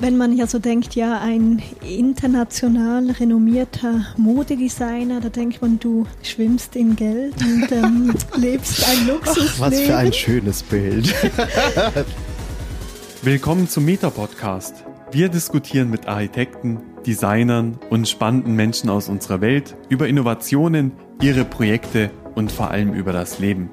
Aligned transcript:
Wenn 0.00 0.16
man 0.16 0.36
ja 0.36 0.46
so 0.46 0.60
denkt, 0.60 0.94
ja, 0.94 1.20
ein 1.20 1.60
international 1.82 3.10
renommierter 3.10 4.06
Modedesigner, 4.16 5.20
da 5.20 5.28
denkt 5.28 5.60
man, 5.60 5.80
du 5.80 6.06
schwimmst 6.22 6.76
in 6.76 6.94
Geld 6.94 7.34
und 7.42 7.72
ähm, 7.72 8.14
lebst 8.36 8.88
ein 8.88 9.08
Luxusleben. 9.08 9.50
Ach, 9.56 9.60
was 9.60 9.80
für 9.80 9.96
ein 9.96 10.12
schönes 10.12 10.62
Bild. 10.62 11.12
Willkommen 13.22 13.68
zum 13.68 13.86
Meta-Podcast. 13.86 14.84
Wir 15.10 15.30
diskutieren 15.30 15.90
mit 15.90 16.06
Architekten, 16.06 16.78
Designern 17.04 17.80
und 17.90 18.08
spannenden 18.08 18.54
Menschen 18.54 18.90
aus 18.90 19.08
unserer 19.08 19.40
Welt 19.40 19.76
über 19.88 20.06
Innovationen, 20.06 20.92
ihre 21.20 21.44
Projekte 21.44 22.12
und 22.36 22.52
vor 22.52 22.70
allem 22.70 22.94
über 22.94 23.12
das 23.12 23.40
Leben. 23.40 23.68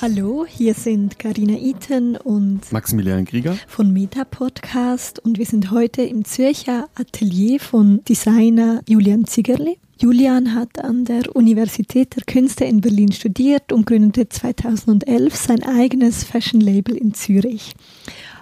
Hallo, 0.00 0.46
hier 0.48 0.74
sind 0.74 1.18
Karina 1.18 1.52
Iten 1.52 2.16
und 2.16 2.72
Maximilian 2.72 3.26
Krieger 3.26 3.56
von 3.68 3.92
Meta 3.92 4.24
Podcast 4.24 5.18
und 5.18 5.38
wir 5.38 5.44
sind 5.44 5.70
heute 5.70 6.02
im 6.02 6.24
Zürcher 6.24 6.88
Atelier 6.94 7.60
von 7.60 8.02
Designer 8.04 8.80
Julian 8.88 9.26
Ziegerli. 9.26 9.78
Julian 10.00 10.54
hat 10.54 10.82
an 10.82 11.04
der 11.04 11.36
Universität 11.36 12.16
der 12.16 12.24
Künste 12.24 12.64
in 12.64 12.80
Berlin 12.80 13.12
studiert 13.12 13.70
und 13.70 13.86
gründete 13.86 14.28
2011 14.28 15.36
sein 15.36 15.62
eigenes 15.62 16.24
Fashion 16.24 16.60
Label 16.60 16.96
in 16.96 17.12
Zürich. 17.12 17.74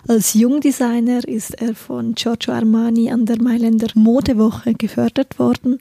Als 0.08 0.34
Jungdesigner 0.34 1.26
ist 1.26 1.60
er 1.60 1.74
von 1.74 2.14
Giorgio 2.14 2.54
Armani 2.54 3.10
an 3.10 3.26
der 3.26 3.42
Mailänder 3.42 3.88
Modewoche 3.94 4.72
gefördert 4.74 5.38
worden. 5.38 5.78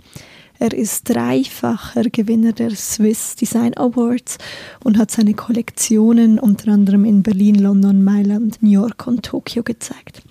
Er 0.61 0.73
ist 0.73 1.09
dreifacher 1.09 2.03
Gewinner 2.09 2.51
der 2.51 2.71
Swiss 2.71 3.37
Design 3.37 3.77
Awards 3.77 4.37
und 4.83 4.97
hat 4.97 5.09
seine 5.09 5.33
Kollektionen 5.33 6.37
unter 6.37 6.73
anderem 6.73 7.05
in 7.05 7.23
Berlin, 7.23 7.55
London, 7.55 8.03
Mailand, 8.03 8.61
New 8.61 8.71
York 8.71 9.07
und 9.07 9.23
Tokio 9.23 9.63
gezeigt. 9.63 10.21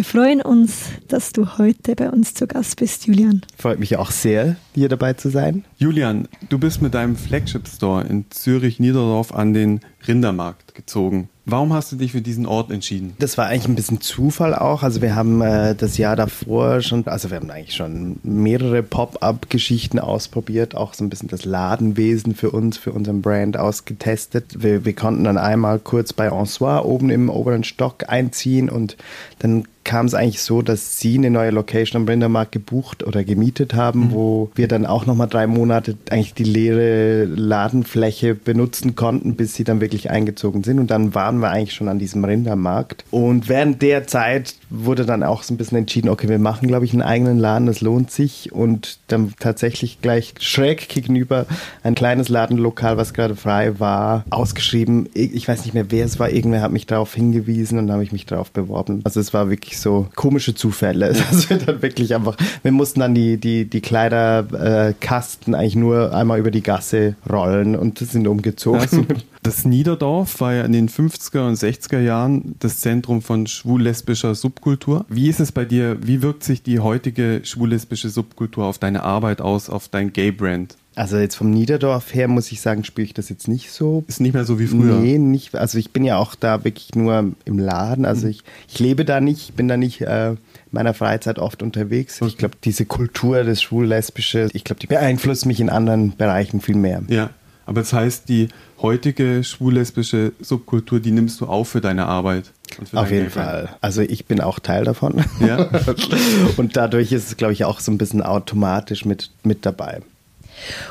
Wir 0.00 0.04
freuen 0.06 0.40
uns, 0.40 0.84
dass 1.08 1.30
du 1.30 1.58
heute 1.58 1.94
bei 1.94 2.08
uns 2.08 2.32
zu 2.32 2.46
Gast 2.46 2.76
bist, 2.78 3.06
Julian. 3.06 3.42
Freut 3.58 3.78
mich 3.78 3.98
auch 3.98 4.10
sehr, 4.10 4.56
hier 4.74 4.88
dabei 4.88 5.12
zu 5.12 5.28
sein. 5.28 5.66
Julian, 5.76 6.26
du 6.48 6.58
bist 6.58 6.80
mit 6.80 6.94
deinem 6.94 7.16
Flagship 7.16 7.68
Store 7.68 8.02
in 8.06 8.24
Zürich-Niederdorf 8.30 9.34
an 9.34 9.52
den 9.52 9.80
Rindermarkt 10.08 10.74
gezogen. 10.74 11.28
Warum 11.44 11.72
hast 11.72 11.90
du 11.90 11.96
dich 11.96 12.12
für 12.12 12.20
diesen 12.20 12.46
Ort 12.46 12.70
entschieden? 12.70 13.14
Das 13.18 13.36
war 13.36 13.46
eigentlich 13.46 13.66
ein 13.66 13.74
bisschen 13.74 14.00
Zufall 14.00 14.54
auch. 14.54 14.82
Also 14.82 15.02
wir 15.02 15.16
haben 15.16 15.42
äh, 15.42 15.74
das 15.74 15.98
Jahr 15.98 16.14
davor 16.14 16.80
schon, 16.80 17.06
also 17.06 17.30
wir 17.30 17.38
haben 17.38 17.50
eigentlich 17.50 17.74
schon 17.74 18.20
mehrere 18.22 18.82
Pop-up-Geschichten 18.82 19.98
ausprobiert, 19.98 20.74
auch 20.76 20.94
so 20.94 21.04
ein 21.04 21.10
bisschen 21.10 21.28
das 21.28 21.44
Ladenwesen 21.44 22.34
für 22.34 22.52
uns, 22.52 22.78
für 22.78 22.92
unseren 22.92 23.20
Brand 23.20 23.56
ausgetestet. 23.56 24.62
Wir, 24.62 24.84
wir 24.84 24.94
konnten 24.94 25.24
dann 25.24 25.38
einmal 25.38 25.78
kurz 25.78 26.12
bei 26.12 26.26
Ensoir 26.26 26.84
oben 26.86 27.10
im 27.10 27.28
oberen 27.28 27.64
Stock 27.64 28.04
einziehen 28.08 28.70
und 28.70 28.96
dann 29.40 29.64
kam 29.90 30.06
es 30.06 30.14
eigentlich 30.14 30.40
so, 30.40 30.62
dass 30.62 31.00
sie 31.00 31.18
eine 31.18 31.30
neue 31.30 31.50
Location 31.50 32.02
am 32.02 32.08
Rindermarkt 32.08 32.52
gebucht 32.52 33.04
oder 33.04 33.24
gemietet 33.24 33.74
haben, 33.74 34.04
mhm. 34.04 34.12
wo 34.12 34.50
wir 34.54 34.68
dann 34.68 34.86
auch 34.86 35.04
nochmal 35.04 35.26
drei 35.26 35.48
Monate 35.48 35.96
eigentlich 36.10 36.32
die 36.32 36.44
leere 36.44 37.24
Ladenfläche 37.24 38.36
benutzen 38.36 38.94
konnten, 38.94 39.34
bis 39.34 39.54
sie 39.54 39.64
dann 39.64 39.80
wirklich 39.80 40.08
eingezogen 40.08 40.62
sind. 40.62 40.78
Und 40.78 40.92
dann 40.92 41.16
waren 41.16 41.40
wir 41.40 41.50
eigentlich 41.50 41.74
schon 41.74 41.88
an 41.88 41.98
diesem 41.98 42.24
Rindermarkt. 42.24 43.04
Und 43.10 43.48
während 43.48 43.82
der 43.82 44.06
Zeit 44.06 44.54
wurde 44.70 45.04
dann 45.04 45.24
auch 45.24 45.42
so 45.42 45.52
ein 45.52 45.56
bisschen 45.56 45.78
entschieden, 45.78 46.08
okay, 46.08 46.28
wir 46.28 46.38
machen, 46.38 46.68
glaube 46.68 46.84
ich, 46.84 46.92
einen 46.92 47.02
eigenen 47.02 47.40
Laden, 47.40 47.66
das 47.66 47.80
lohnt 47.80 48.12
sich. 48.12 48.52
Und 48.52 49.00
dann 49.08 49.34
tatsächlich 49.40 50.00
gleich 50.00 50.34
schräg 50.38 50.88
gegenüber 50.88 51.46
ein 51.82 51.96
kleines 51.96 52.28
Ladenlokal, 52.28 52.96
was 52.96 53.12
gerade 53.12 53.34
frei 53.34 53.80
war, 53.80 54.24
ausgeschrieben. 54.30 55.08
Ich 55.14 55.48
weiß 55.48 55.64
nicht 55.64 55.74
mehr, 55.74 55.90
wer 55.90 56.04
es 56.04 56.20
war. 56.20 56.30
Irgendwer 56.30 56.62
hat 56.62 56.70
mich 56.70 56.86
darauf 56.86 57.12
hingewiesen 57.12 57.76
und 57.76 57.88
dann 57.88 57.94
habe 57.94 58.04
ich 58.04 58.12
mich 58.12 58.26
darauf 58.26 58.52
beworben. 58.52 59.00
Also 59.02 59.18
es 59.18 59.34
war 59.34 59.50
wirklich 59.50 59.69
so 59.78 60.08
komische 60.14 60.54
Zufälle. 60.54 61.14
Das 61.30 61.48
wird 61.48 61.68
dann 61.68 61.82
wirklich 61.82 62.14
einfach, 62.14 62.36
wir 62.62 62.72
mussten 62.72 63.00
dann 63.00 63.14
die, 63.14 63.36
die, 63.36 63.64
die 63.64 63.80
Kleiderkasten 63.80 65.54
äh, 65.54 65.56
eigentlich 65.56 65.76
nur 65.76 66.12
einmal 66.14 66.38
über 66.38 66.50
die 66.50 66.62
Gasse 66.62 67.14
rollen 67.28 67.76
und 67.76 67.98
sind 67.98 68.26
umgezogen. 68.26 68.80
Also, 68.80 69.04
das 69.42 69.64
Niederdorf 69.64 70.40
war 70.40 70.54
ja 70.54 70.64
in 70.64 70.72
den 70.72 70.88
50er 70.88 71.46
und 71.46 71.54
60er 71.54 72.00
Jahren 72.00 72.56
das 72.58 72.80
Zentrum 72.80 73.22
von 73.22 73.46
schwul-lesbischer 73.46 74.34
Subkultur. 74.34 75.04
Wie 75.08 75.28
ist 75.28 75.40
es 75.40 75.52
bei 75.52 75.64
dir? 75.64 75.98
Wie 76.02 76.22
wirkt 76.22 76.42
sich 76.42 76.62
die 76.62 76.80
heutige 76.80 77.40
schwul-lesbische 77.44 78.08
Subkultur 78.08 78.64
auf 78.64 78.78
deine 78.78 79.02
Arbeit 79.02 79.40
aus, 79.40 79.70
auf 79.70 79.88
dein 79.88 80.12
Gay-Brand? 80.12 80.76
Also 80.96 81.18
jetzt 81.18 81.36
vom 81.36 81.50
Niederdorf 81.50 82.12
her 82.14 82.26
muss 82.28 82.50
ich 82.50 82.60
sagen, 82.60 82.84
spüre 82.84 83.04
ich 83.04 83.14
das 83.14 83.28
jetzt 83.28 83.48
nicht 83.48 83.70
so. 83.70 84.04
Ist 84.08 84.20
nicht 84.20 84.34
mehr 84.34 84.44
so 84.44 84.58
wie 84.58 84.66
früher. 84.66 84.98
Nee, 84.98 85.18
nicht. 85.18 85.54
Also 85.54 85.78
ich 85.78 85.92
bin 85.92 86.04
ja 86.04 86.18
auch 86.18 86.34
da 86.34 86.64
wirklich 86.64 86.94
nur 86.94 87.32
im 87.44 87.58
Laden. 87.58 88.04
Also 88.04 88.26
ich, 88.26 88.42
ich 88.68 88.78
lebe 88.80 89.04
da 89.04 89.20
nicht, 89.20 89.56
bin 89.56 89.68
da 89.68 89.76
nicht 89.76 90.00
äh, 90.00 90.30
in 90.30 90.38
meiner 90.72 90.92
Freizeit 90.92 91.38
oft 91.38 91.62
unterwegs. 91.62 92.20
Ich 92.22 92.36
glaube, 92.36 92.56
diese 92.64 92.86
Kultur, 92.86 93.44
das 93.44 93.62
Schwul-Lesbische, 93.62 94.48
ich 94.52 94.64
glaube, 94.64 94.80
die 94.80 94.88
beeinflusst 94.88 95.46
mich 95.46 95.60
in 95.60 95.70
anderen 95.70 96.16
Bereichen 96.16 96.60
viel 96.60 96.76
mehr. 96.76 97.02
Ja, 97.08 97.30
aber 97.66 97.82
das 97.82 97.92
heißt, 97.92 98.28
die 98.28 98.48
heutige 98.82 99.44
schwul-lesbische 99.44 100.32
Subkultur, 100.40 100.98
die 100.98 101.12
nimmst 101.12 101.40
du 101.40 101.46
auf 101.46 101.68
für 101.68 101.80
deine 101.80 102.06
Arbeit. 102.06 102.50
Auf 102.92 103.12
jeden 103.12 103.30
Fall. 103.30 103.68
Also 103.80 104.02
ich 104.02 104.26
bin 104.26 104.40
auch 104.40 104.58
Teil 104.58 104.84
davon. 104.84 105.24
Ja. 105.38 105.68
Und 106.56 106.76
dadurch 106.76 107.12
ist 107.12 107.28
es, 107.28 107.36
glaube 107.36 107.52
ich, 107.52 107.64
auch 107.64 107.78
so 107.78 107.92
ein 107.92 107.98
bisschen 107.98 108.22
automatisch 108.22 109.04
mit, 109.04 109.30
mit 109.44 109.64
dabei. 109.64 110.00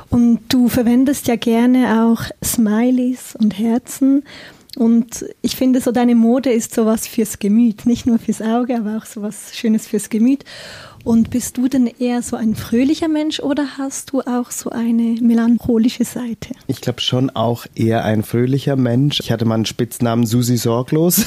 Und 0.09 0.39
du 0.49 0.69
verwendest 0.69 1.27
ja 1.27 1.35
gerne 1.35 2.05
auch 2.05 2.23
Smileys 2.43 3.35
und 3.39 3.57
Herzen. 3.57 4.23
Und 4.77 5.25
ich 5.41 5.55
finde, 5.55 5.81
so 5.81 5.91
deine 5.91 6.15
Mode 6.15 6.51
ist 6.51 6.73
sowas 6.73 7.07
fürs 7.07 7.39
Gemüt, 7.39 7.85
nicht 7.85 8.05
nur 8.05 8.19
fürs 8.19 8.41
Auge, 8.41 8.77
aber 8.77 8.97
auch 8.97 9.05
sowas 9.05 9.51
Schönes 9.53 9.87
fürs 9.87 10.09
Gemüt. 10.09 10.45
Und 11.03 11.29
bist 11.31 11.57
du 11.57 11.67
denn 11.67 11.87
eher 11.87 12.21
so 12.21 12.35
ein 12.35 12.55
fröhlicher 12.55 13.07
Mensch 13.07 13.39
oder 13.39 13.77
hast 13.77 14.11
du 14.11 14.21
auch 14.21 14.51
so 14.51 14.69
eine 14.69 15.17
melancholische 15.21 16.03
Seite? 16.03 16.53
Ich 16.67 16.81
glaube 16.81 17.01
schon 17.01 17.29
auch 17.29 17.65
eher 17.73 18.03
ein 18.05 18.23
fröhlicher 18.23 18.75
Mensch. 18.75 19.19
Ich 19.19 19.31
hatte 19.31 19.45
mal 19.45 19.55
einen 19.55 19.65
Spitznamen 19.65 20.25
Susi 20.25 20.57
Sorglos. 20.57 21.25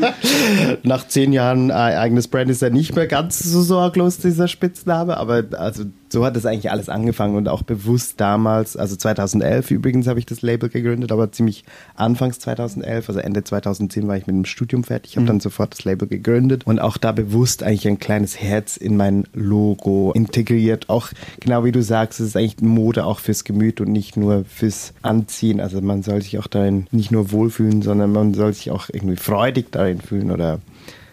Nach 0.82 1.06
zehn 1.06 1.32
Jahren 1.32 1.70
äh, 1.70 1.74
eigenes 1.74 2.28
Brand 2.28 2.50
ist 2.50 2.62
er 2.62 2.70
nicht 2.70 2.94
mehr 2.94 3.06
ganz 3.06 3.40
so 3.40 3.62
sorglos, 3.62 4.18
dieser 4.18 4.48
Spitzname. 4.48 5.16
Aber 5.16 5.44
also 5.58 5.84
so 6.14 6.24
hat 6.24 6.36
es 6.36 6.46
eigentlich 6.46 6.70
alles 6.70 6.88
angefangen 6.88 7.34
und 7.34 7.48
auch 7.48 7.62
bewusst 7.62 8.20
damals, 8.20 8.76
also 8.76 8.94
2011 8.94 9.72
übrigens 9.72 10.06
habe 10.06 10.20
ich 10.20 10.26
das 10.26 10.42
Label 10.42 10.68
gegründet, 10.68 11.10
aber 11.10 11.32
ziemlich 11.32 11.64
anfangs 11.96 12.38
2011, 12.38 13.08
also 13.08 13.20
Ende 13.20 13.42
2010 13.42 14.06
war 14.06 14.16
ich 14.16 14.28
mit 14.28 14.36
dem 14.36 14.44
Studium 14.44 14.84
fertig, 14.84 15.10
ich 15.10 15.16
habe 15.16 15.24
mhm. 15.24 15.28
dann 15.28 15.40
sofort 15.40 15.74
das 15.74 15.84
Label 15.84 16.06
gegründet 16.06 16.66
und 16.66 16.78
auch 16.78 16.96
da 16.98 17.10
bewusst 17.10 17.64
eigentlich 17.64 17.88
ein 17.88 17.98
kleines 17.98 18.40
Herz 18.40 18.76
in 18.76 18.96
mein 18.96 19.24
Logo 19.34 20.12
integriert. 20.14 20.88
Auch 20.88 21.08
genau 21.40 21.64
wie 21.64 21.72
du 21.72 21.82
sagst, 21.82 22.20
es 22.20 22.28
ist 22.28 22.36
eigentlich 22.36 22.60
Mode 22.62 23.04
auch 23.04 23.18
fürs 23.18 23.42
Gemüt 23.42 23.80
und 23.80 23.90
nicht 23.90 24.16
nur 24.16 24.44
fürs 24.44 24.94
Anziehen. 25.02 25.60
Also 25.60 25.80
man 25.80 26.04
soll 26.04 26.22
sich 26.22 26.38
auch 26.38 26.46
darin 26.46 26.86
nicht 26.92 27.10
nur 27.10 27.32
wohlfühlen, 27.32 27.82
sondern 27.82 28.12
man 28.12 28.34
soll 28.34 28.54
sich 28.54 28.70
auch 28.70 28.88
irgendwie 28.92 29.16
freudig 29.16 29.72
darin 29.72 30.00
fühlen 30.00 30.30
oder 30.30 30.60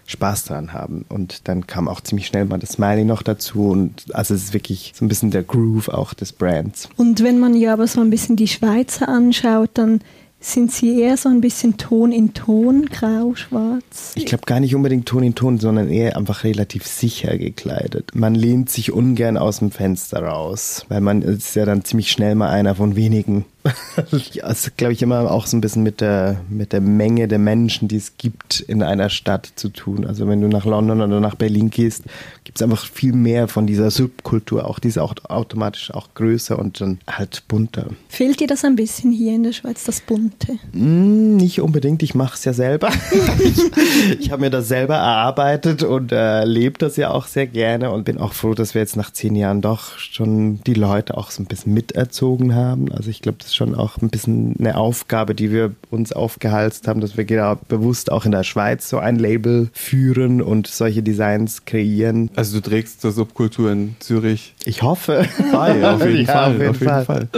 Spaß 0.05 0.45
daran 0.45 0.73
haben. 0.73 1.05
Und 1.09 1.47
dann 1.47 1.67
kam 1.67 1.87
auch 1.87 2.01
ziemlich 2.01 2.27
schnell 2.27 2.45
mal 2.45 2.59
das 2.59 2.71
Smiley 2.71 3.05
noch 3.05 3.21
dazu. 3.21 3.69
Und 3.69 4.13
also 4.13 4.33
es 4.33 4.45
ist 4.45 4.53
wirklich 4.53 4.93
so 4.95 5.05
ein 5.05 5.07
bisschen 5.07 5.31
der 5.31 5.43
Groove 5.43 5.89
auch 5.89 6.13
des 6.13 6.33
Brands. 6.33 6.89
Und 6.97 7.23
wenn 7.23 7.39
man 7.39 7.55
ja 7.55 7.73
aber 7.73 7.87
so 7.87 8.01
ein 8.01 8.09
bisschen 8.09 8.35
die 8.35 8.47
Schweizer 8.47 9.07
anschaut, 9.07 9.71
dann 9.73 10.01
sind 10.43 10.71
sie 10.71 10.99
eher 10.99 11.17
so 11.17 11.29
ein 11.29 11.39
bisschen 11.39 11.77
Ton 11.77 12.11
in 12.11 12.33
Ton, 12.33 12.87
grau, 12.87 13.35
schwarz? 13.35 14.13
Ich 14.15 14.25
glaube 14.25 14.45
gar 14.47 14.59
nicht 14.59 14.73
unbedingt 14.73 15.05
Ton 15.05 15.23
in 15.23 15.35
Ton, 15.35 15.59
sondern 15.59 15.89
eher 15.89 16.17
einfach 16.17 16.43
relativ 16.43 16.87
sicher 16.87 17.37
gekleidet. 17.37 18.15
Man 18.15 18.33
lehnt 18.33 18.69
sich 18.69 18.91
ungern 18.91 19.37
aus 19.37 19.59
dem 19.59 19.69
Fenster 19.69 20.23
raus, 20.23 20.85
weil 20.89 20.99
man 20.99 21.21
ist 21.21 21.55
ja 21.55 21.65
dann 21.65 21.85
ziemlich 21.85 22.11
schnell 22.11 22.33
mal 22.33 22.49
einer 22.49 22.73
von 22.73 22.95
wenigen. 22.95 23.45
das 24.41 24.71
glaube 24.77 24.93
ich 24.93 25.01
immer 25.01 25.29
auch 25.31 25.45
so 25.45 25.57
ein 25.57 25.61
bisschen 25.61 25.83
mit 25.83 26.01
der, 26.01 26.41
mit 26.49 26.73
der 26.73 26.81
Menge 26.81 27.27
der 27.27 27.39
Menschen, 27.39 27.87
die 27.87 27.97
es 27.97 28.17
gibt 28.17 28.59
in 28.59 28.81
einer 28.83 29.09
Stadt 29.09 29.51
zu 29.55 29.69
tun. 29.69 30.05
Also 30.05 30.27
wenn 30.27 30.41
du 30.41 30.47
nach 30.47 30.65
London 30.65 31.01
oder 31.01 31.19
nach 31.19 31.35
Berlin 31.35 31.69
gehst, 31.69 32.03
gibt 32.43 32.57
es 32.57 32.61
einfach 32.63 32.85
viel 32.85 33.13
mehr 33.13 33.47
von 33.47 33.67
dieser 33.67 33.91
Subkultur. 33.91 34.65
Auch 34.65 34.79
die 34.79 34.87
ist 34.87 34.97
auch 34.97 35.13
automatisch 35.29 35.93
auch 35.93 36.13
größer 36.15 36.57
und 36.57 36.81
dann 36.81 36.99
halt 37.07 37.43
bunter. 37.47 37.87
Fehlt 38.09 38.39
dir 38.39 38.47
das 38.47 38.65
ein 38.65 38.75
bisschen 38.75 39.11
hier 39.11 39.35
in 39.35 39.43
der 39.43 39.53
Schweiz, 39.53 39.83
das 39.83 40.01
Bunte? 40.01 40.57
Mm, 40.73 41.37
nicht 41.37 41.61
unbedingt, 41.61 42.01
ich 42.03 42.15
mache 42.15 42.35
es 42.35 42.45
ja 42.45 42.53
selber. 42.53 42.89
ich, 43.39 44.19
ich 44.19 44.31
habe 44.31 44.41
mir 44.41 44.49
das 44.49 44.67
selber 44.67 44.95
erarbeitet 44.95 45.83
und 45.83 46.11
äh, 46.11 46.45
lebe 46.45 46.77
das 46.79 46.97
ja 46.97 47.11
auch 47.11 47.27
sehr 47.27 47.47
gerne 47.47 47.91
und 47.91 48.05
bin 48.05 48.17
auch 48.17 48.33
froh, 48.33 48.53
dass 48.53 48.73
wir 48.73 48.81
jetzt 48.81 48.95
nach 48.95 49.11
zehn 49.11 49.35
Jahren 49.35 49.61
doch 49.61 49.97
schon 49.97 50.61
die 50.63 50.73
Leute 50.73 51.17
auch 51.17 51.31
so 51.31 51.43
ein 51.43 51.45
bisschen 51.45 51.73
miterzogen 51.73 52.55
haben. 52.55 52.91
Also 52.91 53.09
ich 53.09 53.21
glaube, 53.21 53.37
das 53.39 53.50
ist 53.51 53.57
schon 53.57 53.75
auch 53.75 53.97
ein 53.97 54.09
bisschen 54.09 54.55
eine 54.59 54.77
Aufgabe, 54.77 55.35
die 55.35 55.51
wir 55.51 55.73
uns 55.89 56.13
aufgehalst 56.13 56.87
haben, 56.87 57.01
dass 57.01 57.17
wir 57.17 57.25
genau 57.25 57.55
bewusst 57.67 58.11
auch 58.11 58.25
in 58.25 58.31
der 58.31 58.43
Schweiz 58.43 58.89
so 58.89 58.97
ein 58.97 59.17
Label 59.17 59.69
führen 59.73 60.41
und 60.41 60.67
solche 60.67 61.03
Designs 61.03 61.65
kreieren. 61.65 62.29
Also 62.35 62.59
du 62.59 62.69
trägst 62.69 63.01
zur 63.01 63.11
Subkultur 63.11 63.71
in 63.71 63.95
Zürich. 63.99 64.53
Ich 64.63 64.81
hoffe. 64.81 65.25
Bei, 65.51 65.89
auf 65.89 66.05
jeden 66.05 66.25
ja, 66.25 66.33
Fall. 66.33 66.51
Auf 66.51 66.59
jeden, 66.59 66.69
auf 66.69 66.79
jeden 66.79 67.05
Fall. 67.05 67.05
Fall. 67.05 67.29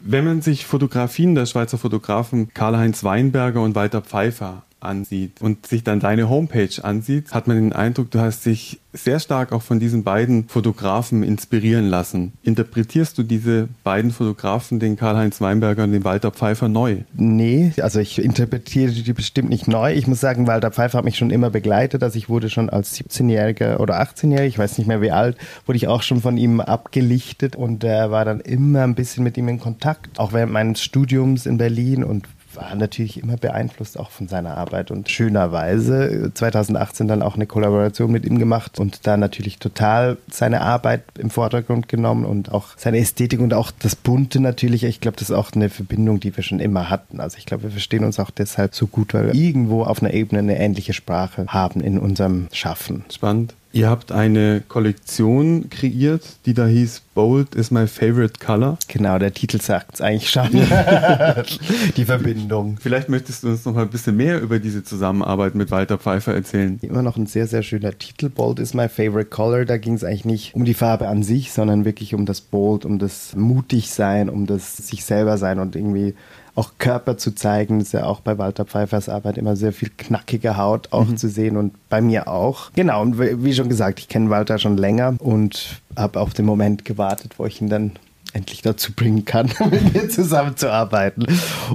Wenn 0.00 0.24
man 0.24 0.42
sich 0.42 0.66
Fotografien 0.66 1.34
der 1.34 1.46
Schweizer 1.46 1.78
Fotografen 1.78 2.52
Karl-Heinz 2.54 3.02
Weinberger 3.02 3.62
und 3.62 3.74
Walter 3.74 4.02
Pfeiffer 4.02 4.62
ansieht 4.84 5.40
und 5.40 5.66
sich 5.66 5.84
dann 5.84 6.00
deine 6.00 6.28
Homepage 6.28 6.82
ansieht, 6.82 7.32
hat 7.32 7.46
man 7.46 7.56
den 7.56 7.72
Eindruck, 7.72 8.10
du 8.10 8.20
hast 8.20 8.46
dich 8.46 8.80
sehr 8.94 9.18
stark 9.18 9.52
auch 9.52 9.62
von 9.62 9.80
diesen 9.80 10.04
beiden 10.04 10.48
Fotografen 10.48 11.24
inspirieren 11.24 11.86
lassen. 11.88 12.32
Interpretierst 12.42 13.18
du 13.18 13.24
diese 13.24 13.68
beiden 13.82 14.12
Fotografen, 14.12 14.78
den 14.78 14.96
Karl-Heinz 14.96 15.40
Weinberger 15.40 15.84
und 15.84 15.92
den 15.92 16.04
Walter 16.04 16.30
Pfeiffer, 16.30 16.68
neu? 16.68 16.98
Nee, 17.14 17.72
also 17.80 17.98
ich 17.98 18.22
interpretiere 18.22 18.92
die 18.92 19.12
bestimmt 19.12 19.50
nicht 19.50 19.66
neu. 19.66 19.92
Ich 19.92 20.06
muss 20.06 20.20
sagen, 20.20 20.46
Walter 20.46 20.70
Pfeiffer 20.70 20.98
hat 20.98 21.04
mich 21.04 21.18
schon 21.18 21.30
immer 21.30 21.50
begleitet. 21.50 22.02
Also 22.02 22.16
ich 22.16 22.28
wurde 22.28 22.48
schon 22.48 22.70
als 22.70 22.96
17-Jähriger 22.96 23.78
oder 23.80 24.00
18-Jähriger, 24.00 24.44
ich 24.44 24.58
weiß 24.58 24.78
nicht 24.78 24.86
mehr 24.86 25.02
wie 25.02 25.10
alt, 25.10 25.36
wurde 25.66 25.76
ich 25.76 25.88
auch 25.88 26.02
schon 26.02 26.20
von 26.20 26.36
ihm 26.36 26.60
abgelichtet 26.60 27.56
und 27.56 27.82
er 27.82 28.12
war 28.12 28.24
dann 28.24 28.40
immer 28.40 28.82
ein 28.82 28.94
bisschen 28.94 29.24
mit 29.24 29.36
ihm 29.36 29.48
in 29.48 29.58
Kontakt, 29.58 30.20
auch 30.20 30.32
während 30.32 30.52
meines 30.52 30.80
Studiums 30.80 31.46
in 31.46 31.58
Berlin 31.58 32.04
und 32.04 32.28
war 32.56 32.74
natürlich 32.74 33.22
immer 33.22 33.36
beeinflusst 33.36 33.98
auch 33.98 34.10
von 34.10 34.28
seiner 34.28 34.56
Arbeit 34.56 34.90
und 34.90 35.10
schönerweise 35.10 36.30
2018 36.34 37.08
dann 37.08 37.22
auch 37.22 37.34
eine 37.34 37.46
Kollaboration 37.46 38.10
mit 38.10 38.24
ihm 38.24 38.38
gemacht 38.38 38.78
und 38.78 39.06
da 39.06 39.16
natürlich 39.16 39.58
total 39.58 40.16
seine 40.30 40.60
Arbeit 40.60 41.02
im 41.18 41.30
Vordergrund 41.30 41.88
genommen 41.88 42.24
und 42.24 42.52
auch 42.52 42.68
seine 42.76 42.98
Ästhetik 42.98 43.40
und 43.40 43.54
auch 43.54 43.70
das 43.70 43.96
Bunte 43.96 44.40
natürlich. 44.40 44.84
Ich 44.84 45.00
glaube, 45.00 45.16
das 45.16 45.30
ist 45.30 45.36
auch 45.36 45.52
eine 45.52 45.68
Verbindung, 45.68 46.20
die 46.20 46.36
wir 46.36 46.44
schon 46.44 46.60
immer 46.60 46.90
hatten. 46.90 47.20
Also 47.20 47.38
ich 47.38 47.46
glaube, 47.46 47.64
wir 47.64 47.70
verstehen 47.70 48.04
uns 48.04 48.18
auch 48.18 48.30
deshalb 48.30 48.74
so 48.74 48.86
gut, 48.86 49.14
weil 49.14 49.26
wir 49.26 49.34
irgendwo 49.34 49.84
auf 49.84 50.02
einer 50.02 50.14
Ebene 50.14 50.40
eine 50.40 50.58
ähnliche 50.58 50.92
Sprache 50.92 51.46
haben 51.48 51.80
in 51.80 51.98
unserem 51.98 52.48
Schaffen. 52.52 53.04
Spannend. 53.12 53.54
Ihr 53.74 53.90
habt 53.90 54.12
eine 54.12 54.62
Kollektion 54.68 55.68
kreiert, 55.68 56.22
die 56.46 56.54
da 56.54 56.64
hieß 56.64 57.02
Bold 57.12 57.56
is 57.56 57.72
my 57.72 57.88
favorite 57.88 58.34
color. 58.38 58.78
Genau, 58.86 59.18
der 59.18 59.34
Titel 59.34 59.60
sagt 59.60 59.94
es 59.94 60.00
eigentlich 60.00 60.30
schon. 60.30 60.48
die 61.96 62.04
Verbindung. 62.04 62.78
Vielleicht 62.80 63.08
möchtest 63.08 63.42
du 63.42 63.48
uns 63.48 63.64
noch 63.64 63.74
mal 63.74 63.82
ein 63.82 63.90
bisschen 63.90 64.16
mehr 64.16 64.40
über 64.40 64.60
diese 64.60 64.84
Zusammenarbeit 64.84 65.56
mit 65.56 65.72
Walter 65.72 65.98
Pfeiffer 65.98 66.32
erzählen. 66.34 66.78
Immer 66.82 67.02
noch 67.02 67.16
ein 67.16 67.26
sehr, 67.26 67.48
sehr 67.48 67.64
schöner 67.64 67.98
Titel. 67.98 68.28
Bold 68.28 68.60
is 68.60 68.74
my 68.74 68.88
favorite 68.88 69.30
color. 69.30 69.64
Da 69.64 69.76
ging 69.76 69.94
es 69.94 70.04
eigentlich 70.04 70.24
nicht 70.24 70.54
um 70.54 70.64
die 70.64 70.74
Farbe 70.74 71.08
an 71.08 71.24
sich, 71.24 71.50
sondern 71.50 71.84
wirklich 71.84 72.14
um 72.14 72.26
das 72.26 72.42
Bold, 72.42 72.84
um 72.84 73.00
das 73.00 73.34
mutig 73.34 73.90
sein, 73.90 74.28
um 74.28 74.46
das 74.46 74.76
sich 74.76 75.04
selber 75.04 75.36
sein 75.36 75.58
und 75.58 75.74
irgendwie 75.74 76.14
auch 76.54 76.72
Körper 76.78 77.16
zu 77.16 77.34
zeigen. 77.34 77.78
Das 77.78 77.88
ist 77.88 77.92
ja 77.92 78.04
auch 78.04 78.20
bei 78.20 78.38
Walter 78.38 78.64
Pfeiffers 78.64 79.08
Arbeit 79.08 79.38
immer 79.38 79.56
sehr 79.56 79.72
viel 79.72 79.90
knackige 79.96 80.56
Haut 80.56 80.92
auch 80.92 81.06
mhm. 81.06 81.16
zu 81.16 81.28
sehen 81.28 81.56
und 81.56 81.74
bei 81.88 82.00
mir 82.00 82.28
auch. 82.28 82.70
Genau, 82.74 83.02
und 83.02 83.18
wie 83.18 83.54
schon 83.54 83.68
gesagt, 83.68 83.98
ich 83.98 84.08
kenne 84.08 84.30
Walter 84.30 84.58
schon 84.58 84.76
länger 84.76 85.16
und 85.18 85.80
habe 85.96 86.20
auf 86.20 86.34
den 86.34 86.44
Moment 86.44 86.84
gewartet, 86.84 87.34
wo 87.38 87.46
ich 87.46 87.60
ihn 87.60 87.68
dann 87.68 87.92
endlich 88.32 88.62
dazu 88.62 88.92
bringen 88.92 89.24
kann, 89.24 89.50
mit 89.70 89.94
mir 89.94 90.08
zusammenzuarbeiten. 90.08 91.26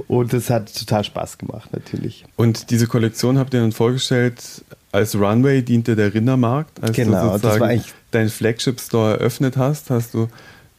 Und 0.08 0.32
es 0.34 0.50
hat 0.50 0.74
total 0.74 1.04
Spaß 1.04 1.38
gemacht, 1.38 1.72
natürlich. 1.72 2.24
Und 2.36 2.70
diese 2.70 2.86
Kollektion 2.86 3.38
habt 3.38 3.54
ihr 3.54 3.60
dann 3.60 3.72
vorgestellt, 3.72 4.64
als 4.92 5.14
Runway 5.14 5.62
diente 5.62 5.96
der 5.96 6.12
Rindermarkt, 6.12 6.82
als 6.82 6.96
genau, 6.96 7.38
du 7.38 7.38
sozusagen 7.38 7.82
deinen 8.10 8.28
Flagship-Store 8.28 9.18
eröffnet 9.18 9.56
hast, 9.56 9.90
hast 9.90 10.14
du 10.14 10.28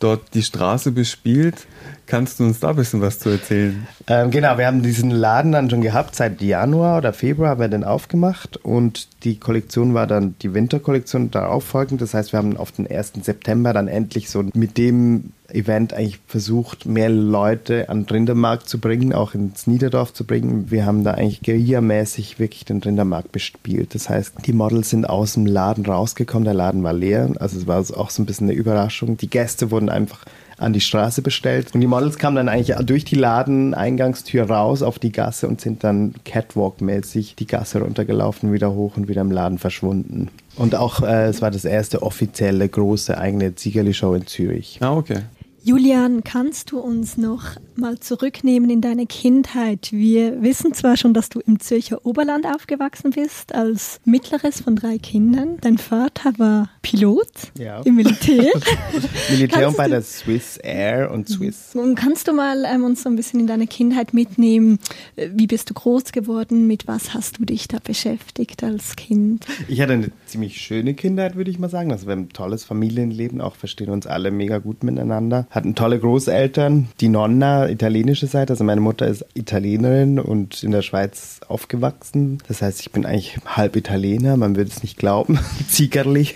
dort 0.03 0.33
die 0.33 0.43
Straße 0.43 0.91
bespielt. 0.91 1.67
Kannst 2.07 2.39
du 2.39 2.43
uns 2.43 2.59
da 2.59 2.71
ein 2.71 2.75
bisschen 2.75 3.01
was 3.01 3.19
zu 3.19 3.29
erzählen? 3.29 3.87
Ähm, 4.07 4.31
genau, 4.31 4.57
wir 4.57 4.67
haben 4.67 4.83
diesen 4.83 5.11
Laden 5.11 5.53
dann 5.53 5.69
schon 5.69 5.81
gehabt. 5.81 6.15
Seit 6.15 6.41
Januar 6.41 6.97
oder 6.97 7.13
Februar 7.13 7.51
haben 7.51 7.61
wir 7.61 7.67
den 7.69 7.83
aufgemacht 7.83 8.57
und 8.57 9.07
die 9.23 9.39
Kollektion 9.39 9.93
war 9.93 10.07
dann 10.07 10.35
die 10.41 10.53
Winterkollektion 10.53 11.31
darauf 11.31 11.63
folgend. 11.63 12.01
Das 12.01 12.13
heißt, 12.13 12.33
wir 12.33 12.39
haben 12.39 12.57
auf 12.57 12.71
den 12.71 12.89
1. 12.89 13.13
September 13.21 13.71
dann 13.71 13.87
endlich 13.87 14.29
so 14.29 14.43
mit 14.53 14.77
dem 14.77 15.31
Event 15.53 15.93
eigentlich 15.93 16.19
versucht, 16.27 16.85
mehr 16.85 17.09
Leute 17.09 17.89
an 17.89 18.05
den 18.05 18.09
Rindermarkt 18.09 18.69
zu 18.69 18.79
bringen, 18.79 19.13
auch 19.13 19.33
ins 19.33 19.67
Niederdorf 19.67 20.13
zu 20.13 20.25
bringen. 20.25 20.71
Wir 20.71 20.85
haben 20.85 21.03
da 21.03 21.11
eigentlich 21.11 21.41
guerillamäßig 21.41 22.39
wirklich 22.39 22.65
den 22.65 22.81
Rindermarkt 22.81 23.31
bespielt. 23.31 23.95
Das 23.95 24.09
heißt, 24.09 24.33
die 24.45 24.53
Models 24.53 24.89
sind 24.89 25.05
aus 25.05 25.33
dem 25.33 25.45
Laden 25.45 25.85
rausgekommen, 25.85 26.45
der 26.45 26.53
Laden 26.53 26.83
war 26.83 26.93
leer. 26.93 27.31
Also 27.39 27.57
es 27.57 27.67
war 27.67 27.79
auch 27.79 28.09
so 28.09 28.21
ein 28.21 28.25
bisschen 28.25 28.49
eine 28.49 28.57
Überraschung. 28.57 29.17
Die 29.17 29.29
Gäste 29.29 29.71
wurden 29.71 29.89
einfach 29.89 30.25
an 30.61 30.73
die 30.73 30.81
Straße 30.81 31.21
bestellt. 31.21 31.73
Und 31.73 31.81
die 31.81 31.87
Models 31.87 32.17
kamen 32.17 32.35
dann 32.35 32.49
eigentlich 32.49 32.75
durch 32.85 33.03
die 33.03 33.15
Ladeneingangstür 33.15 34.43
raus 34.43 34.83
auf 34.83 34.99
die 34.99 35.11
Gasse 35.11 35.47
und 35.47 35.59
sind 35.59 35.83
dann 35.83 36.13
Catwalk-mäßig 36.23 37.35
die 37.35 37.47
Gasse 37.47 37.81
runtergelaufen, 37.81 38.53
wieder 38.53 38.73
hoch 38.73 38.95
und 38.95 39.07
wieder 39.07 39.21
im 39.21 39.31
Laden 39.31 39.57
verschwunden. 39.57 40.29
Und 40.55 40.75
auch, 40.75 41.01
äh, 41.01 41.27
es 41.27 41.41
war 41.41 41.51
das 41.51 41.65
erste 41.65 42.03
offizielle 42.03 42.67
große 42.69 43.17
eigene 43.17 43.55
Ziegerli-Show 43.55 44.13
in 44.13 44.27
Zürich. 44.27 44.77
Ah, 44.81 44.93
okay. 44.93 45.21
Julian, 45.63 46.23
kannst 46.23 46.71
du 46.71 46.79
uns 46.79 47.17
noch 47.17 47.43
mal 47.75 47.99
zurücknehmen 47.99 48.71
in 48.71 48.81
deine 48.81 49.05
Kindheit? 49.05 49.89
Wir 49.91 50.41
wissen 50.41 50.73
zwar 50.73 50.97
schon, 50.97 51.13
dass 51.13 51.29
du 51.29 51.39
im 51.39 51.59
Zürcher 51.59 52.03
Oberland 52.03 52.47
aufgewachsen 52.47 53.11
bist, 53.11 53.53
als 53.53 54.01
mittleres 54.03 54.61
von 54.61 54.75
drei 54.75 54.97
Kindern. 54.97 55.57
Dein 55.61 55.77
Vater 55.77 56.33
war 56.37 56.71
Pilot 56.81 57.27
ja. 57.59 57.79
im 57.81 57.95
Militär. 57.95 58.51
Militär 59.29 59.67
und 59.67 59.77
bei 59.77 59.87
der 59.87 60.01
Swiss 60.01 60.57
Air 60.57 61.11
und 61.11 61.29
Swiss. 61.29 61.75
Und 61.75 61.93
kannst 61.93 62.27
du 62.27 62.33
mal 62.33 62.65
ähm, 62.65 62.83
uns 62.83 63.03
so 63.03 63.09
ein 63.09 63.15
bisschen 63.15 63.39
in 63.39 63.45
deine 63.45 63.67
Kindheit 63.67 64.15
mitnehmen? 64.15 64.79
Wie 65.15 65.45
bist 65.45 65.69
du 65.69 65.75
groß 65.75 66.11
geworden? 66.11 66.65
Mit 66.65 66.87
was 66.87 67.13
hast 67.13 67.37
du 67.37 67.45
dich 67.45 67.67
da 67.67 67.77
beschäftigt 67.83 68.63
als 68.63 68.95
Kind? 68.95 69.45
Ich 69.67 69.79
hatte 69.79 69.93
eine 69.93 70.11
ziemlich 70.31 70.59
schöne 70.59 70.93
Kindheit, 70.93 71.35
würde 71.35 71.51
ich 71.51 71.59
mal 71.59 71.69
sagen. 71.69 71.91
Also 71.91 72.07
wir 72.07 72.13
haben 72.13 72.23
ein 72.23 72.29
tolles 72.29 72.63
Familienleben, 72.63 73.41
auch 73.41 73.55
verstehen 73.55 73.89
uns 73.89 74.07
alle 74.07 74.31
mega 74.31 74.57
gut 74.57 74.83
miteinander 74.83 75.45
hatten 75.51 75.75
tolle 75.75 75.99
Großeltern, 75.99 76.87
die 76.99 77.09
Nonna, 77.09 77.69
italienische 77.69 78.27
Seite. 78.27 78.53
Also 78.53 78.63
meine 78.63 78.81
Mutter 78.81 79.07
ist 79.07 79.25
Italienerin 79.33 80.19
und 80.19 80.63
in 80.63 80.71
der 80.71 80.81
Schweiz 80.81 81.41
aufgewachsen. 81.47 82.39
Das 82.47 82.61
heißt, 82.61 82.79
ich 82.79 82.91
bin 82.91 83.05
eigentlich 83.05 83.37
halb 83.45 83.75
Italiener, 83.75 84.37
man 84.37 84.55
würde 84.55 84.71
es 84.71 84.81
nicht 84.81 84.97
glauben. 84.97 85.39
Ziegerli. 85.69 86.27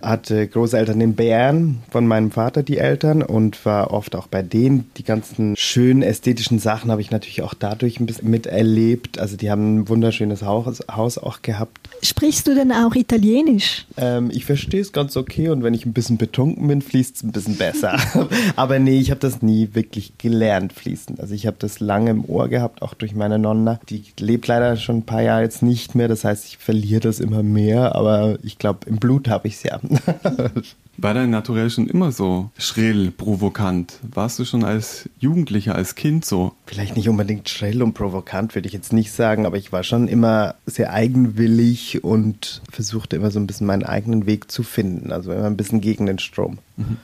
Hatte 0.00 0.48
Großeltern 0.48 1.00
in 1.00 1.14
Bern 1.14 1.82
von 1.90 2.06
meinem 2.06 2.30
Vater, 2.30 2.62
die 2.62 2.78
Eltern, 2.78 3.22
und 3.22 3.64
war 3.66 3.90
oft 3.90 4.16
auch 4.16 4.26
bei 4.26 4.42
denen. 4.42 4.90
Die 4.96 5.04
ganzen 5.04 5.56
schönen 5.56 6.02
ästhetischen 6.02 6.58
Sachen 6.58 6.90
habe 6.90 7.00
ich 7.00 7.10
natürlich 7.10 7.42
auch 7.42 7.54
dadurch 7.54 8.00
ein 8.00 8.06
bisschen 8.06 8.30
miterlebt. 8.30 9.18
Also 9.18 9.36
die 9.36 9.50
haben 9.50 9.80
ein 9.80 9.88
wunderschönes 9.88 10.42
Haus, 10.42 10.82
Haus 10.90 11.18
auch 11.18 11.42
gehabt. 11.42 11.90
Sprichst 12.02 12.46
du 12.46 12.54
denn 12.54 12.72
auch 12.72 12.94
Italienisch? 12.94 13.33
Ähm, 13.96 14.30
ich 14.32 14.44
verstehe 14.44 14.80
es 14.80 14.92
ganz 14.92 15.16
okay 15.16 15.48
und 15.48 15.62
wenn 15.62 15.74
ich 15.74 15.86
ein 15.86 15.92
bisschen 15.92 16.16
betrunken 16.18 16.68
bin, 16.68 16.82
fließt 16.82 17.16
es 17.16 17.22
ein 17.22 17.32
bisschen 17.32 17.56
besser. 17.56 17.98
Aber 18.56 18.78
nee, 18.78 18.98
ich 18.98 19.10
habe 19.10 19.20
das 19.20 19.42
nie 19.42 19.70
wirklich 19.72 20.18
gelernt 20.18 20.72
fließen. 20.72 21.18
Also 21.18 21.34
ich 21.34 21.46
habe 21.46 21.56
das 21.58 21.80
lange 21.80 22.10
im 22.10 22.24
Ohr 22.24 22.48
gehabt, 22.48 22.82
auch 22.82 22.94
durch 22.94 23.14
meine 23.14 23.38
Nonna. 23.38 23.80
Die 23.88 24.04
lebt 24.18 24.46
leider 24.46 24.76
schon 24.76 24.98
ein 24.98 25.06
paar 25.06 25.22
Jahre 25.22 25.42
jetzt 25.42 25.62
nicht 25.62 25.94
mehr. 25.94 26.08
Das 26.08 26.24
heißt, 26.24 26.46
ich 26.46 26.58
verliere 26.58 27.00
das 27.00 27.20
immer 27.20 27.42
mehr. 27.42 27.94
Aber 27.94 28.38
ich 28.42 28.58
glaube, 28.58 28.88
im 28.88 28.96
Blut 28.96 29.28
habe 29.28 29.48
ich 29.48 29.54
es 29.54 29.62
ja. 29.62 29.80
War 30.96 31.14
dein 31.14 31.30
Naturell 31.30 31.70
schon 31.70 31.88
immer 31.88 32.12
so 32.12 32.50
schrill, 32.56 33.10
provokant? 33.10 33.98
Warst 34.02 34.38
du 34.38 34.44
schon 34.44 34.62
als 34.64 35.08
Jugendlicher, 35.18 35.74
als 35.74 35.96
Kind 35.96 36.24
so? 36.24 36.54
Vielleicht 36.66 36.96
nicht 36.96 37.08
unbedingt 37.08 37.48
schrill 37.48 37.82
und 37.82 37.94
provokant, 37.94 38.54
würde 38.54 38.68
ich 38.68 38.74
jetzt 38.74 38.92
nicht 38.92 39.10
sagen, 39.12 39.46
aber 39.46 39.56
ich 39.56 39.72
war 39.72 39.82
schon 39.82 40.06
immer 40.08 40.56
sehr 40.66 40.92
eigenwillig 40.92 42.04
und 42.04 42.60
versuchte 42.70 43.16
immer 43.16 43.30
so 43.30 43.40
ein 43.40 43.46
bisschen 43.46 43.66
meinen 43.66 43.82
eigenen 43.82 44.26
Weg 44.26 44.50
zu 44.50 44.62
finden. 44.62 45.10
Also 45.12 45.32
immer 45.32 45.46
ein 45.46 45.56
bisschen 45.56 45.80
gegen 45.80 46.04
den 46.06 46.18
Strom. 46.18 46.58
Mhm. 46.76 46.98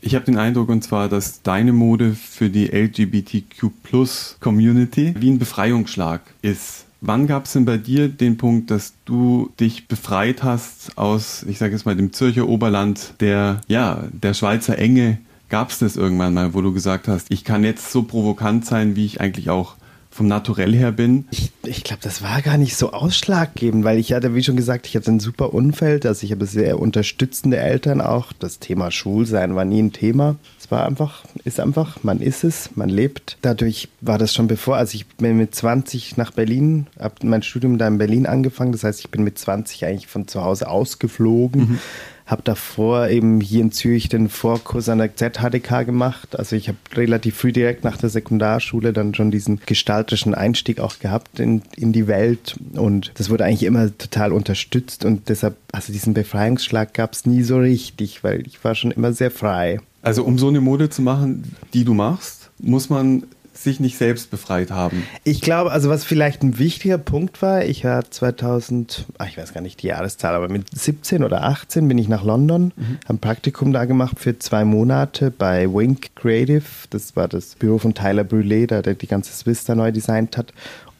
Ich 0.00 0.14
habe 0.14 0.26
den 0.26 0.36
Eindruck, 0.36 0.68
und 0.68 0.84
zwar, 0.84 1.08
dass 1.08 1.40
deine 1.40 1.72
Mode 1.72 2.12
für 2.12 2.50
die 2.50 2.66
LGBTQ-Plus-Community 2.66 5.14
wie 5.18 5.30
ein 5.30 5.38
Befreiungsschlag 5.38 6.20
ist. 6.42 6.84
Wann 7.06 7.26
gab 7.26 7.44
es 7.44 7.52
denn 7.52 7.66
bei 7.66 7.76
dir 7.76 8.08
den 8.08 8.38
Punkt, 8.38 8.70
dass 8.70 8.94
du 9.04 9.50
dich 9.60 9.88
befreit 9.88 10.42
hast 10.42 10.96
aus, 10.96 11.44
ich 11.46 11.58
sage 11.58 11.74
jetzt 11.74 11.84
mal, 11.84 11.94
dem 11.94 12.14
Zürcher 12.14 12.48
Oberland, 12.48 13.12
der, 13.20 13.60
ja, 13.68 14.04
der 14.10 14.32
Schweizer 14.32 14.78
Enge? 14.78 15.18
Gab 15.50 15.68
es 15.68 15.80
das 15.80 15.96
irgendwann 15.96 16.32
mal, 16.32 16.54
wo 16.54 16.62
du 16.62 16.72
gesagt 16.72 17.06
hast, 17.06 17.30
ich 17.30 17.44
kann 17.44 17.62
jetzt 17.62 17.92
so 17.92 18.04
provokant 18.04 18.64
sein, 18.64 18.96
wie 18.96 19.04
ich 19.04 19.20
eigentlich 19.20 19.50
auch 19.50 19.76
vom 20.14 20.28
Naturell 20.28 20.72
her 20.72 20.92
bin? 20.92 21.24
Ich, 21.32 21.50
ich 21.64 21.82
glaube, 21.82 22.00
das 22.02 22.22
war 22.22 22.40
gar 22.40 22.56
nicht 22.56 22.76
so 22.76 22.92
ausschlaggebend, 22.92 23.84
weil 23.84 23.98
ich 23.98 24.12
hatte, 24.12 24.32
wie 24.36 24.44
schon 24.44 24.56
gesagt, 24.56 24.86
ich 24.86 24.94
hatte 24.94 25.10
ein 25.10 25.18
super 25.18 25.52
Umfeld. 25.52 26.06
Also 26.06 26.24
ich 26.24 26.30
habe 26.30 26.46
sehr 26.46 26.78
unterstützende 26.78 27.56
Eltern 27.56 28.00
auch. 28.00 28.32
Das 28.32 28.60
Thema 28.60 28.92
Schulsein 28.92 29.56
war 29.56 29.64
nie 29.64 29.82
ein 29.82 29.92
Thema. 29.92 30.36
Es 30.58 30.70
war 30.70 30.86
einfach, 30.86 31.24
ist 31.42 31.58
einfach, 31.58 32.04
man 32.04 32.20
ist 32.20 32.44
es, 32.44 32.70
man 32.76 32.90
lebt. 32.90 33.38
Dadurch 33.42 33.88
war 34.00 34.16
das 34.16 34.32
schon 34.32 34.46
bevor, 34.46 34.76
also 34.76 34.94
ich 34.94 35.04
bin 35.06 35.36
mit 35.36 35.52
20 35.52 36.16
nach 36.16 36.30
Berlin, 36.30 36.86
habe 36.96 37.16
mein 37.24 37.42
Studium 37.42 37.76
da 37.76 37.88
in 37.88 37.98
Berlin 37.98 38.26
angefangen. 38.26 38.70
Das 38.70 38.84
heißt, 38.84 39.00
ich 39.00 39.10
bin 39.10 39.24
mit 39.24 39.36
20 39.36 39.84
eigentlich 39.84 40.06
von 40.06 40.28
zu 40.28 40.44
Hause 40.44 40.68
ausgeflogen. 40.68 41.60
Mhm 41.60 41.80
habe 42.26 42.42
davor 42.42 43.08
eben 43.08 43.40
hier 43.40 43.60
in 43.60 43.72
Zürich 43.72 44.08
den 44.08 44.28
Vorkurs 44.28 44.88
an 44.88 44.98
der 44.98 45.14
ZHDK 45.14 45.84
gemacht. 45.84 46.38
Also 46.38 46.56
ich 46.56 46.68
habe 46.68 46.78
relativ 46.94 47.36
früh 47.36 47.52
direkt 47.52 47.84
nach 47.84 47.98
der 47.98 48.08
Sekundarschule 48.08 48.92
dann 48.92 49.14
schon 49.14 49.30
diesen 49.30 49.60
gestalterischen 49.66 50.34
Einstieg 50.34 50.80
auch 50.80 50.98
gehabt 50.98 51.38
in, 51.38 51.62
in 51.76 51.92
die 51.92 52.06
Welt 52.06 52.56
und 52.74 53.12
das 53.16 53.28
wurde 53.28 53.44
eigentlich 53.44 53.64
immer 53.64 53.96
total 53.96 54.32
unterstützt 54.32 55.04
und 55.04 55.28
deshalb, 55.28 55.56
also 55.72 55.92
diesen 55.92 56.14
Befreiungsschlag 56.14 56.94
gab 56.94 57.12
es 57.12 57.26
nie 57.26 57.42
so 57.42 57.58
richtig, 57.58 58.24
weil 58.24 58.46
ich 58.46 58.62
war 58.64 58.74
schon 58.74 58.90
immer 58.90 59.12
sehr 59.12 59.30
frei. 59.30 59.80
Also 60.00 60.24
um 60.24 60.38
so 60.38 60.48
eine 60.48 60.60
Mode 60.60 60.88
zu 60.88 61.02
machen, 61.02 61.54
die 61.74 61.84
du 61.84 61.94
machst, 61.94 62.50
muss 62.58 62.88
man 62.88 63.24
sich 63.64 63.80
nicht 63.80 63.98
selbst 63.98 64.30
befreit 64.30 64.70
haben? 64.70 65.04
Ich 65.24 65.40
glaube, 65.40 65.72
also 65.72 65.90
was 65.90 66.04
vielleicht 66.04 66.42
ein 66.42 66.58
wichtiger 66.58 66.98
Punkt 66.98 67.42
war, 67.42 67.64
ich 67.64 67.84
war 67.84 68.08
2000, 68.08 69.06
ach, 69.18 69.26
ich 69.26 69.36
weiß 69.36 69.52
gar 69.52 69.60
nicht 69.60 69.82
die 69.82 69.88
Jahreszahl, 69.88 70.34
aber 70.34 70.48
mit 70.48 70.66
17 70.72 71.24
oder 71.24 71.42
18 71.42 71.88
bin 71.88 71.98
ich 71.98 72.08
nach 72.08 72.24
London, 72.24 72.72
mhm. 72.76 72.98
habe 73.04 73.14
ein 73.14 73.18
Praktikum 73.18 73.72
da 73.72 73.84
gemacht 73.84 74.20
für 74.20 74.38
zwei 74.38 74.64
Monate 74.64 75.30
bei 75.30 75.66
Wink 75.72 76.14
Creative. 76.14 76.62
Das 76.90 77.16
war 77.16 77.28
das 77.28 77.56
Büro 77.56 77.78
von 77.78 77.94
Tyler 77.94 78.22
Brûlé, 78.22 78.66
der 78.66 78.94
die 78.94 79.06
ganze 79.06 79.32
Swiss 79.32 79.64
da 79.64 79.74
neu 79.74 79.90
designt 79.90 80.36
hat. 80.36 80.52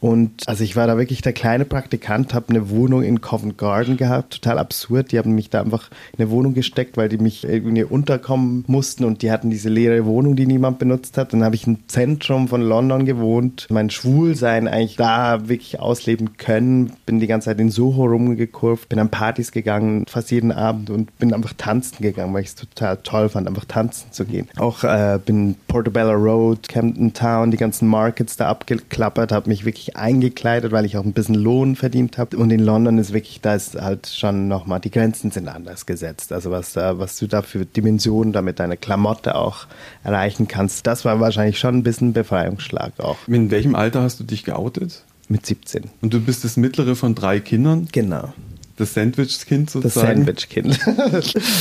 Und 0.04 0.46
also 0.46 0.64
ich 0.64 0.76
war 0.76 0.86
da 0.86 0.98
wirklich 0.98 1.22
der 1.22 1.32
kleine 1.32 1.64
Praktikant, 1.64 2.34
habe 2.34 2.50
eine 2.50 2.68
Wohnung 2.68 3.02
in 3.02 3.22
Covent 3.22 3.56
Garden 3.56 3.96
gehabt, 3.96 4.34
total 4.34 4.58
absurd. 4.58 5.12
Die 5.12 5.18
haben 5.18 5.34
mich 5.34 5.48
da 5.48 5.62
einfach 5.62 5.88
in 6.12 6.22
eine 6.22 6.30
Wohnung 6.30 6.52
gesteckt, 6.52 6.98
weil 6.98 7.08
die 7.08 7.16
mich 7.16 7.42
irgendwie 7.44 7.84
unterkommen 7.84 8.64
mussten 8.66 9.06
und 9.06 9.22
die 9.22 9.30
hatten 9.30 9.48
diese 9.48 9.70
leere 9.70 10.04
Wohnung, 10.04 10.36
die 10.36 10.44
niemand 10.44 10.78
benutzt 10.78 11.16
hat. 11.16 11.32
Dann 11.32 11.42
habe 11.42 11.54
ich 11.54 11.66
im 11.66 11.88
Zentrum 11.88 12.48
von 12.48 12.60
London 12.60 13.06
gewohnt, 13.06 13.66
mein 13.70 13.88
Schwulsein 13.88 14.68
eigentlich 14.68 14.96
da 14.96 15.48
wirklich 15.48 15.80
ausleben 15.80 16.36
können. 16.36 16.92
Bin 17.06 17.18
die 17.18 17.26
ganze 17.26 17.46
Zeit 17.46 17.58
in 17.58 17.70
Soho 17.70 18.04
rumgekurvt, 18.04 18.90
bin 18.90 18.98
an 18.98 19.08
Partys 19.08 19.52
gegangen, 19.52 20.04
fast 20.06 20.30
jeden 20.30 20.52
Abend 20.52 20.90
und 20.90 21.18
bin 21.18 21.32
einfach 21.32 21.54
tanzen 21.56 22.02
gegangen, 22.02 22.34
weil 22.34 22.42
ich 22.42 22.48
es 22.48 22.56
total 22.56 22.98
toll 22.98 23.30
fand, 23.30 23.48
einfach 23.48 23.64
tanzen 23.64 24.12
zu 24.12 24.26
gehen. 24.26 24.48
Auch 24.58 24.84
äh, 24.84 25.18
bin 25.24 25.54
Portobello 25.66 26.12
Road, 26.12 26.68
Camden 26.68 27.14
Town, 27.14 27.50
die 27.50 27.56
ganzen 27.56 27.88
Markets 27.88 28.36
da 28.36 28.48
abgeklappert, 28.48 29.32
habe 29.32 29.48
mich 29.48 29.64
wirklich 29.64 29.93
eingekleidet, 29.96 30.72
weil 30.72 30.84
ich 30.84 30.96
auch 30.96 31.04
ein 31.04 31.12
bisschen 31.12 31.34
Lohn 31.34 31.76
verdient 31.76 32.18
habe. 32.18 32.36
Und 32.36 32.50
in 32.50 32.60
London 32.60 32.98
ist 32.98 33.12
wirklich, 33.12 33.40
da 33.40 33.54
ist 33.54 33.80
halt 33.80 34.06
schon 34.06 34.48
nochmal, 34.48 34.80
die 34.80 34.90
Grenzen 34.90 35.30
sind 35.30 35.48
anders 35.48 35.86
gesetzt. 35.86 36.32
Also 36.32 36.50
was 36.50 36.72
da, 36.72 36.98
was 36.98 37.18
du 37.18 37.26
da 37.26 37.42
für 37.42 37.64
Dimensionen 37.64 38.32
damit 38.32 38.60
deine 38.60 38.76
Klamotte 38.76 39.34
auch 39.34 39.66
erreichen 40.02 40.48
kannst, 40.48 40.86
das 40.86 41.04
war 41.04 41.20
wahrscheinlich 41.20 41.58
schon 41.58 41.76
ein 41.76 41.82
bisschen 41.82 42.12
Befreiungsschlag 42.12 42.92
auch. 42.98 43.16
In 43.26 43.50
welchem 43.50 43.74
Alter 43.74 44.02
hast 44.02 44.20
du 44.20 44.24
dich 44.24 44.44
geoutet? 44.44 45.04
Mit 45.28 45.46
17. 45.46 45.84
Und 46.02 46.12
du 46.12 46.20
bist 46.20 46.44
das 46.44 46.56
mittlere 46.56 46.96
von 46.96 47.14
drei 47.14 47.40
Kindern? 47.40 47.88
Genau. 47.92 48.34
Das 48.76 48.94
Sandwich-Kind 48.94 49.70
sozusagen? 49.70 50.26
Das 50.26 50.42
Sandwich-Kind. 50.44 50.86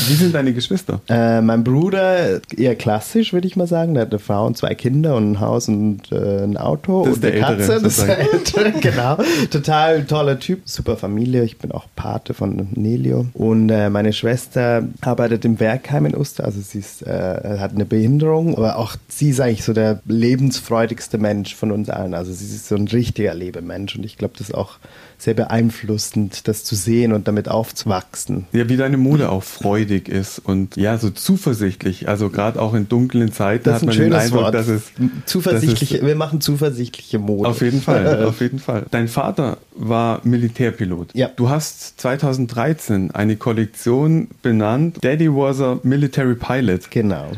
Wie 0.08 0.13
sind 0.15 0.34
deine 0.34 0.53
Geschwister? 0.53 1.01
Äh, 1.08 1.41
mein 1.41 1.63
Bruder 1.63 2.41
eher 2.55 2.75
klassisch, 2.75 3.34
würde 3.34 3.48
ich 3.48 3.55
mal 3.55 3.67
sagen. 3.67 3.93
Der 3.93 4.03
hat 4.03 4.12
eine 4.12 4.20
Frau 4.20 4.48
und 4.48 4.58
zwei 4.58 4.74
Kinder 4.74 5.15
und 5.15 5.34
ein 5.34 5.39
Haus 5.39 5.67
und 5.67 6.12
äh, 6.12 6.43
ein 6.43 6.58
Auto 6.58 7.05
das 7.05 7.17
und 7.17 7.25
eine 7.25 7.39
Katze. 7.39 7.74
Ältere, 7.74 7.82
das 7.82 7.98
ist 7.98 8.08
der 8.08 8.20
Ältere, 8.20 8.72
genau. 8.82 9.17
Total 9.51 10.03
toller 10.05 10.39
Typ. 10.39 10.62
Super 10.65 10.98
Familie. 10.98 11.43
Ich 11.43 11.58
bin 11.58 11.72
auch 11.72 11.86
Pate 11.96 12.34
von 12.34 12.67
Nelio. 12.74 13.27
Und 13.34 13.70
äh, 13.70 13.89
meine 13.89 14.13
Schwester 14.13 14.88
arbeitet 15.01 15.46
im 15.46 15.60
Werkheim 15.60 16.05
in 16.05 16.15
Uster. 16.15 16.46
Also 16.46 16.62
sie 16.62 16.79
ist, 16.79 17.05
äh, 17.05 17.58
hat 17.60 17.74
eine 17.74 17.86
Behinderung, 17.86 18.58
aber 18.58 18.77
auch 18.77 18.96
sie 19.08 19.29
ist 19.29 19.39
eigentlich 19.39 19.63
so 19.63 19.74
der 19.74 20.01
lebensfreudigste 20.05 21.17
Mensch 21.17 21.53
von 21.55 21.72
uns 21.72 21.89
allen. 21.89 22.13
Also 22.13 22.34
sie 22.34 22.46
ist 22.46 22.67
so 22.67 22.75
ein 22.75 22.88
richtiger 22.88 23.34
Lebemensch 23.34 23.96
und 23.96 24.03
ich 24.03 24.17
glaube, 24.17 24.34
das 24.38 24.50
ist 24.50 24.55
auch 24.55 24.77
sehr 25.17 25.34
beeinflussend, 25.34 26.48
das 26.48 26.63
zu 26.63 26.75
sehen 26.75 27.13
und 27.13 27.27
damit 27.27 27.50
aufzuwachsen. 27.50 28.46
Ja, 28.51 28.70
wie 28.70 28.77
deine 28.77 28.98
Mode 28.98 29.29
auch 29.29 29.43
freudig 29.43 30.10
ist 30.10 30.39
und 30.39 30.75
ja, 30.75 30.98
so 30.98 31.10
zuversichtlich. 31.10 32.08
Also 32.08 32.29
gerade 32.29 32.62
auch 32.62 32.74
in 32.74 32.89
dunklen 32.89 33.32
Zeiten 33.32 33.65
das 33.65 33.75
hat 33.75 33.84
man 33.84 33.98
den 33.98 34.13
Eindruck, 34.13 34.43
Wort. 34.43 34.53
dass 34.53 34.67
es 34.67 34.91
zuversichtliche. 35.25 35.96
Dass 35.96 36.01
es, 36.03 36.08
wir 36.08 36.15
machen 36.15 36.41
zuversichtliche 36.41 37.20
Mode. 37.20 37.50
Auf 37.50 37.62
jeden 37.62 37.82
Fall, 37.82 38.25
auf 38.25 38.41
jeden 38.41 38.60
Fall. 38.60 38.86
Dein 38.91 39.08
Vater 39.08 39.58
war 39.75 40.22
Militärpilot. 40.24 41.10
Ja. 41.13 41.29
Du 41.36 41.50
hast 41.50 42.00
2013 42.01 43.12
eine 43.12 43.36
Kollektion 43.36 44.29
benannt. 44.41 44.98
Daddy 45.01 45.29
was 45.29 45.62
a 45.62 45.79
military 45.84 46.36
pilot. 46.36 46.91
Genau. 46.91 47.32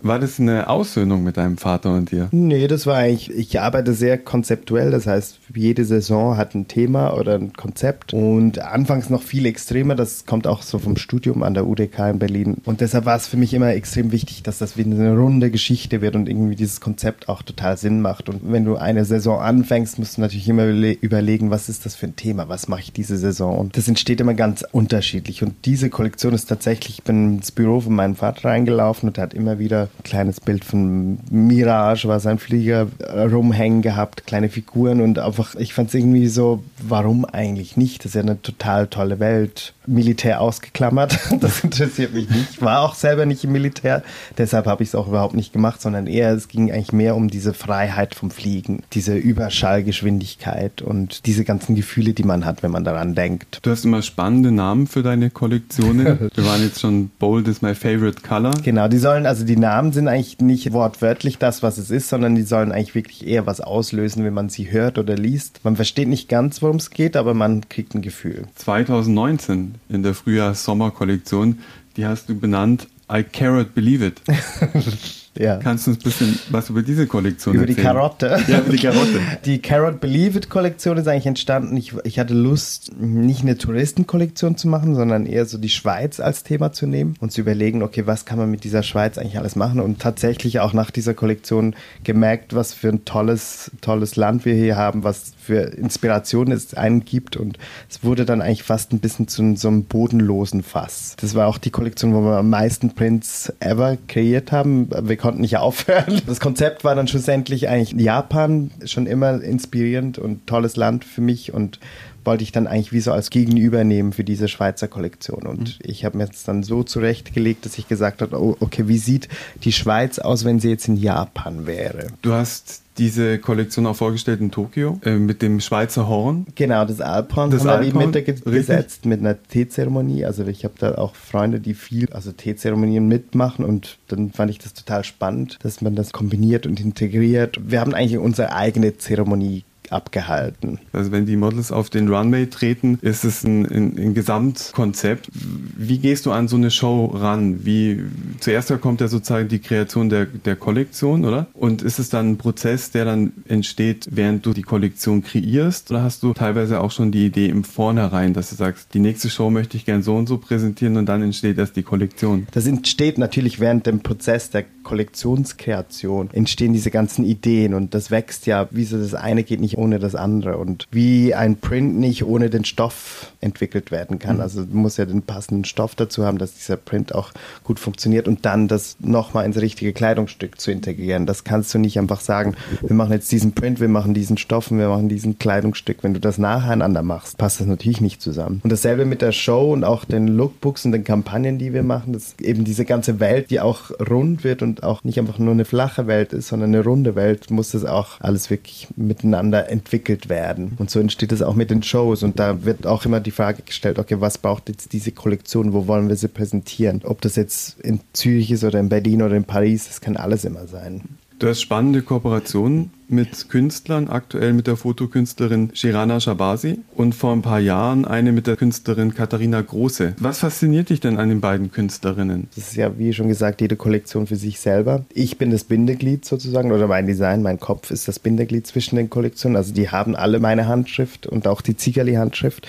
War 0.00 0.20
das 0.20 0.38
eine 0.38 0.68
Aussöhnung 0.68 1.24
mit 1.24 1.36
deinem 1.36 1.58
Vater 1.58 1.92
und 1.92 2.12
dir? 2.12 2.28
Nee, 2.30 2.68
das 2.68 2.86
war 2.86 2.96
eigentlich, 2.96 3.30
ich 3.30 3.60
arbeite 3.60 3.94
sehr 3.94 4.16
konzeptuell, 4.16 4.92
das 4.92 5.06
heißt, 5.06 5.37
jede 5.54 5.84
Saison 5.84 6.36
hat 6.36 6.54
ein 6.54 6.68
Thema 6.68 7.14
oder 7.14 7.34
ein 7.34 7.52
Konzept 7.52 8.12
und 8.12 8.58
anfangs 8.60 9.10
noch 9.10 9.22
viel 9.22 9.46
extremer, 9.46 9.94
das 9.94 10.26
kommt 10.26 10.46
auch 10.46 10.62
so 10.62 10.78
vom 10.78 10.96
Studium 10.96 11.42
an 11.42 11.54
der 11.54 11.66
UDK 11.66 12.10
in 12.10 12.18
Berlin. 12.18 12.56
Und 12.64 12.80
deshalb 12.80 13.04
war 13.06 13.16
es 13.16 13.26
für 13.26 13.36
mich 13.36 13.54
immer 13.54 13.70
extrem 13.70 14.12
wichtig, 14.12 14.42
dass 14.42 14.58
das 14.58 14.76
wie 14.76 14.84
eine 14.84 15.16
runde 15.16 15.50
Geschichte 15.50 16.00
wird 16.00 16.16
und 16.16 16.28
irgendwie 16.28 16.56
dieses 16.56 16.80
Konzept 16.80 17.28
auch 17.28 17.42
total 17.42 17.76
Sinn 17.76 18.00
macht. 18.00 18.28
Und 18.28 18.40
wenn 18.52 18.64
du 18.64 18.76
eine 18.76 19.04
Saison 19.04 19.40
anfängst, 19.40 19.98
musst 19.98 20.16
du 20.16 20.20
natürlich 20.20 20.48
immer 20.48 20.66
überlegen, 20.66 21.50
was 21.50 21.68
ist 21.68 21.86
das 21.86 21.94
für 21.94 22.06
ein 22.06 22.16
Thema, 22.16 22.48
was 22.48 22.68
mache 22.68 22.80
ich 22.80 22.92
diese 22.92 23.16
Saison? 23.16 23.58
Und 23.58 23.76
das 23.76 23.88
entsteht 23.88 24.20
immer 24.20 24.34
ganz 24.34 24.64
unterschiedlich. 24.72 25.42
Und 25.42 25.54
diese 25.64 25.90
Kollektion 25.90 26.34
ist 26.34 26.46
tatsächlich, 26.46 26.98
ich 26.98 27.04
bin 27.04 27.36
ins 27.36 27.52
Büro 27.52 27.80
von 27.80 27.94
meinem 27.94 28.16
Vater 28.16 28.48
reingelaufen 28.48 29.08
und 29.08 29.18
er 29.18 29.22
hat 29.22 29.34
immer 29.34 29.58
wieder 29.58 29.82
ein 29.82 30.02
kleines 30.04 30.40
Bild 30.40 30.64
von 30.64 31.18
Mirage, 31.30 32.08
war 32.08 32.20
sein 32.20 32.38
Flieger 32.38 32.88
rumhängen 33.08 33.82
gehabt, 33.82 34.26
kleine 34.26 34.48
Figuren 34.48 35.00
und 35.00 35.18
einfach, 35.38 35.54
ich 35.54 35.74
fand 35.74 35.88
es 35.88 35.94
irgendwie 35.94 36.28
so, 36.28 36.62
warum 36.78 37.24
eigentlich 37.24 37.76
nicht? 37.76 38.00
Das 38.00 38.10
ist 38.10 38.14
ja 38.14 38.22
eine 38.22 38.42
total 38.42 38.88
tolle 38.88 39.20
Welt. 39.20 39.74
Militär 39.88 40.40
ausgeklammert, 40.40 41.18
das 41.40 41.64
interessiert 41.64 42.14
mich 42.14 42.28
nicht. 42.28 42.62
War 42.62 42.80
auch 42.82 42.94
selber 42.94 43.26
nicht 43.26 43.44
im 43.44 43.52
Militär, 43.52 44.02
deshalb 44.36 44.66
habe 44.66 44.82
ich 44.82 44.90
es 44.90 44.94
auch 44.94 45.08
überhaupt 45.08 45.34
nicht 45.34 45.52
gemacht, 45.52 45.80
sondern 45.80 46.06
eher, 46.06 46.32
es 46.32 46.48
ging 46.48 46.70
eigentlich 46.70 46.92
mehr 46.92 47.16
um 47.16 47.28
diese 47.28 47.54
Freiheit 47.54 48.14
vom 48.14 48.30
Fliegen, 48.30 48.82
diese 48.92 49.16
Überschallgeschwindigkeit 49.16 50.82
und 50.82 51.26
diese 51.26 51.44
ganzen 51.44 51.74
Gefühle, 51.74 52.12
die 52.12 52.22
man 52.22 52.44
hat, 52.44 52.62
wenn 52.62 52.70
man 52.70 52.84
daran 52.84 53.14
denkt. 53.14 53.60
Du 53.62 53.70
hast 53.70 53.84
immer 53.84 54.02
spannende 54.02 54.52
Namen 54.52 54.86
für 54.86 55.02
deine 55.02 55.30
Kollektionen. 55.30 56.30
Wir 56.34 56.44
waren 56.44 56.62
jetzt 56.62 56.80
schon 56.80 57.08
Bold 57.18 57.48
is 57.48 57.62
my 57.62 57.74
favorite 57.74 58.22
color. 58.22 58.52
Genau, 58.62 58.88
die 58.88 58.98
sollen, 58.98 59.26
also 59.26 59.44
die 59.44 59.56
Namen 59.56 59.92
sind 59.92 60.08
eigentlich 60.08 60.38
nicht 60.40 60.72
wortwörtlich 60.72 61.38
das, 61.38 61.62
was 61.62 61.78
es 61.78 61.90
ist, 61.90 62.08
sondern 62.08 62.34
die 62.34 62.42
sollen 62.42 62.72
eigentlich 62.72 62.94
wirklich 62.94 63.26
eher 63.26 63.46
was 63.46 63.60
auslösen, 63.60 64.24
wenn 64.24 64.34
man 64.34 64.48
sie 64.48 64.70
hört 64.70 64.98
oder 64.98 65.16
liest. 65.16 65.60
Man 65.64 65.76
versteht 65.76 66.08
nicht 66.08 66.28
ganz, 66.28 66.62
worum 66.62 66.76
es 66.76 66.90
geht, 66.90 67.16
aber 67.16 67.34
man 67.34 67.68
kriegt 67.68 67.94
ein 67.94 68.02
Gefühl. 68.02 68.44
2019 68.56 69.76
in 69.88 70.02
der 70.02 70.14
Frühjahrs-Sommer-Kollektion, 70.14 71.60
die 71.96 72.06
hast 72.06 72.28
du 72.28 72.38
benannt 72.38 72.88
I 73.10 73.22
Carrot 73.22 73.74
Believe 73.74 74.06
It. 74.06 74.20
Ja. 75.38 75.58
Kannst 75.58 75.86
du 75.86 75.92
uns 75.92 76.00
ein 76.00 76.02
bisschen 76.02 76.38
was 76.50 76.68
über 76.68 76.82
diese 76.82 77.06
Kollektion 77.06 77.54
über 77.54 77.62
erzählen? 77.62 77.76
Die 77.76 77.82
Karotte. 77.82 78.38
Ja, 78.48 78.58
über 78.58 78.72
die 78.72 78.78
Karotte. 78.78 79.20
Die 79.44 79.58
Carrot 79.60 80.00
Believe 80.00 80.38
It 80.38 80.50
Kollektion 80.50 80.98
ist 80.98 81.06
eigentlich 81.06 81.26
entstanden. 81.26 81.76
Ich, 81.76 81.94
ich 82.04 82.18
hatte 82.18 82.34
Lust, 82.34 82.90
nicht 82.98 83.42
eine 83.42 83.56
Touristenkollektion 83.56 84.56
zu 84.56 84.68
machen, 84.68 84.94
sondern 84.94 85.26
eher 85.26 85.46
so 85.46 85.58
die 85.58 85.68
Schweiz 85.68 86.18
als 86.18 86.42
Thema 86.42 86.72
zu 86.72 86.86
nehmen 86.86 87.14
und 87.20 87.30
zu 87.30 87.40
überlegen, 87.40 87.82
okay, 87.82 88.06
was 88.06 88.24
kann 88.24 88.38
man 88.38 88.50
mit 88.50 88.64
dieser 88.64 88.82
Schweiz 88.82 89.16
eigentlich 89.16 89.38
alles 89.38 89.54
machen? 89.54 89.80
Und 89.80 90.00
tatsächlich 90.00 90.60
auch 90.60 90.72
nach 90.72 90.90
dieser 90.90 91.14
Kollektion 91.14 91.76
gemerkt, 92.02 92.54
was 92.54 92.74
für 92.74 92.88
ein 92.88 93.04
tolles, 93.04 93.70
tolles 93.80 94.16
Land 94.16 94.44
wir 94.44 94.54
hier 94.54 94.76
haben, 94.76 95.04
was 95.04 95.32
für 95.48 95.60
Inspiration 95.60 96.52
es 96.52 96.74
einen 96.74 97.04
gibt. 97.04 97.36
Und 97.36 97.58
es 97.88 98.04
wurde 98.04 98.26
dann 98.26 98.42
eigentlich 98.42 98.64
fast 98.64 98.92
ein 98.92 98.98
bisschen 98.98 99.28
zu 99.28 99.56
so 99.56 99.68
einem 99.68 99.84
bodenlosen 99.84 100.62
Fass. 100.62 101.16
Das 101.20 101.34
war 101.34 101.46
auch 101.46 101.58
die 101.58 101.70
Kollektion, 101.70 102.12
wo 102.12 102.20
wir 102.20 102.36
am 102.36 102.50
meisten 102.50 102.94
Prints 102.94 103.52
ever 103.60 103.96
kreiert 104.08 104.52
haben. 104.52 104.90
Wir 104.90 105.16
konnten 105.28 105.42
nicht 105.42 105.58
aufhören. 105.58 106.22
Das 106.26 106.40
Konzept 106.40 106.84
war 106.84 106.94
dann 106.94 107.06
schlussendlich 107.06 107.68
eigentlich 107.68 108.00
Japan, 108.00 108.70
schon 108.86 109.06
immer 109.06 109.42
inspirierend 109.42 110.18
und 110.18 110.46
tolles 110.46 110.76
Land 110.76 111.04
für 111.04 111.20
mich 111.20 111.52
und 111.52 111.78
wollte 112.24 112.44
ich 112.44 112.52
dann 112.52 112.66
eigentlich 112.66 112.92
wie 112.92 113.00
so 113.00 113.12
als 113.12 113.28
Gegenüber 113.28 113.84
nehmen 113.84 114.14
für 114.14 114.24
diese 114.24 114.48
Schweizer 114.48 114.88
Kollektion. 114.88 115.46
Und 115.46 115.60
mhm. 115.60 115.90
ich 115.90 116.06
habe 116.06 116.16
mir 116.16 116.24
jetzt 116.24 116.48
dann 116.48 116.62
so 116.62 116.82
zurechtgelegt, 116.82 117.66
dass 117.66 117.76
ich 117.76 117.88
gesagt 117.88 118.22
habe, 118.22 118.40
oh, 118.40 118.56
okay, 118.60 118.88
wie 118.88 118.96
sieht 118.96 119.28
die 119.64 119.72
Schweiz 119.72 120.18
aus, 120.18 120.46
wenn 120.46 120.60
sie 120.60 120.70
jetzt 120.70 120.88
in 120.88 120.96
Japan 120.96 121.66
wäre? 121.66 122.06
Du 122.22 122.32
hast 122.32 122.82
diese 122.98 123.38
Kollektion 123.38 123.86
auch 123.86 123.96
vorgestellt 123.96 124.40
in 124.40 124.50
Tokio 124.50 125.00
äh, 125.04 125.16
mit 125.16 125.42
dem 125.42 125.60
Schweizer 125.60 126.08
Horn. 126.08 126.46
Genau, 126.54 126.84
das 126.84 127.00
Alphorn 127.00 127.50
das 127.50 127.64
haben 127.64 127.84
wir 127.84 128.06
mitgesetzt 128.06 129.06
mit 129.06 129.20
einer 129.20 129.40
Teezeremonie. 129.42 130.24
Also 130.24 130.46
ich 130.46 130.64
habe 130.64 130.74
da 130.78 130.96
auch 130.96 131.14
Freunde, 131.14 131.60
die 131.60 131.74
viel, 131.74 132.08
also 132.12 132.32
Teezeremonien 132.32 133.06
mitmachen 133.06 133.64
und 133.64 133.98
dann 134.08 134.30
fand 134.30 134.50
ich 134.50 134.58
das 134.58 134.74
total 134.74 135.04
spannend, 135.04 135.58
dass 135.62 135.80
man 135.80 135.94
das 135.94 136.12
kombiniert 136.12 136.66
und 136.66 136.80
integriert. 136.80 137.58
Wir 137.62 137.80
haben 137.80 137.94
eigentlich 137.94 138.18
unsere 138.18 138.52
eigene 138.52 138.98
Zeremonie 138.98 139.64
abgehalten. 139.92 140.78
Also 140.92 141.12
wenn 141.12 141.26
die 141.26 141.36
Models 141.36 141.72
auf 141.72 141.90
den 141.90 142.08
Runway 142.08 142.46
treten, 142.46 142.98
ist 143.02 143.24
es 143.24 143.44
ein, 143.44 143.66
ein, 143.66 143.98
ein 143.98 144.14
Gesamtkonzept. 144.14 145.30
Wie 145.32 145.98
gehst 145.98 146.26
du 146.26 146.32
an 146.32 146.48
so 146.48 146.56
eine 146.56 146.70
Show 146.70 147.06
ran? 147.06 147.64
Wie 147.64 148.04
zuerst 148.40 148.68
kommt 148.80 149.00
ja 149.00 149.08
sozusagen 149.08 149.48
die 149.48 149.60
Kreation 149.60 150.08
der, 150.08 150.26
der 150.26 150.56
Kollektion, 150.56 151.24
oder? 151.24 151.46
Und 151.54 151.82
ist 151.82 151.98
es 151.98 152.10
dann 152.10 152.32
ein 152.32 152.38
Prozess, 152.38 152.90
der 152.90 153.04
dann 153.04 153.32
entsteht, 153.48 154.08
während 154.10 154.44
du 154.44 154.52
die 154.52 154.62
Kollektion 154.62 155.22
kreierst? 155.22 155.90
Oder 155.90 156.02
hast 156.02 156.22
du 156.22 156.34
teilweise 156.34 156.80
auch 156.80 156.90
schon 156.90 157.10
die 157.10 157.26
Idee 157.26 157.46
im 157.46 157.64
Vornherein, 157.64 158.34
dass 158.34 158.50
du 158.50 158.56
sagst, 158.56 158.94
die 158.94 159.00
nächste 159.00 159.30
Show 159.30 159.50
möchte 159.50 159.76
ich 159.76 159.84
gern 159.84 160.02
so 160.02 160.16
und 160.16 160.26
so 160.26 160.38
präsentieren 160.38 160.96
und 160.96 161.06
dann 161.06 161.22
entsteht 161.22 161.58
erst 161.58 161.76
die 161.76 161.82
Kollektion? 161.82 162.46
Das 162.52 162.66
entsteht 162.66 163.18
natürlich 163.18 163.58
während 163.60 163.86
dem 163.86 164.00
Prozess 164.00 164.50
der 164.50 164.64
Kollektionskreation 164.88 166.30
entstehen 166.32 166.72
diese 166.72 166.90
ganzen 166.90 167.22
Ideen 167.22 167.74
und 167.74 167.92
das 167.92 168.10
wächst 168.10 168.46
ja, 168.46 168.68
wie 168.70 168.84
so 168.84 168.96
das 168.96 169.12
eine 169.12 169.44
geht 169.44 169.60
nicht 169.60 169.76
ohne 169.76 169.98
das 169.98 170.14
andere 170.14 170.56
und 170.56 170.86
wie 170.90 171.34
ein 171.34 171.58
Print 171.58 171.98
nicht 171.98 172.24
ohne 172.24 172.48
den 172.48 172.64
Stoff 172.64 173.32
entwickelt 173.40 173.90
werden 173.90 174.18
kann. 174.18 174.36
Mhm. 174.36 174.42
Also 174.42 174.64
du 174.64 174.76
musst 174.76 174.98
ja 174.98 175.04
den 175.04 175.22
passenden 175.22 175.64
Stoff 175.64 175.94
dazu 175.94 176.24
haben, 176.24 176.38
dass 176.38 176.54
dieser 176.54 176.76
Print 176.76 177.14
auch 177.14 177.32
gut 177.64 177.78
funktioniert 177.78 178.26
und 178.26 178.44
dann 178.44 178.68
das 178.68 178.96
nochmal 179.00 179.44
ins 179.46 179.60
richtige 179.60 179.92
Kleidungsstück 179.92 180.60
zu 180.60 180.70
integrieren. 180.70 181.26
Das 181.26 181.44
kannst 181.44 181.72
du 181.74 181.78
nicht 181.78 181.98
einfach 181.98 182.20
sagen, 182.20 182.54
wir 182.80 182.94
machen 182.94 183.12
jetzt 183.12 183.30
diesen 183.30 183.52
Print, 183.52 183.80
wir 183.80 183.88
machen 183.88 184.14
diesen 184.14 184.38
Stoff 184.38 184.70
und 184.70 184.78
wir 184.78 184.88
machen 184.88 185.08
diesen 185.08 185.38
Kleidungsstück. 185.38 186.02
Wenn 186.02 186.14
du 186.14 186.20
das 186.20 186.38
nacheinander 186.38 187.02
machst, 187.02 187.38
passt 187.38 187.60
das 187.60 187.66
natürlich 187.66 188.00
nicht 188.00 188.20
zusammen. 188.20 188.60
Und 188.64 188.70
dasselbe 188.70 189.04
mit 189.04 189.22
der 189.22 189.32
Show 189.32 189.72
und 189.72 189.84
auch 189.84 190.04
den 190.04 190.28
Lookbooks 190.28 190.84
und 190.84 190.92
den 190.92 191.04
Kampagnen, 191.04 191.58
die 191.58 191.72
wir 191.72 191.82
machen, 191.82 192.12
das 192.12 192.34
eben 192.40 192.64
diese 192.64 192.84
ganze 192.84 193.20
Welt, 193.20 193.50
die 193.50 193.60
auch 193.60 193.90
rund 194.10 194.44
wird 194.44 194.62
und 194.62 194.82
auch 194.82 195.04
nicht 195.04 195.18
einfach 195.18 195.38
nur 195.38 195.52
eine 195.52 195.64
flache 195.64 196.06
Welt 196.06 196.32
ist, 196.32 196.48
sondern 196.48 196.70
eine 196.70 196.82
runde 196.82 197.14
Welt, 197.14 197.50
muss 197.50 197.70
das 197.70 197.84
auch 197.84 198.20
alles 198.20 198.50
wirklich 198.50 198.88
miteinander 198.96 199.70
entwickelt 199.70 200.28
werden. 200.28 200.72
Und 200.78 200.90
so 200.90 200.98
entsteht 200.98 201.32
es 201.32 201.42
auch 201.42 201.54
mit 201.54 201.70
den 201.70 201.82
Shows 201.82 202.22
und 202.22 202.38
da 202.38 202.64
wird 202.64 202.86
auch 202.86 203.04
immer 203.04 203.20
die 203.20 203.27
Frage 203.30 203.62
gestellt, 203.62 203.98
okay, 203.98 204.20
was 204.20 204.38
braucht 204.38 204.68
jetzt 204.68 204.92
diese 204.92 205.12
Kollektion, 205.12 205.72
wo 205.72 205.86
wollen 205.86 206.08
wir 206.08 206.16
sie 206.16 206.28
präsentieren? 206.28 207.02
Ob 207.04 207.20
das 207.20 207.36
jetzt 207.36 207.80
in 207.80 208.00
Zürich 208.12 208.50
ist 208.50 208.64
oder 208.64 208.78
in 208.80 208.88
Berlin 208.88 209.22
oder 209.22 209.36
in 209.36 209.44
Paris, 209.44 209.86
das 209.86 210.00
kann 210.00 210.16
alles 210.16 210.44
immer 210.44 210.66
sein. 210.66 211.02
Du 211.38 211.46
hast 211.46 211.60
spannende 211.60 212.02
Kooperationen 212.02 212.90
mit 213.06 213.48
Künstlern, 213.48 214.08
aktuell 214.08 214.52
mit 214.52 214.66
der 214.66 214.76
Fotokünstlerin 214.76 215.70
Shirana 215.72 216.18
Shabasi 216.18 216.80
und 216.96 217.14
vor 217.14 217.32
ein 217.32 217.42
paar 217.42 217.60
Jahren 217.60 218.04
eine 218.04 218.32
mit 218.32 218.48
der 218.48 218.56
Künstlerin 218.56 219.14
Katharina 219.14 219.60
Große. 219.60 220.16
Was 220.18 220.40
fasziniert 220.40 220.90
dich 220.90 220.98
denn 220.98 221.16
an 221.16 221.28
den 221.28 221.40
beiden 221.40 221.70
Künstlerinnen? 221.70 222.48
Das 222.56 222.70
ist 222.70 222.76
ja, 222.76 222.98
wie 222.98 223.12
schon 223.12 223.28
gesagt, 223.28 223.60
jede 223.60 223.76
Kollektion 223.76 224.26
für 224.26 224.34
sich 224.34 224.58
selber. 224.58 225.04
Ich 225.14 225.38
bin 225.38 225.52
das 225.52 225.62
Bindeglied 225.62 226.24
sozusagen 226.24 226.72
oder 226.72 226.88
mein 226.88 227.06
Design, 227.06 227.42
mein 227.42 227.60
Kopf 227.60 227.92
ist 227.92 228.08
das 228.08 228.18
Bindeglied 228.18 228.66
zwischen 228.66 228.96
den 228.96 229.08
Kollektionen. 229.08 229.56
Also 229.56 229.72
die 229.72 229.90
haben 229.90 230.16
alle 230.16 230.40
meine 230.40 230.66
Handschrift 230.66 231.28
und 231.28 231.46
auch 231.46 231.60
die 231.60 231.76
Ziegerli-Handschrift. 231.76 232.66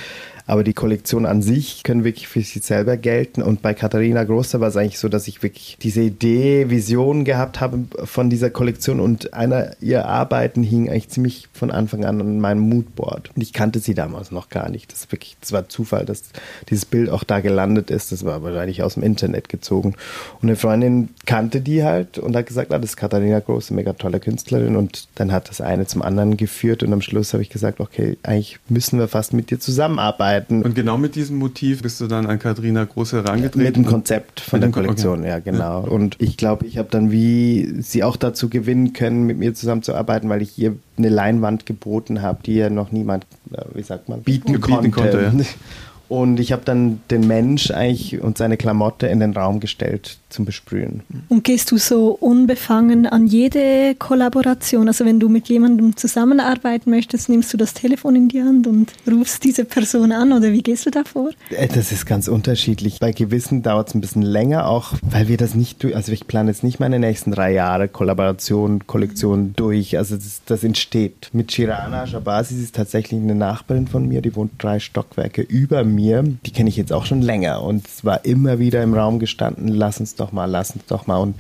Aber 0.50 0.64
die 0.64 0.74
Kollektion 0.74 1.28
an 1.28 1.44
sich 1.44 1.84
können 1.84 2.04
wirklich 2.04 2.28
für 2.28 2.42
sich 2.42 2.64
selber 2.64 2.98
gelten. 2.98 3.44
Und 3.44 3.62
bei 3.62 3.76
Katharina 3.76 4.24
Großer 4.24 4.60
war 4.60 4.70
es 4.70 4.78
eigentlich 4.78 4.98
so, 4.98 5.08
dass 5.08 5.28
ich 5.28 5.44
wirklich 5.44 5.78
diese 5.80 6.02
Idee, 6.02 6.72
Vision 6.72 7.24
gehabt 7.24 7.62
habe 7.62 7.82
von 8.06 8.32
dieser 8.32 8.50
Kollektion 8.50 9.00
und 9.00 9.36
einer 9.36 9.74
ihrer 9.80 10.06
Arbeiten 10.06 10.64
hing 10.64 10.90
eigentlich 10.90 11.10
ziemlich 11.10 11.50
von 11.54 11.70
Anfang 11.70 12.04
an 12.04 12.20
an 12.20 12.40
meinem 12.40 12.62
Moodboard. 12.62 13.30
Und 13.36 13.44
ich 13.44 13.54
kannte 13.54 13.78
sie 13.78 13.94
damals 13.94 14.32
noch 14.32 14.50
gar 14.50 14.70
nicht. 14.70 14.92
Das, 14.92 15.12
wirklich, 15.12 15.38
das 15.40 15.52
war 15.52 15.70
Zufall, 15.70 16.06
dass 16.06 16.24
dieses 16.68 16.86
Bild 16.86 17.12
auch 17.12 17.24
da 17.24 17.42
gelandet 17.42 17.92
ist. 17.92 18.12
Das 18.12 18.26
war 18.26 18.42
wahrscheinlich 18.42 18.82
aus 18.82 18.96
dem 18.96 19.04
Internet 19.04 19.50
gezogen. 19.50 19.94
Und 20.42 20.50
eine 20.50 20.56
Freundin 20.56 21.10
kannte 21.28 21.62
die 21.62 21.84
halt 21.84 22.18
und 22.18 22.36
hat 22.36 22.48
gesagt, 22.48 22.74
ah, 22.74 22.80
das 22.80 22.90
ist 22.92 22.98
Katharina 22.98 23.40
Große, 23.40 23.72
mega 23.72 23.94
tolle 23.94 24.20
Künstlerin. 24.20 24.78
Und 24.78 25.10
dann 25.14 25.32
hat 25.32 25.48
das 25.48 25.62
eine 25.62 25.86
zum 25.86 26.02
anderen 26.02 26.38
geführt. 26.38 26.82
Und 26.82 26.92
am 26.92 27.04
Schluss 27.04 27.34
habe 27.34 27.44
ich 27.44 27.52
gesagt, 27.52 27.80
okay, 27.80 28.18
eigentlich 28.24 28.58
müssen 28.68 28.98
wir 28.98 29.08
fast 29.08 29.34
mit 29.34 29.52
dir 29.52 29.60
zusammenarbeiten 29.60 30.39
arbeiten. 30.40 30.64
Und 30.64 30.76
genau 30.76 30.98
mit 30.98 31.16
diesem 31.16 31.38
Motiv 31.38 31.82
bist 31.82 32.00
du 32.02 32.08
dann 32.08 32.26
an 32.26 32.40
Katharina 32.40 32.86
Groß 32.86 33.14
herangetreten? 33.14 33.64
Mit 33.64 33.76
dem 33.76 33.86
Konzept 33.86 34.40
von 34.40 34.62
der 34.62 34.72
Kollektion, 34.72 35.20
okay. 35.20 35.30
ja, 35.30 35.40
genau. 35.40 35.84
Ja. 35.84 35.90
Und 35.90 36.16
ich 36.20 36.38
glaube, 36.38 36.66
ich 36.66 36.78
habe 36.78 36.90
dann 36.90 37.12
wie 37.12 37.82
sie 37.82 38.04
auch 38.04 38.18
dazu 38.18 38.50
gewinnen 38.50 38.94
können, 38.94 39.26
mit 39.26 39.38
mir 39.38 39.54
zusammenzuarbeiten, 39.54 40.30
weil 40.30 40.42
ich 40.42 40.58
ihr 40.58 40.76
eine 40.98 41.10
Leinwand 41.10 41.66
geboten 41.66 42.22
habe, 42.22 42.40
die 42.44 42.56
ja 42.56 42.70
noch 42.70 42.92
niemand, 42.92 43.26
äh, 43.52 43.64
wie 43.74 43.84
sagt 43.84 44.10
man, 44.10 44.22
bieten, 44.22 44.54
bieten 44.54 44.92
konnte. 44.92 44.92
konnte 44.92 45.22
ja. 45.22 45.32
Und 46.10 46.40
ich 46.40 46.52
habe 46.52 46.64
dann 46.66 47.02
den 47.12 47.28
Mensch 47.28 47.70
eigentlich 47.70 48.20
und 48.20 48.40
seine 48.40 48.58
Klamotte 48.58 49.06
in 49.06 49.20
den 49.20 49.34
Raum 49.34 49.60
gestellt 49.60 50.18
zum 50.30 50.44
Besprühen. 50.44 51.04
Und 51.30 51.44
gehst 51.44 51.72
du 51.72 51.78
so 51.78 52.10
unbefangen 52.20 53.06
an 53.06 53.28
jede 53.28 53.94
Kollaboration? 53.94 54.88
Also 54.88 55.06
wenn 55.06 55.20
du 55.20 55.30
mit 55.30 55.50
jemandem 55.50 55.96
zusammenarbeiten 55.96 56.90
möchtest, 56.90 57.30
nimmst 57.30 57.54
du 57.54 57.58
das 57.58 57.76
Telefon 57.76 58.16
in 58.16 58.28
die 58.28 58.42
Hand 58.42 58.66
und 58.66 58.92
rufst 59.10 59.44
diese 59.44 59.66
Person 59.66 60.12
an 60.12 60.34
oder 60.34 60.52
wie 60.52 60.64
gehst 60.64 60.88
du 60.88 60.90
da 60.90 61.04
vor? 61.04 61.30
Äh, 61.52 61.68
das 61.68 61.92
ist 61.92 62.08
ganz 62.08 62.28
unterschiedlich. 62.28 63.00
Bei 63.00 63.12
gewissen 63.12 63.62
dauert 63.62 63.90
es 63.90 63.96
ein 63.96 64.02
bisschen 64.02 64.24
länger, 64.24 64.68
auch 64.68 64.94
weil 65.04 65.28
wir 65.28 65.38
das 65.38 65.54
nicht, 65.54 65.86
also 65.94 66.12
ich 66.12 66.26
plane 66.26 66.50
jetzt 66.50 66.64
nicht 66.64 66.80
meine 66.80 66.98
nächsten 66.98 67.32
drei 67.32 67.54
Jahre 67.54 67.88
Kollaboration, 67.88 68.88
Kollektion 68.88 69.54
durch. 69.56 69.96
Also 69.96 70.16
das, 70.16 70.42
das 70.48 70.64
entsteht. 70.64 71.30
Mit 71.34 71.52
Shirana 71.52 72.08
Shabasi, 72.08 72.56
sie 72.56 72.64
ist 72.64 72.76
tatsächlich 72.76 73.22
eine 73.22 73.36
Nachbarin 73.36 73.88
von 73.88 74.08
mir, 74.08 74.24
die 74.24 74.36
wohnt 74.36 74.54
drei 74.58 74.80
Stockwerke 74.80 75.44
über 75.44 75.84
mir 75.84 75.99
mir, 76.00 76.24
die 76.24 76.52
kenne 76.52 76.70
ich 76.70 76.78
jetzt 76.78 76.94
auch 76.94 77.06
schon 77.06 77.22
länger 77.22 77.62
und 77.62 77.88
es 77.88 78.06
war 78.06 78.26
immer 78.26 78.60
wieder 78.60 78.82
im 78.84 78.94
Raum 78.94 79.20
gestanden, 79.20 79.68
lass 79.68 80.00
uns 80.00 80.16
doch 80.16 80.32
mal, 80.32 80.46
lass 80.46 80.72
uns 80.72 80.86
doch 80.86 81.08
mal 81.08 81.18
und 81.18 81.36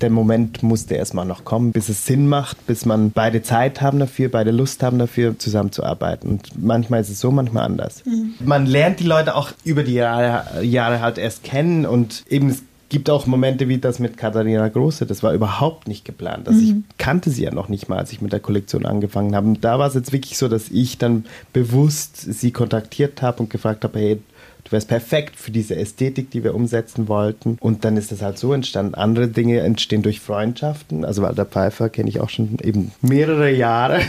der 0.00 0.10
Moment 0.10 0.62
musste 0.62 0.94
erstmal 0.94 1.26
noch 1.26 1.44
kommen, 1.44 1.72
bis 1.72 1.88
es 1.88 2.06
Sinn 2.06 2.28
macht, 2.28 2.66
bis 2.66 2.86
man 2.86 3.10
beide 3.10 3.42
Zeit 3.42 3.80
haben 3.80 3.98
dafür, 3.98 4.28
beide 4.28 4.52
Lust 4.52 4.82
haben 4.82 4.98
dafür, 4.98 5.38
zusammenzuarbeiten. 5.38 6.30
Und 6.30 6.62
manchmal 6.62 7.00
ist 7.00 7.08
es 7.08 7.18
so, 7.18 7.32
manchmal 7.32 7.64
anders. 7.64 8.04
Mhm. 8.04 8.34
Man 8.44 8.66
lernt 8.66 9.00
die 9.00 9.04
Leute 9.04 9.34
auch 9.34 9.50
über 9.64 9.82
die 9.82 9.94
Jahre, 9.94 10.62
Jahre 10.62 11.00
halt 11.00 11.18
erst 11.18 11.42
kennen 11.42 11.84
und 11.84 12.24
eben 12.28 12.48
es 12.48 12.62
gibt 12.88 13.10
auch 13.10 13.26
Momente 13.26 13.68
wie 13.68 13.78
das 13.78 13.98
mit 13.98 14.16
Katharina 14.16 14.68
Große. 14.68 15.06
Das 15.06 15.22
war 15.22 15.34
überhaupt 15.34 15.88
nicht 15.88 16.04
geplant. 16.04 16.48
Also 16.48 16.60
mhm. 16.60 16.84
ich 16.88 16.98
kannte 16.98 17.30
sie 17.30 17.44
ja 17.44 17.52
noch 17.52 17.68
nicht 17.68 17.88
mal, 17.88 17.98
als 17.98 18.12
ich 18.12 18.20
mit 18.20 18.32
der 18.32 18.40
Kollektion 18.40 18.86
angefangen 18.86 19.34
habe. 19.34 19.48
Und 19.48 19.64
da 19.64 19.78
war 19.78 19.88
es 19.88 19.94
jetzt 19.94 20.12
wirklich 20.12 20.38
so, 20.38 20.48
dass 20.48 20.70
ich 20.70 20.98
dann 20.98 21.26
bewusst 21.52 22.16
sie 22.16 22.50
kontaktiert 22.50 23.20
habe 23.22 23.42
und 23.42 23.50
gefragt 23.50 23.84
habe, 23.84 23.98
hey, 23.98 24.22
du 24.68 24.72
wärst 24.72 24.88
perfekt 24.88 25.36
für 25.36 25.50
diese 25.50 25.76
Ästhetik, 25.76 26.30
die 26.30 26.44
wir 26.44 26.54
umsetzen 26.54 27.08
wollten. 27.08 27.56
Und 27.60 27.84
dann 27.84 27.96
ist 27.96 28.12
das 28.12 28.22
halt 28.22 28.38
so 28.38 28.52
entstanden. 28.52 28.94
Andere 28.94 29.28
Dinge 29.28 29.60
entstehen 29.60 30.02
durch 30.02 30.20
Freundschaften. 30.20 31.04
Also 31.04 31.22
Walter 31.22 31.46
Pfeiffer 31.46 31.88
kenne 31.88 32.08
ich 32.08 32.20
auch 32.20 32.28
schon 32.28 32.58
eben 32.62 32.92
mehrere 33.00 33.50
Jahre. 33.50 34.00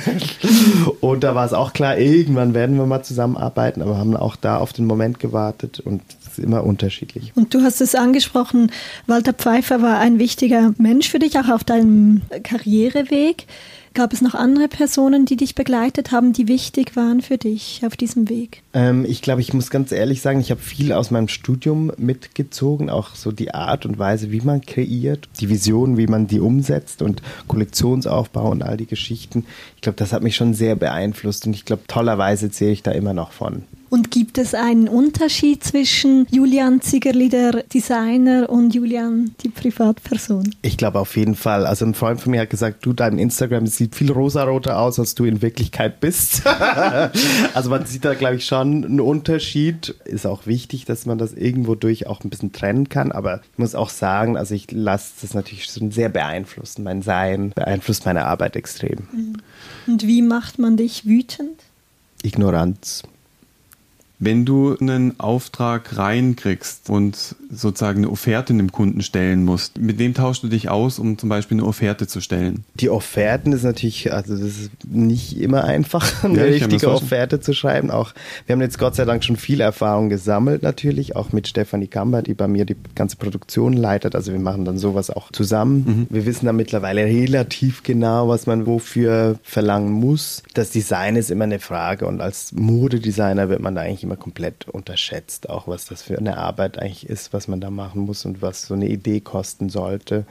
und 1.02 1.24
da 1.24 1.36
war 1.36 1.45
es 1.45 1.54
auch 1.54 1.74
klar, 1.74 1.98
irgendwann 1.98 2.54
werden 2.54 2.78
wir 2.78 2.86
mal 2.86 3.04
zusammenarbeiten, 3.04 3.82
aber 3.82 3.98
haben 3.98 4.15
auch 4.15 4.36
da 4.36 4.58
auf 4.58 4.74
den 4.74 4.86
Moment 4.86 5.19
gewartet 5.19 5.80
und 5.80 6.02
ist 6.28 6.39
immer 6.39 6.63
unterschiedlich. 6.63 7.32
Und 7.36 7.54
du 7.54 7.62
hast 7.62 7.82
es 7.82 7.95
angesprochen, 7.95 8.72
Walter 9.08 9.34
Pfeiffer 9.34 9.82
war 9.82 10.00
ein 10.00 10.19
wichtiger 10.19 10.74
Mensch 10.78 11.10
für 11.10 11.19
dich, 11.19 11.39
auch 11.39 11.50
auf 11.50 11.63
deinem 11.63 12.22
Karriereweg. 12.43 13.45
Gab 13.93 14.13
es 14.13 14.21
noch 14.21 14.36
andere 14.36 14.67
Personen, 14.67 15.25
die 15.25 15.36
dich 15.36 15.56
begleitet 15.56 16.12
haben, 16.12 16.32
die 16.32 16.47
wichtig 16.47 16.95
waren 16.95 17.21
für 17.21 17.38
dich 17.38 17.82
auf 17.86 17.97
diesem 17.97 18.30
Weg? 18.30 18.62
Ähm, 18.73 19.06
ich 19.06 19.21
glaube, 19.21 19.41
ich 19.41 19.54
muss 19.54 19.69
ganz 19.69 19.91
ehrlich 19.91 20.21
sagen, 20.21 20.39
ich 20.39 20.52
habe 20.52 20.62
viel 20.62 20.93
aus 20.93 21.12
meinem 21.12 21.28
Studium 21.28 21.91
mitgezogen, 21.97 22.89
auch 22.89 23.15
so 23.15 23.32
die 23.32 23.54
Art 23.54 23.86
und 23.86 23.97
Weise, 23.97 24.32
wie 24.32 24.41
man 24.41 24.62
kreiert, 24.62 25.28
die 25.39 25.49
Vision, 25.49 25.97
wie 25.97 26.08
man 26.08 26.28
die 26.28 26.39
umsetzt 26.39 27.02
und 27.02 27.21
Kollektionsaufbau 27.47 28.52
und 28.52 28.62
all 28.62 28.78
die 28.78 28.86
Geschichten. 28.86 29.45
Ich 29.75 29.82
glaube, 29.82 29.97
das 29.97 30.13
hat 30.13 30.23
mich 30.23 30.36
schon 30.36 30.54
sehr 30.54 30.75
beeinflusst 30.75 31.47
und 31.47 31.54
ich 31.54 31.65
glaube, 31.65 31.84
tollerweise 31.88 32.52
zähle 32.52 32.71
ich 32.71 32.84
da 32.84 32.91
immer 32.91 33.13
noch 33.13 33.32
von. 33.32 33.63
Und 33.89 34.12
gibt 34.12 34.38
es 34.38 34.54
einen 34.54 34.88
Unterschied 34.88 35.63
zwischen 35.63 36.28
Julian 36.30 36.82
Ziegerli, 36.82 37.30
der 37.30 37.63
Designer, 37.63 38.49
und 38.49 38.73
Julian, 38.73 39.34
die 39.41 39.49
Privatperson? 39.49 40.56
Ich 40.62 40.78
glaube 40.78 40.99
auf 40.99 41.17
jeden 41.17 41.36
Fall. 41.36 41.65
Also 41.65 41.86
ein 41.86 41.95
Freund 41.95 42.21
von 42.21 42.32
mir 42.32 42.41
hat 42.41 42.49
gesagt, 42.49 42.86
du, 42.86 42.93
dein 42.93 43.17
Instagram 43.17 43.65
sieht 43.67 43.95
viel 43.95 44.12
rosaroter 44.12 44.80
aus, 44.80 44.99
als 44.99 45.15
du 45.15 45.25
in 45.25 45.41
Wirklichkeit 45.41 45.99
bist. 45.99 46.43
also 47.54 47.69
man 47.69 47.86
sieht 47.86 48.06
da, 48.06 48.13
glaube 48.13 48.36
ich, 48.36 48.45
schon 48.45 48.86
einen 48.86 49.02
Unterschied. 49.02 49.95
Ist 50.06 50.28
auch 50.28 50.45
wichtig, 50.45 50.86
dass 50.86 51.06
man 51.06 51.17
das 51.17 51.34
irgendwo 51.34 51.75
durch 51.75 52.06
auch 52.08 52.23
ein 52.23 52.30
bisschen 52.30 52.52
trennen 52.52 52.89
kann. 52.89 53.12
Aber 53.12 53.41
ich 53.52 53.58
muss 53.58 53.75
auch 53.75 53.89
sagen, 53.89 54.38
also 54.38 54.54
ich 54.54 54.71
lasse 54.71 55.13
das 55.21 55.34
natürlich 55.34 55.65
schon 55.65 55.91
sehr 55.91 56.10
beeinflussen. 56.10 56.84
Mein 56.84 57.02
Sein 57.02 57.52
beeinflusst 57.56 58.06
meine 58.06 58.25
Arbeit 58.25 58.56
extrem. 58.56 59.08
Mhm. 59.12 59.38
Und 59.88 60.06
wie 60.06 60.21
macht 60.21 60.60
man 60.60 60.78
dich 60.78 61.06
wütend? 61.06 61.63
Ignoranz. 62.21 63.04
Wenn 64.21 64.43
du 64.43 64.75
einen 64.77 65.17
Auftrag 65.17 65.97
reinkriegst 65.97 66.89
und 66.89 67.36
sozusagen 67.49 67.99
eine 67.99 68.10
Offerte 68.10 68.53
dem 68.53 68.71
Kunden 68.71 69.01
stellen 69.01 69.45
musst, 69.45 69.77
mit 69.77 69.97
wem 69.97 70.13
tauschst 70.13 70.43
du 70.43 70.49
dich 70.49 70.69
aus, 70.69 70.99
um 70.99 71.17
zum 71.17 71.29
Beispiel 71.29 71.58
eine 71.58 71.65
Offerte 71.65 72.05
zu 72.05 72.19
stellen? 72.19 72.65
Die 72.75 72.89
Offerten 72.89 73.53
ist 73.53 73.63
natürlich, 73.63 74.12
also 74.12 74.34
das 74.34 74.41
ist 74.41 74.71
nicht 74.86 75.39
immer 75.39 75.63
einfach, 75.63 76.05
eine 76.25 76.39
ja, 76.39 76.43
richtige 76.43 76.91
Offerte 76.91 77.39
zu 77.39 77.53
schreiben. 77.53 77.91
Auch 77.91 78.13
wir 78.45 78.53
haben 78.53 78.62
jetzt 78.62 78.77
Gott 78.77 78.95
sei 78.95 79.05
Dank 79.05 79.23
schon 79.23 79.38
viel 79.38 79.62
Erfahrung 79.62 80.10
gesammelt, 80.10 80.63
natürlich, 80.63 81.15
auch 81.15 81.32
mit 81.32 81.47
Stefanie 81.47 81.88
Kamber, 81.88 82.21
die 82.21 82.34
bei 82.34 82.49
mir 82.49 82.65
die 82.65 82.75
ganze 82.95 83.15
Produktion 83.15 83.71
leitet. 83.71 84.15
Also 84.15 84.34
wir 84.34 84.39
machen 84.39 84.65
dann 84.65 84.77
sowas 84.77 85.10
auch 85.10 85.32
zusammen. 85.32 86.08
Mhm. 86.10 86.13
Wir 86.13 86.25
wissen 86.25 86.45
dann 86.45 86.58
mittlerweile 86.58 87.05
relativ 87.05 87.84
genau, 87.84 88.27
was 88.27 88.47
man 88.47 88.65
wofür 88.65 89.39
verlangen 89.43 89.93
muss. 89.93 90.43
Das 90.53 90.71
Design 90.71 91.15
ist 91.15 91.32
immer 91.32 91.45
eine 91.45 91.60
Frage 91.60 92.05
und 92.05 92.19
als 92.19 92.51
Modedesigner 92.51 93.47
wird 93.47 93.62
man 93.62 93.75
da 93.75 93.82
eigentlich 93.82 94.09
immer 94.10 94.17
komplett 94.17 94.67
unterschätzt, 94.67 95.50
auch 95.50 95.67
was 95.67 95.86
das 95.86 96.02
für 96.02 96.17
eine 96.17 96.38
Arbeit 96.38 96.80
eigentlich 96.80 97.08
ist, 97.08 97.32
was 97.32 97.48
man 97.48 97.62
da 97.62 97.69
machen 97.69 98.02
muss 98.02 98.26
und 98.26 98.41
was 98.41 98.63
so 98.63 98.74
eine 98.74 98.88
Idee 98.88 99.19
kosten 99.19 99.69
sollte. 99.69 100.26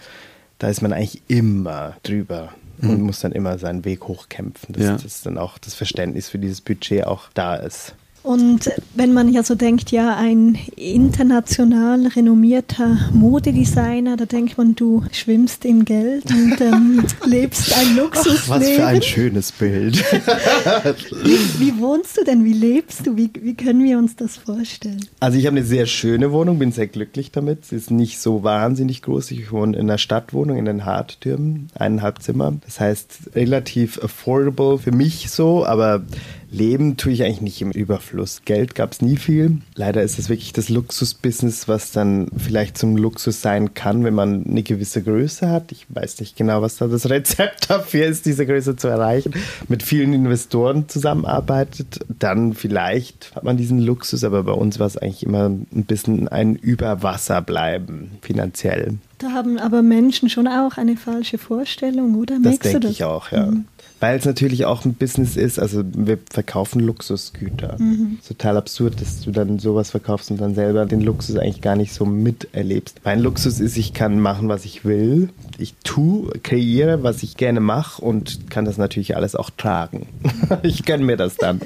Da 0.58 0.68
ist 0.68 0.82
man 0.82 0.92
eigentlich 0.92 1.22
immer 1.28 1.96
drüber 2.02 2.52
mhm. 2.78 2.90
und 2.90 3.02
muss 3.02 3.20
dann 3.20 3.30
immer 3.30 3.56
seinen 3.58 3.84
Weg 3.84 4.08
hochkämpfen, 4.08 4.74
dass, 4.74 4.84
ja. 4.84 4.96
dass 4.96 5.22
dann 5.22 5.38
auch 5.38 5.58
das 5.58 5.74
Verständnis 5.74 6.28
für 6.28 6.40
dieses 6.40 6.60
Budget 6.60 7.06
auch 7.06 7.28
da 7.34 7.54
ist. 7.54 7.94
Und 8.28 8.70
wenn 8.94 9.14
man 9.14 9.32
ja 9.32 9.42
so 9.42 9.54
denkt, 9.54 9.90
ja, 9.90 10.14
ein 10.14 10.58
international 10.76 12.08
renommierter 12.08 12.98
Modedesigner, 13.14 14.18
da 14.18 14.26
denkt 14.26 14.58
man, 14.58 14.74
du 14.74 15.02
schwimmst 15.12 15.64
im 15.64 15.86
Geld 15.86 16.26
und 16.30 16.60
ähm, 16.60 17.04
lebst 17.24 17.74
ein 17.74 17.96
Luxusleben. 17.96 18.42
Ach, 18.44 18.48
was 18.50 18.68
für 18.68 18.84
ein 18.84 19.00
schönes 19.00 19.50
Bild. 19.50 19.96
wie, 21.24 21.38
wie, 21.58 21.80
wohnst 21.80 22.18
du 22.18 22.24
denn? 22.24 22.44
Wie 22.44 22.52
lebst 22.52 23.06
du? 23.06 23.16
Wie, 23.16 23.30
wie 23.40 23.54
können 23.54 23.82
wir 23.82 23.96
uns 23.96 24.14
das 24.14 24.36
vorstellen? 24.36 25.06
Also 25.20 25.38
ich 25.38 25.46
habe 25.46 25.56
eine 25.56 25.64
sehr 25.64 25.86
schöne 25.86 26.30
Wohnung, 26.30 26.58
bin 26.58 26.70
sehr 26.70 26.86
glücklich 26.86 27.32
damit. 27.32 27.64
Sie 27.64 27.76
ist 27.76 27.90
nicht 27.90 28.20
so 28.20 28.44
wahnsinnig 28.44 29.00
groß. 29.00 29.30
Ich 29.30 29.52
wohne 29.52 29.74
in 29.74 29.84
einer 29.84 29.96
Stadtwohnung 29.96 30.58
in 30.58 30.66
den 30.66 30.84
Harttürmen, 30.84 31.70
eineinhalb 31.74 32.20
Zimmer. 32.20 32.52
Das 32.66 32.78
heißt 32.78 33.30
relativ 33.34 33.98
affordable 34.04 34.76
für 34.76 34.92
mich 34.92 35.30
so, 35.30 35.64
aber 35.64 36.04
leben 36.50 36.96
tue 36.96 37.12
ich 37.12 37.22
eigentlich 37.22 37.40
nicht 37.40 37.62
im 37.62 37.70
Überfluss. 37.70 38.42
Geld 38.44 38.74
gab 38.74 38.92
es 38.92 39.02
nie 39.02 39.16
viel. 39.16 39.58
Leider 39.74 40.02
ist 40.02 40.18
es 40.18 40.28
wirklich 40.28 40.52
das 40.52 40.68
Luxusbusiness, 40.68 41.68
was 41.68 41.92
dann 41.92 42.28
vielleicht 42.36 42.78
zum 42.78 42.96
Luxus 42.96 43.42
sein 43.42 43.74
kann, 43.74 44.04
wenn 44.04 44.14
man 44.14 44.46
eine 44.46 44.62
gewisse 44.62 45.02
Größe 45.02 45.48
hat. 45.48 45.72
Ich 45.72 45.86
weiß 45.88 46.20
nicht 46.20 46.36
genau, 46.36 46.62
was 46.62 46.76
da 46.76 46.86
das 46.86 47.08
Rezept 47.10 47.68
dafür 47.70 48.06
ist, 48.06 48.26
diese 48.26 48.46
Größe 48.46 48.76
zu 48.76 48.88
erreichen. 48.88 49.34
Mit 49.68 49.82
vielen 49.82 50.12
Investoren 50.12 50.88
zusammenarbeitet, 50.88 52.00
dann 52.18 52.54
vielleicht 52.54 53.34
hat 53.34 53.44
man 53.44 53.56
diesen 53.56 53.80
Luxus, 53.80 54.24
aber 54.24 54.42
bei 54.42 54.52
uns 54.52 54.78
war 54.78 54.86
es 54.86 54.96
eigentlich 54.96 55.24
immer 55.24 55.46
ein 55.46 55.84
bisschen 55.84 56.28
ein 56.28 56.56
Überwasser 56.56 57.42
bleiben, 57.42 58.12
finanziell. 58.22 58.98
Da 59.18 59.32
haben 59.32 59.58
aber 59.58 59.82
Menschen 59.82 60.30
schon 60.30 60.46
auch 60.46 60.76
eine 60.76 60.96
falsche 60.96 61.38
Vorstellung, 61.38 62.14
oder? 62.14 62.38
Das 62.40 62.60
denke 62.60 62.88
ich 62.88 63.04
auch, 63.04 63.32
ja. 63.32 63.46
Mhm 63.46 63.64
weil 64.00 64.18
es 64.18 64.24
natürlich 64.24 64.64
auch 64.64 64.84
ein 64.84 64.94
Business 64.94 65.36
ist. 65.36 65.58
Also 65.58 65.82
wir 65.84 66.18
verkaufen 66.30 66.80
Luxusgüter. 66.80 67.76
Mhm. 67.78 68.18
Total 68.26 68.56
absurd, 68.56 69.00
dass 69.00 69.20
du 69.20 69.30
dann 69.30 69.58
sowas 69.58 69.90
verkaufst 69.90 70.30
und 70.30 70.40
dann 70.40 70.54
selber 70.54 70.86
den 70.86 71.00
Luxus 71.00 71.36
eigentlich 71.36 71.60
gar 71.60 71.76
nicht 71.76 71.92
so 71.92 72.04
miterlebst. 72.04 73.00
Mein 73.04 73.20
Luxus 73.20 73.60
ist, 73.60 73.76
ich 73.76 73.94
kann 73.94 74.20
machen, 74.20 74.48
was 74.48 74.64
ich 74.64 74.84
will. 74.84 75.30
Ich 75.58 75.74
tue, 75.82 76.30
kreiere, 76.42 77.02
was 77.02 77.22
ich 77.22 77.36
gerne 77.36 77.60
mache 77.60 78.02
und 78.02 78.50
kann 78.50 78.64
das 78.64 78.78
natürlich 78.78 79.16
alles 79.16 79.34
auch 79.34 79.50
tragen. 79.50 80.06
ich 80.62 80.84
gönne 80.84 81.04
mir 81.04 81.16
das 81.16 81.36
dann. 81.36 81.60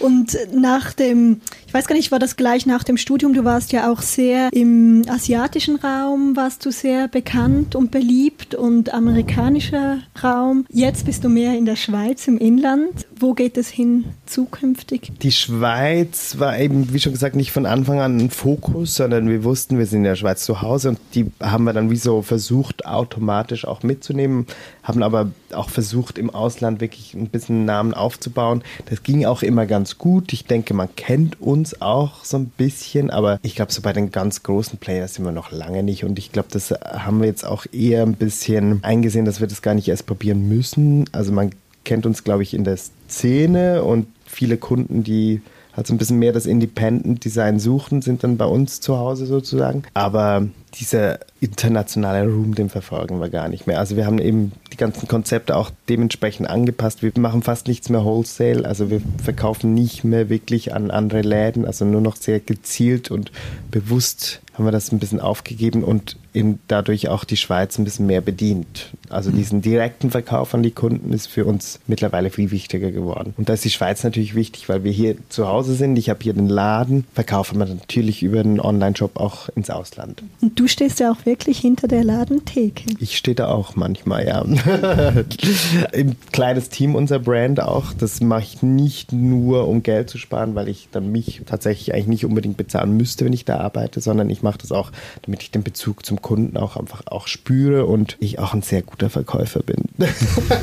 und 0.00 0.38
nach 0.54 0.92
dem, 0.92 1.40
ich 1.68 1.74
weiß 1.74 1.86
gar 1.86 1.94
nicht, 1.94 2.10
war 2.10 2.18
das 2.18 2.36
gleich 2.36 2.64
nach 2.64 2.82
dem 2.82 2.96
Studium? 2.96 3.34
Du 3.34 3.44
warst 3.44 3.72
ja 3.72 3.92
auch 3.92 4.00
sehr 4.00 4.48
im 4.54 5.02
asiatischen 5.06 5.76
Raum, 5.76 6.34
warst 6.34 6.64
du 6.64 6.70
sehr 6.70 7.08
bekannt 7.08 7.76
und 7.76 7.90
beliebt 7.90 8.54
und 8.54 8.94
amerikanischer 8.94 9.98
Raum. 10.24 10.64
Jetzt 10.70 11.04
bist 11.04 11.24
du 11.24 11.28
mehr 11.28 11.58
in 11.58 11.66
der 11.66 11.76
Schweiz 11.76 12.26
im 12.26 12.38
Inland. 12.38 13.06
Wo 13.14 13.34
geht 13.34 13.58
es 13.58 13.68
hin 13.68 14.06
zukünftig? 14.28 15.12
Die 15.22 15.32
Schweiz 15.32 16.38
war 16.38 16.58
eben, 16.58 16.92
wie 16.92 17.00
schon 17.00 17.12
gesagt, 17.12 17.36
nicht 17.36 17.52
von 17.52 17.66
Anfang 17.66 18.00
an 18.00 18.18
ein 18.18 18.30
Fokus, 18.30 18.94
sondern 18.94 19.28
wir 19.28 19.44
wussten, 19.44 19.78
wir 19.78 19.86
sind 19.86 19.98
in 19.98 20.04
der 20.04 20.16
Schweiz 20.16 20.44
zu 20.44 20.62
Hause 20.62 20.90
und 20.90 20.98
die 21.14 21.30
haben 21.40 21.64
wir 21.64 21.72
dann 21.72 21.90
wie 21.90 21.96
so 21.96 22.22
versucht, 22.22 22.86
automatisch 22.86 23.66
auch 23.66 23.82
mitzunehmen, 23.82 24.46
haben 24.82 25.02
aber 25.02 25.30
auch 25.52 25.70
versucht, 25.70 26.18
im 26.18 26.30
Ausland 26.30 26.80
wirklich 26.80 27.14
ein 27.14 27.28
bisschen 27.28 27.64
Namen 27.64 27.94
aufzubauen. 27.94 28.62
Das 28.86 29.02
ging 29.02 29.24
auch 29.24 29.42
immer 29.42 29.66
ganz 29.66 29.98
gut. 29.98 30.32
Ich 30.32 30.44
denke, 30.44 30.74
man 30.74 30.94
kennt 30.96 31.40
uns 31.40 31.80
auch 31.80 32.24
so 32.24 32.36
ein 32.36 32.46
bisschen, 32.46 33.10
aber 33.10 33.38
ich 33.42 33.54
glaube, 33.54 33.72
so 33.72 33.82
bei 33.82 33.92
den 33.92 34.12
ganz 34.12 34.42
großen 34.42 34.78
Players 34.78 35.14
sind 35.14 35.24
wir 35.24 35.32
noch 35.32 35.52
lange 35.52 35.82
nicht 35.82 36.04
und 36.04 36.18
ich 36.18 36.32
glaube, 36.32 36.48
das 36.50 36.70
haben 36.70 37.20
wir 37.20 37.26
jetzt 37.26 37.44
auch 37.44 37.66
eher 37.72 38.02
ein 38.02 38.14
bisschen 38.14 38.82
eingesehen, 38.82 39.24
dass 39.24 39.40
wir 39.40 39.46
das 39.46 39.62
gar 39.62 39.74
nicht 39.74 39.88
erst 39.88 40.06
probieren 40.06 40.48
müssen. 40.48 41.04
Also 41.12 41.32
man 41.32 41.50
kennt 41.84 42.04
uns, 42.04 42.22
glaube 42.22 42.42
ich, 42.42 42.52
in 42.52 42.64
der 42.64 42.76
Szene 43.08 43.82
und 43.82 44.06
viele 44.28 44.56
Kunden, 44.56 45.02
die 45.04 45.42
halt 45.78 45.86
so 45.86 45.94
ein 45.94 45.98
bisschen 45.98 46.18
mehr 46.18 46.32
das 46.32 46.46
Independent 46.46 47.24
Design 47.24 47.58
suchen, 47.58 48.02
sind 48.02 48.24
dann 48.24 48.36
bei 48.36 48.44
uns 48.44 48.80
zu 48.80 48.98
Hause 48.98 49.26
sozusagen. 49.26 49.84
Aber 49.94 50.46
dieser 50.74 51.20
internationale 51.40 52.28
Room, 52.28 52.54
den 52.54 52.68
verfolgen 52.68 53.20
wir 53.20 53.30
gar 53.30 53.48
nicht 53.48 53.66
mehr. 53.66 53.78
Also 53.78 53.96
wir 53.96 54.04
haben 54.04 54.18
eben 54.18 54.52
die 54.72 54.76
ganzen 54.76 55.08
Konzepte 55.08 55.56
auch 55.56 55.70
dementsprechend 55.88 56.50
angepasst. 56.50 57.02
Wir 57.02 57.12
machen 57.16 57.42
fast 57.42 57.68
nichts 57.68 57.88
mehr 57.88 58.04
Wholesale, 58.04 58.64
also 58.66 58.90
wir 58.90 59.00
verkaufen 59.22 59.72
nicht 59.72 60.04
mehr 60.04 60.28
wirklich 60.28 60.74
an 60.74 60.90
andere 60.90 61.22
Läden, 61.22 61.64
also 61.64 61.84
nur 61.84 62.00
noch 62.00 62.16
sehr 62.16 62.40
gezielt 62.40 63.10
und 63.10 63.32
bewusst 63.70 64.40
haben 64.58 64.66
wir 64.66 64.72
das 64.72 64.90
ein 64.90 64.98
bisschen 64.98 65.20
aufgegeben 65.20 65.84
und 65.84 66.16
eben 66.34 66.58
dadurch 66.68 67.08
auch 67.08 67.24
die 67.24 67.36
Schweiz 67.36 67.78
ein 67.78 67.84
bisschen 67.84 68.06
mehr 68.06 68.20
bedient. 68.20 68.90
Also 69.08 69.30
diesen 69.30 69.62
direkten 69.62 70.10
Verkauf 70.10 70.52
an 70.54 70.62
die 70.62 70.72
Kunden 70.72 71.12
ist 71.12 71.28
für 71.28 71.44
uns 71.44 71.80
mittlerweile 71.86 72.30
viel 72.30 72.50
wichtiger 72.50 72.90
geworden. 72.90 73.34
Und 73.36 73.48
da 73.48 73.54
ist 73.54 73.64
die 73.64 73.70
Schweiz 73.70 74.04
natürlich 74.04 74.34
wichtig, 74.34 74.68
weil 74.68 74.84
wir 74.84 74.92
hier 74.92 75.16
zu 75.28 75.48
Hause 75.48 75.74
sind. 75.74 75.96
Ich 75.96 76.10
habe 76.10 76.20
hier 76.22 76.34
den 76.34 76.48
Laden, 76.48 77.04
verkaufen 77.14 77.58
wir 77.58 77.66
natürlich 77.66 78.22
über 78.22 78.42
den 78.42 78.60
Online-Shop 78.60 79.16
auch 79.16 79.48
ins 79.50 79.70
Ausland. 79.70 80.22
Und 80.40 80.58
du 80.58 80.66
stehst 80.66 81.00
ja 81.00 81.12
auch 81.12 81.24
wirklich 81.24 81.58
hinter 81.58 81.88
der 81.88 82.04
Ladentheke. 82.04 82.84
Ich 83.00 83.16
stehe 83.16 83.34
da 83.34 83.48
auch 83.48 83.76
manchmal, 83.76 84.26
ja. 84.26 84.42
Ein 85.92 86.16
kleines 86.32 86.68
Team, 86.68 86.94
unser 86.94 87.20
Brand 87.20 87.60
auch. 87.60 87.92
Das 87.92 88.20
mache 88.20 88.42
ich 88.42 88.62
nicht 88.62 89.12
nur, 89.12 89.68
um 89.68 89.82
Geld 89.82 90.10
zu 90.10 90.18
sparen, 90.18 90.54
weil 90.54 90.68
ich 90.68 90.88
dann 90.90 91.10
mich 91.12 91.42
tatsächlich 91.46 91.94
eigentlich 91.94 92.08
nicht 92.08 92.24
unbedingt 92.24 92.56
bezahlen 92.56 92.96
müsste, 92.96 93.24
wenn 93.24 93.32
ich 93.32 93.44
da 93.44 93.58
arbeite, 93.58 94.00
sondern 94.00 94.28
ich 94.30 94.42
mache 94.42 94.47
das 94.56 94.72
auch, 94.72 94.90
damit 95.22 95.42
ich 95.42 95.50
den 95.50 95.62
Bezug 95.62 96.06
zum 96.06 96.22
Kunden 96.22 96.56
auch 96.56 96.76
einfach 96.76 97.06
auch 97.06 97.26
spüre 97.26 97.86
und 97.86 98.16
ich 98.20 98.38
auch 98.38 98.54
ein 98.54 98.62
sehr 98.62 98.82
guter 98.82 99.10
Verkäufer 99.10 99.60
bin. 99.62 99.84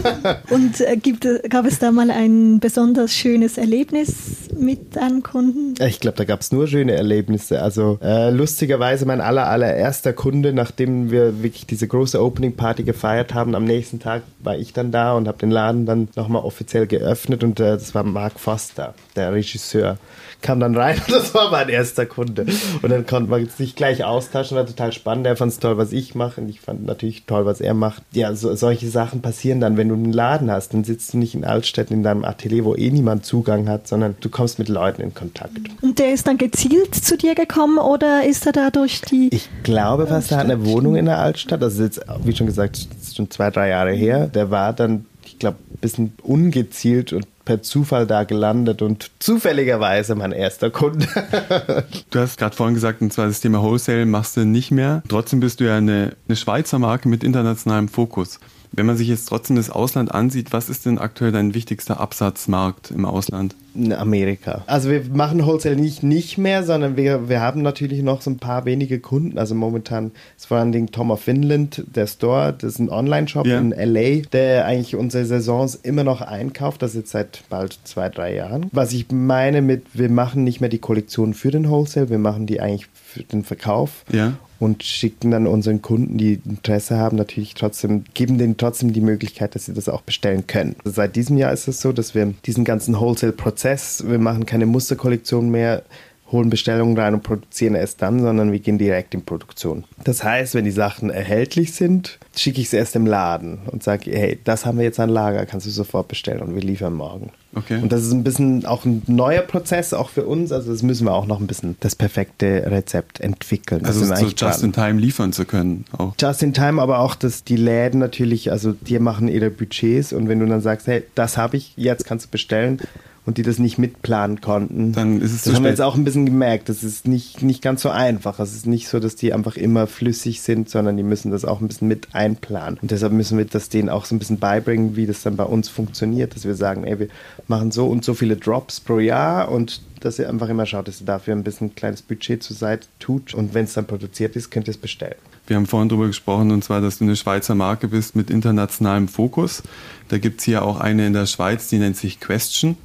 und 0.50 0.82
äh, 0.82 0.98
gibt, 0.98 1.28
gab 1.50 1.66
es 1.66 1.80
da 1.80 1.92
mal 1.92 2.10
ein 2.12 2.60
besonders 2.60 3.14
schönes 3.14 3.58
Erlebnis 3.58 4.50
mit 4.58 4.98
einem 4.98 5.24
Kunden? 5.24 5.76
Ich 5.84 6.00
glaube, 6.00 6.18
da 6.18 6.24
gab 6.24 6.42
es 6.42 6.52
nur 6.52 6.68
schöne 6.68 6.94
Erlebnisse. 6.94 7.62
Also 7.62 8.00
äh, 8.02 8.30
lustigerweise 8.30 9.06
mein 9.06 9.22
aller, 9.22 9.48
allererster 9.48 10.14
Kunde, 10.14 10.54
nachdem 10.54 11.12
wir 11.12 11.44
wirklich 11.44 11.66
diese 11.66 11.88
große 11.88 12.22
Opening 12.22 12.56
Party 12.56 12.84
gefeiert 12.84 13.34
haben, 13.34 13.56
am 13.56 13.66
nächsten 13.66 14.00
Tag 14.00 14.24
war 14.40 14.58
ich 14.58 14.74
dann 14.74 14.92
da 14.92 15.14
und 15.14 15.28
habe 15.28 15.38
den 15.38 15.52
Laden 15.52 15.86
dann 15.86 16.08
nochmal 16.16 16.44
offiziell 16.44 16.88
geöffnet 16.88 17.44
und 17.44 17.60
äh, 17.60 17.72
das 17.72 17.94
war 17.94 18.04
Mark 18.04 18.40
Foster, 18.40 18.94
der 19.16 19.34
Regisseur 19.34 19.98
kam 20.46 20.60
dann 20.60 20.78
rein 20.78 21.02
und 21.08 21.14
das 21.14 21.34
war 21.34 21.50
mein 21.50 21.70
erster 21.70 22.06
Kunde. 22.06 22.46
Und 22.82 22.90
dann 22.90 23.06
konnte 23.06 23.30
man 23.30 23.48
sich 23.50 23.76
gleich 23.76 24.04
austauschen, 24.04 24.56
war 24.56 24.66
total 24.66 24.92
spannend. 24.94 25.26
Er 25.26 25.36
fand 25.36 25.52
es 25.52 25.60
toll, 25.60 25.78
was 25.78 25.92
ich 25.92 26.14
mache 26.14 26.40
und 26.40 26.50
ich 26.50 26.62
fand 26.62 26.86
natürlich 26.86 27.26
toll, 27.26 27.46
was 27.46 27.62
er 27.62 27.74
macht. 27.74 28.04
Ja, 28.12 28.34
so, 28.36 28.54
solche 28.56 28.88
Sachen 28.88 29.22
passieren 29.22 29.60
dann, 29.60 29.76
wenn 29.76 29.90
du 29.90 29.96
einen 29.96 30.14
Laden 30.14 30.52
hast. 30.52 30.74
Dann 30.74 30.84
sitzt 30.84 31.14
du 31.14 31.18
nicht 31.18 31.34
in 31.34 31.44
Altstädt 31.44 31.90
in 31.90 32.04
deinem 32.04 32.24
Atelier, 32.24 32.64
wo 32.64 32.76
eh 32.76 32.92
niemand 32.92 33.26
Zugang 33.26 33.68
hat, 33.68 33.88
sondern 33.88 34.16
du 34.22 34.30
kommst 34.30 34.60
mit 34.60 34.70
Leuten 34.70 35.02
in 35.02 35.14
Kontakt. 35.14 35.58
Und 35.82 35.98
der 35.98 36.14
ist 36.14 36.28
dann 36.28 36.38
gezielt 36.38 36.94
zu 36.94 37.18
dir 37.18 37.34
gekommen 37.34 37.80
oder 37.80 38.26
ist 38.26 38.46
er 38.46 38.52
da 38.52 38.70
durch 38.70 39.02
die. 39.02 39.30
Ich 39.32 39.50
glaube 39.64 40.06
fast, 40.06 40.32
er 40.32 40.38
hat 40.38 40.46
eine 40.46 40.66
Wohnung 40.66 40.96
in 40.96 41.06
der 41.06 41.18
Altstadt. 41.18 41.62
Das 41.62 41.74
ist 41.74 41.80
jetzt, 41.80 42.02
wie 42.24 42.36
schon 42.36 42.48
gesagt, 42.48 42.88
schon 43.16 43.32
zwei, 43.32 43.50
drei 43.50 43.70
Jahre 43.70 43.94
her. 43.94 44.28
Der 44.28 44.52
war 44.52 44.74
dann 44.74 45.06
ich 45.26 45.40
glaube, 45.40 45.58
ein 45.74 45.80
bisschen 45.80 46.14
ungezielt 46.24 47.12
und 47.12 47.28
per 47.46 47.62
Zufall 47.62 48.08
da 48.08 48.24
gelandet 48.24 48.82
und 48.82 49.12
zufälligerweise 49.20 50.16
mein 50.16 50.32
erster 50.32 50.72
Kunde. 50.72 51.08
du 52.10 52.20
hast 52.20 52.38
gerade 52.38 52.56
vorhin 52.56 52.74
gesagt, 52.74 53.02
und 53.02 53.14
zwar 53.14 53.28
das 53.28 53.40
Thema 53.40 53.62
Wholesale 53.62 54.06
machst 54.06 54.36
du 54.36 54.46
nicht 54.46 54.72
mehr. 54.72 55.04
Trotzdem 55.08 55.40
bist 55.40 55.60
du 55.60 55.66
ja 55.66 55.78
eine, 55.78 56.16
eine 56.28 56.36
Schweizer 56.36 56.80
Marke 56.80 57.08
mit 57.08 57.24
internationalem 57.24 57.88
Fokus. 57.88 58.40
Wenn 58.76 58.86
man 58.86 58.98
sich 58.98 59.08
jetzt 59.08 59.30
trotzdem 59.30 59.56
das 59.56 59.70
Ausland 59.70 60.14
ansieht, 60.14 60.52
was 60.52 60.70
ist 60.70 60.86
denn 60.86 60.98
aktuell 60.98 61.32
dein 61.32 61.54
wichtigster 61.54 62.00
Absatzmarkt 62.00 62.92
im 62.92 63.06
Ausland? 63.06 63.56
Amerika. 63.98 64.64
Also 64.68 64.90
wir 64.90 65.04
machen 65.14 65.46
Wholesale 65.46 65.76
nicht, 65.76 66.04
nicht 66.04 66.38
mehr, 66.38 66.64
sondern 66.64 66.96
wir, 66.96 67.28
wir 67.28 67.42
haben 67.42 67.62
natürlich 67.62 68.02
noch 68.04 68.22
so 68.22 68.32
ein 68.32 68.38
paar 68.38 68.66
wenige 68.66 69.00
Kunden. 69.00 69.38
Also 69.38 69.54
momentan 69.56 70.12
ist 70.38 70.48
vor 70.48 70.58
allen 70.58 70.72
Dingen 70.72 70.92
Tom 70.92 71.12
of 71.12 71.22
Finland, 71.22 71.84
der 71.94 72.08
Store, 72.08 72.54
das 72.58 72.74
ist 72.74 72.80
ein 72.80 72.90
Online-Shop 72.90 73.46
yeah. 73.46 73.60
in 73.60 73.72
LA, 73.72 74.22
der 74.32 74.66
eigentlich 74.66 74.96
unsere 74.96 75.26
Saisons 75.26 75.76
immer 75.76 76.04
noch 76.04 76.22
einkauft. 76.22 76.82
Das 76.82 76.92
ist 76.92 76.96
jetzt 76.96 77.12
seit 77.12 77.44
bald 77.50 77.78
zwei, 77.84 78.10
drei 78.10 78.36
Jahren. 78.36 78.68
Was 78.72 78.94
ich 78.94 79.12
meine 79.12 79.62
mit, 79.62 79.84
wir 79.94 80.10
machen 80.10 80.44
nicht 80.44 80.62
mehr 80.62 80.70
die 80.70 80.80
Kollektion 80.80 81.34
für 81.34 81.52
den 81.52 81.70
Wholesale, 81.70 82.10
wir 82.10 82.20
machen 82.20 82.46
die 82.46 82.62
eigentlich 82.62 82.88
für 83.16 83.24
den 83.24 83.44
Verkauf. 83.44 84.04
Ja 84.12 84.34
und 84.60 84.84
schicken 84.84 85.32
dann 85.32 85.48
unseren 85.48 85.82
Kunden, 85.82 86.18
die 86.18 86.40
Interesse 86.46 86.98
haben, 86.98 87.18
natürlich 87.18 87.56
trotzdem, 87.56 88.04
geben 88.14 88.38
denen 88.38 88.58
trotzdem 88.58 88.94
die 88.94 89.02
Möglichkeit, 89.02 89.56
dass 89.56 89.66
sie 89.66 89.74
das 89.74 89.90
auch 89.90 90.02
bestellen 90.02 90.48
können. 90.48 90.76
Seit 90.84 91.16
diesem 91.16 91.38
Jahr 91.38 91.52
ist 91.52 91.68
es 91.68 91.82
so, 91.82 91.92
dass 91.92 92.16
wir 92.16 92.34
diesen 92.46 92.64
ganzen 92.64 92.96
Wholesale-Prozess 92.96 93.46
Prozess. 93.46 94.10
Wir 94.10 94.20
machen 94.20 94.46
keine 94.46 94.66
Musterkollektion 94.66 95.50
mehr, 95.50 95.84
holen 96.32 96.50
Bestellungen 96.50 96.98
rein 96.98 97.14
und 97.14 97.24
produzieren 97.24 97.76
erst 97.76 98.02
dann, 98.02 98.20
sondern 98.20 98.52
wir 98.52 98.60
gehen 98.60 98.78
direkt 98.78 99.14
in 99.14 99.24
Produktion. 99.24 99.84
Das 100.04 100.24
heißt, 100.24 100.56
wenn 100.56 100.66
die 100.66 100.72
Sachen 100.72 101.10
erhältlich 101.10 101.74
sind, 101.74 102.20
schicke 102.36 102.62
ich 102.62 102.68
es 102.68 102.74
erst 102.74 102.96
im 102.96 103.06
Laden 103.06 103.60
und 103.68 103.84
sage, 103.84 104.12
hey, 104.12 104.40
das 104.44 104.66
haben 104.66 104.78
wir 104.80 104.86
jetzt 104.86 105.00
an 105.00 105.10
Lager, 105.10 105.46
kannst 105.46 105.68
du 105.68 105.72
sofort 105.72 106.08
bestellen 106.08 106.42
und 106.42 106.56
wir 106.56 106.62
liefern 106.62 106.94
morgen. 106.94 107.32
Okay. 107.54 107.80
Und 107.82 107.92
das 107.92 108.04
ist 108.04 108.12
ein 108.12 108.24
bisschen 108.24 108.66
auch 108.66 108.84
ein 108.86 109.02
neuer 109.08 109.42
Prozess, 109.42 109.94
auch 109.94 110.10
für 110.10 110.26
uns. 110.26 110.52
Also 110.52 110.72
das 110.72 110.84
müssen 110.84 111.06
wir 111.06 111.14
auch 111.14 111.26
noch 111.26 111.40
ein 111.40 111.48
bisschen 111.48 111.78
das 111.80 111.96
perfekte 111.96 112.70
Rezept 112.70 113.22
entwickeln. 113.22 113.82
Das 113.82 114.02
also 114.02 114.14
so 114.14 114.34
just 114.36 114.64
in 114.64 114.74
time 114.74 115.00
liefern 115.00 115.32
zu 115.32 115.46
können. 115.46 115.86
Auch. 115.98 116.14
Just 116.20 116.44
in 116.44 116.54
time, 116.54 116.82
aber 116.82 117.00
auch, 117.00 117.16
dass 117.16 117.46
die 117.46 117.56
Läden 117.56 118.00
natürlich, 118.00 118.52
also 118.52 118.74
die 118.74 119.00
machen 119.00 119.30
ihre 119.30 119.50
Budgets 119.50 120.12
und 120.12 120.28
wenn 120.28 120.40
du 120.40 120.48
dann 120.48 120.62
sagst, 120.62 120.88
hey, 120.88 121.04
das 121.16 121.38
habe 121.38 121.56
ich, 121.56 121.74
jetzt 121.78 122.06
kannst 122.06 122.26
du 122.26 122.30
bestellen 122.30 122.82
und 123.26 123.38
die 123.38 123.44
das 123.44 123.58
nicht 123.58 123.78
mitplanen 123.78 124.40
konnten. 124.42 124.92
Dann 124.92 125.22
ist 125.22 125.34
es 125.34 125.44
das 125.44 125.56
haben 125.56 125.64
wir 125.64 125.72
jetzt 125.72 125.82
auch 125.82 125.96
ein 125.96 126.04
bisschen 126.04 126.26
gemerkt. 126.26 126.70
Das 126.70 126.84
ist 126.84 127.08
nicht, 127.08 127.42
nicht 127.42 127.62
ganz 127.62 127.82
so 127.82 127.90
einfach. 127.90 128.40
Es 128.40 128.54
ist 128.54 128.68
nicht 128.68 128.88
so, 128.88 129.00
dass 129.00 129.16
die 129.16 129.34
einfach 129.34 129.58
immer 129.58 129.88
flüssig 129.88 130.42
sind, 130.42 130.70
sondern 130.70 130.96
die 130.98 131.04
müssen 131.04 131.32
das 131.32 131.44
auch 131.46 131.60
ein 131.60 131.68
bisschen 131.68 131.88
mit 131.88 132.10
einplanen. 132.14 132.78
Und 132.82 132.92
deshalb 132.92 133.14
müssen 133.14 133.38
wir 133.38 133.46
das 133.46 133.70
denen 133.70 133.90
auch 133.90 134.06
so 134.06 134.16
ein 134.16 134.20
bisschen 134.20 134.40
beibringen, 134.40 134.96
wie 134.96 135.08
das 135.08 135.24
dann 135.24 135.36
bei 135.36 135.44
uns 135.44 135.70
funktioniert, 135.70 136.36
dass 136.36 136.46
wir 136.46 136.56
sagen, 136.56 136.84
ey, 136.84 137.00
wir 137.00 137.08
machen 137.48 137.72
so 137.72 137.88
und 137.88 138.06
so 138.06 138.14
viele 138.14 138.38
Drops 138.38 138.80
pro 138.80 139.00
Jahr 139.00 139.52
und 139.52 139.82
dass 140.02 140.20
ihr 140.20 140.30
einfach 140.30 140.50
immer 140.50 140.68
schaut, 140.68 140.88
dass 140.88 141.02
ihr 141.02 141.08
dafür 141.08 141.36
ein 141.36 141.44
bisschen 141.44 141.68
ein 141.68 141.76
kleines 141.76 142.04
Budget 142.04 142.44
zur 142.44 142.56
Seite 142.56 142.88
tut 143.00 143.34
und 143.34 143.56
wenn 143.56 143.66
es 143.66 143.74
dann 143.74 143.88
produziert 143.88 144.36
ist, 144.36 144.52
könnt 144.52 144.68
ihr 144.68 144.72
es 144.72 144.78
bestellen. 144.78 145.16
Wir 145.48 145.58
haben 145.58 145.68
vorhin 145.68 145.90
darüber 145.90 146.08
gesprochen, 146.08 146.52
und 146.52 146.64
zwar, 146.64 146.82
dass 146.82 146.98
du 146.98 147.04
eine 147.04 147.16
Schweizer 147.16 147.56
Marke 147.56 147.88
bist 147.88 148.16
mit 148.16 148.30
internationalem 148.30 149.08
Fokus. 149.08 149.62
Da 150.08 150.18
gibt 150.18 150.40
es 150.40 150.46
hier 150.46 150.64
auch 150.64 150.80
eine 150.80 151.06
in 151.06 151.14
der 151.14 151.26
Schweiz, 151.26 151.68
die 151.68 151.78
nennt 151.78 151.98
sich 151.98 152.20
Question. 152.20 152.78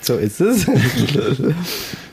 So 0.00 0.16
ist 0.16 0.40
es. 0.40 0.66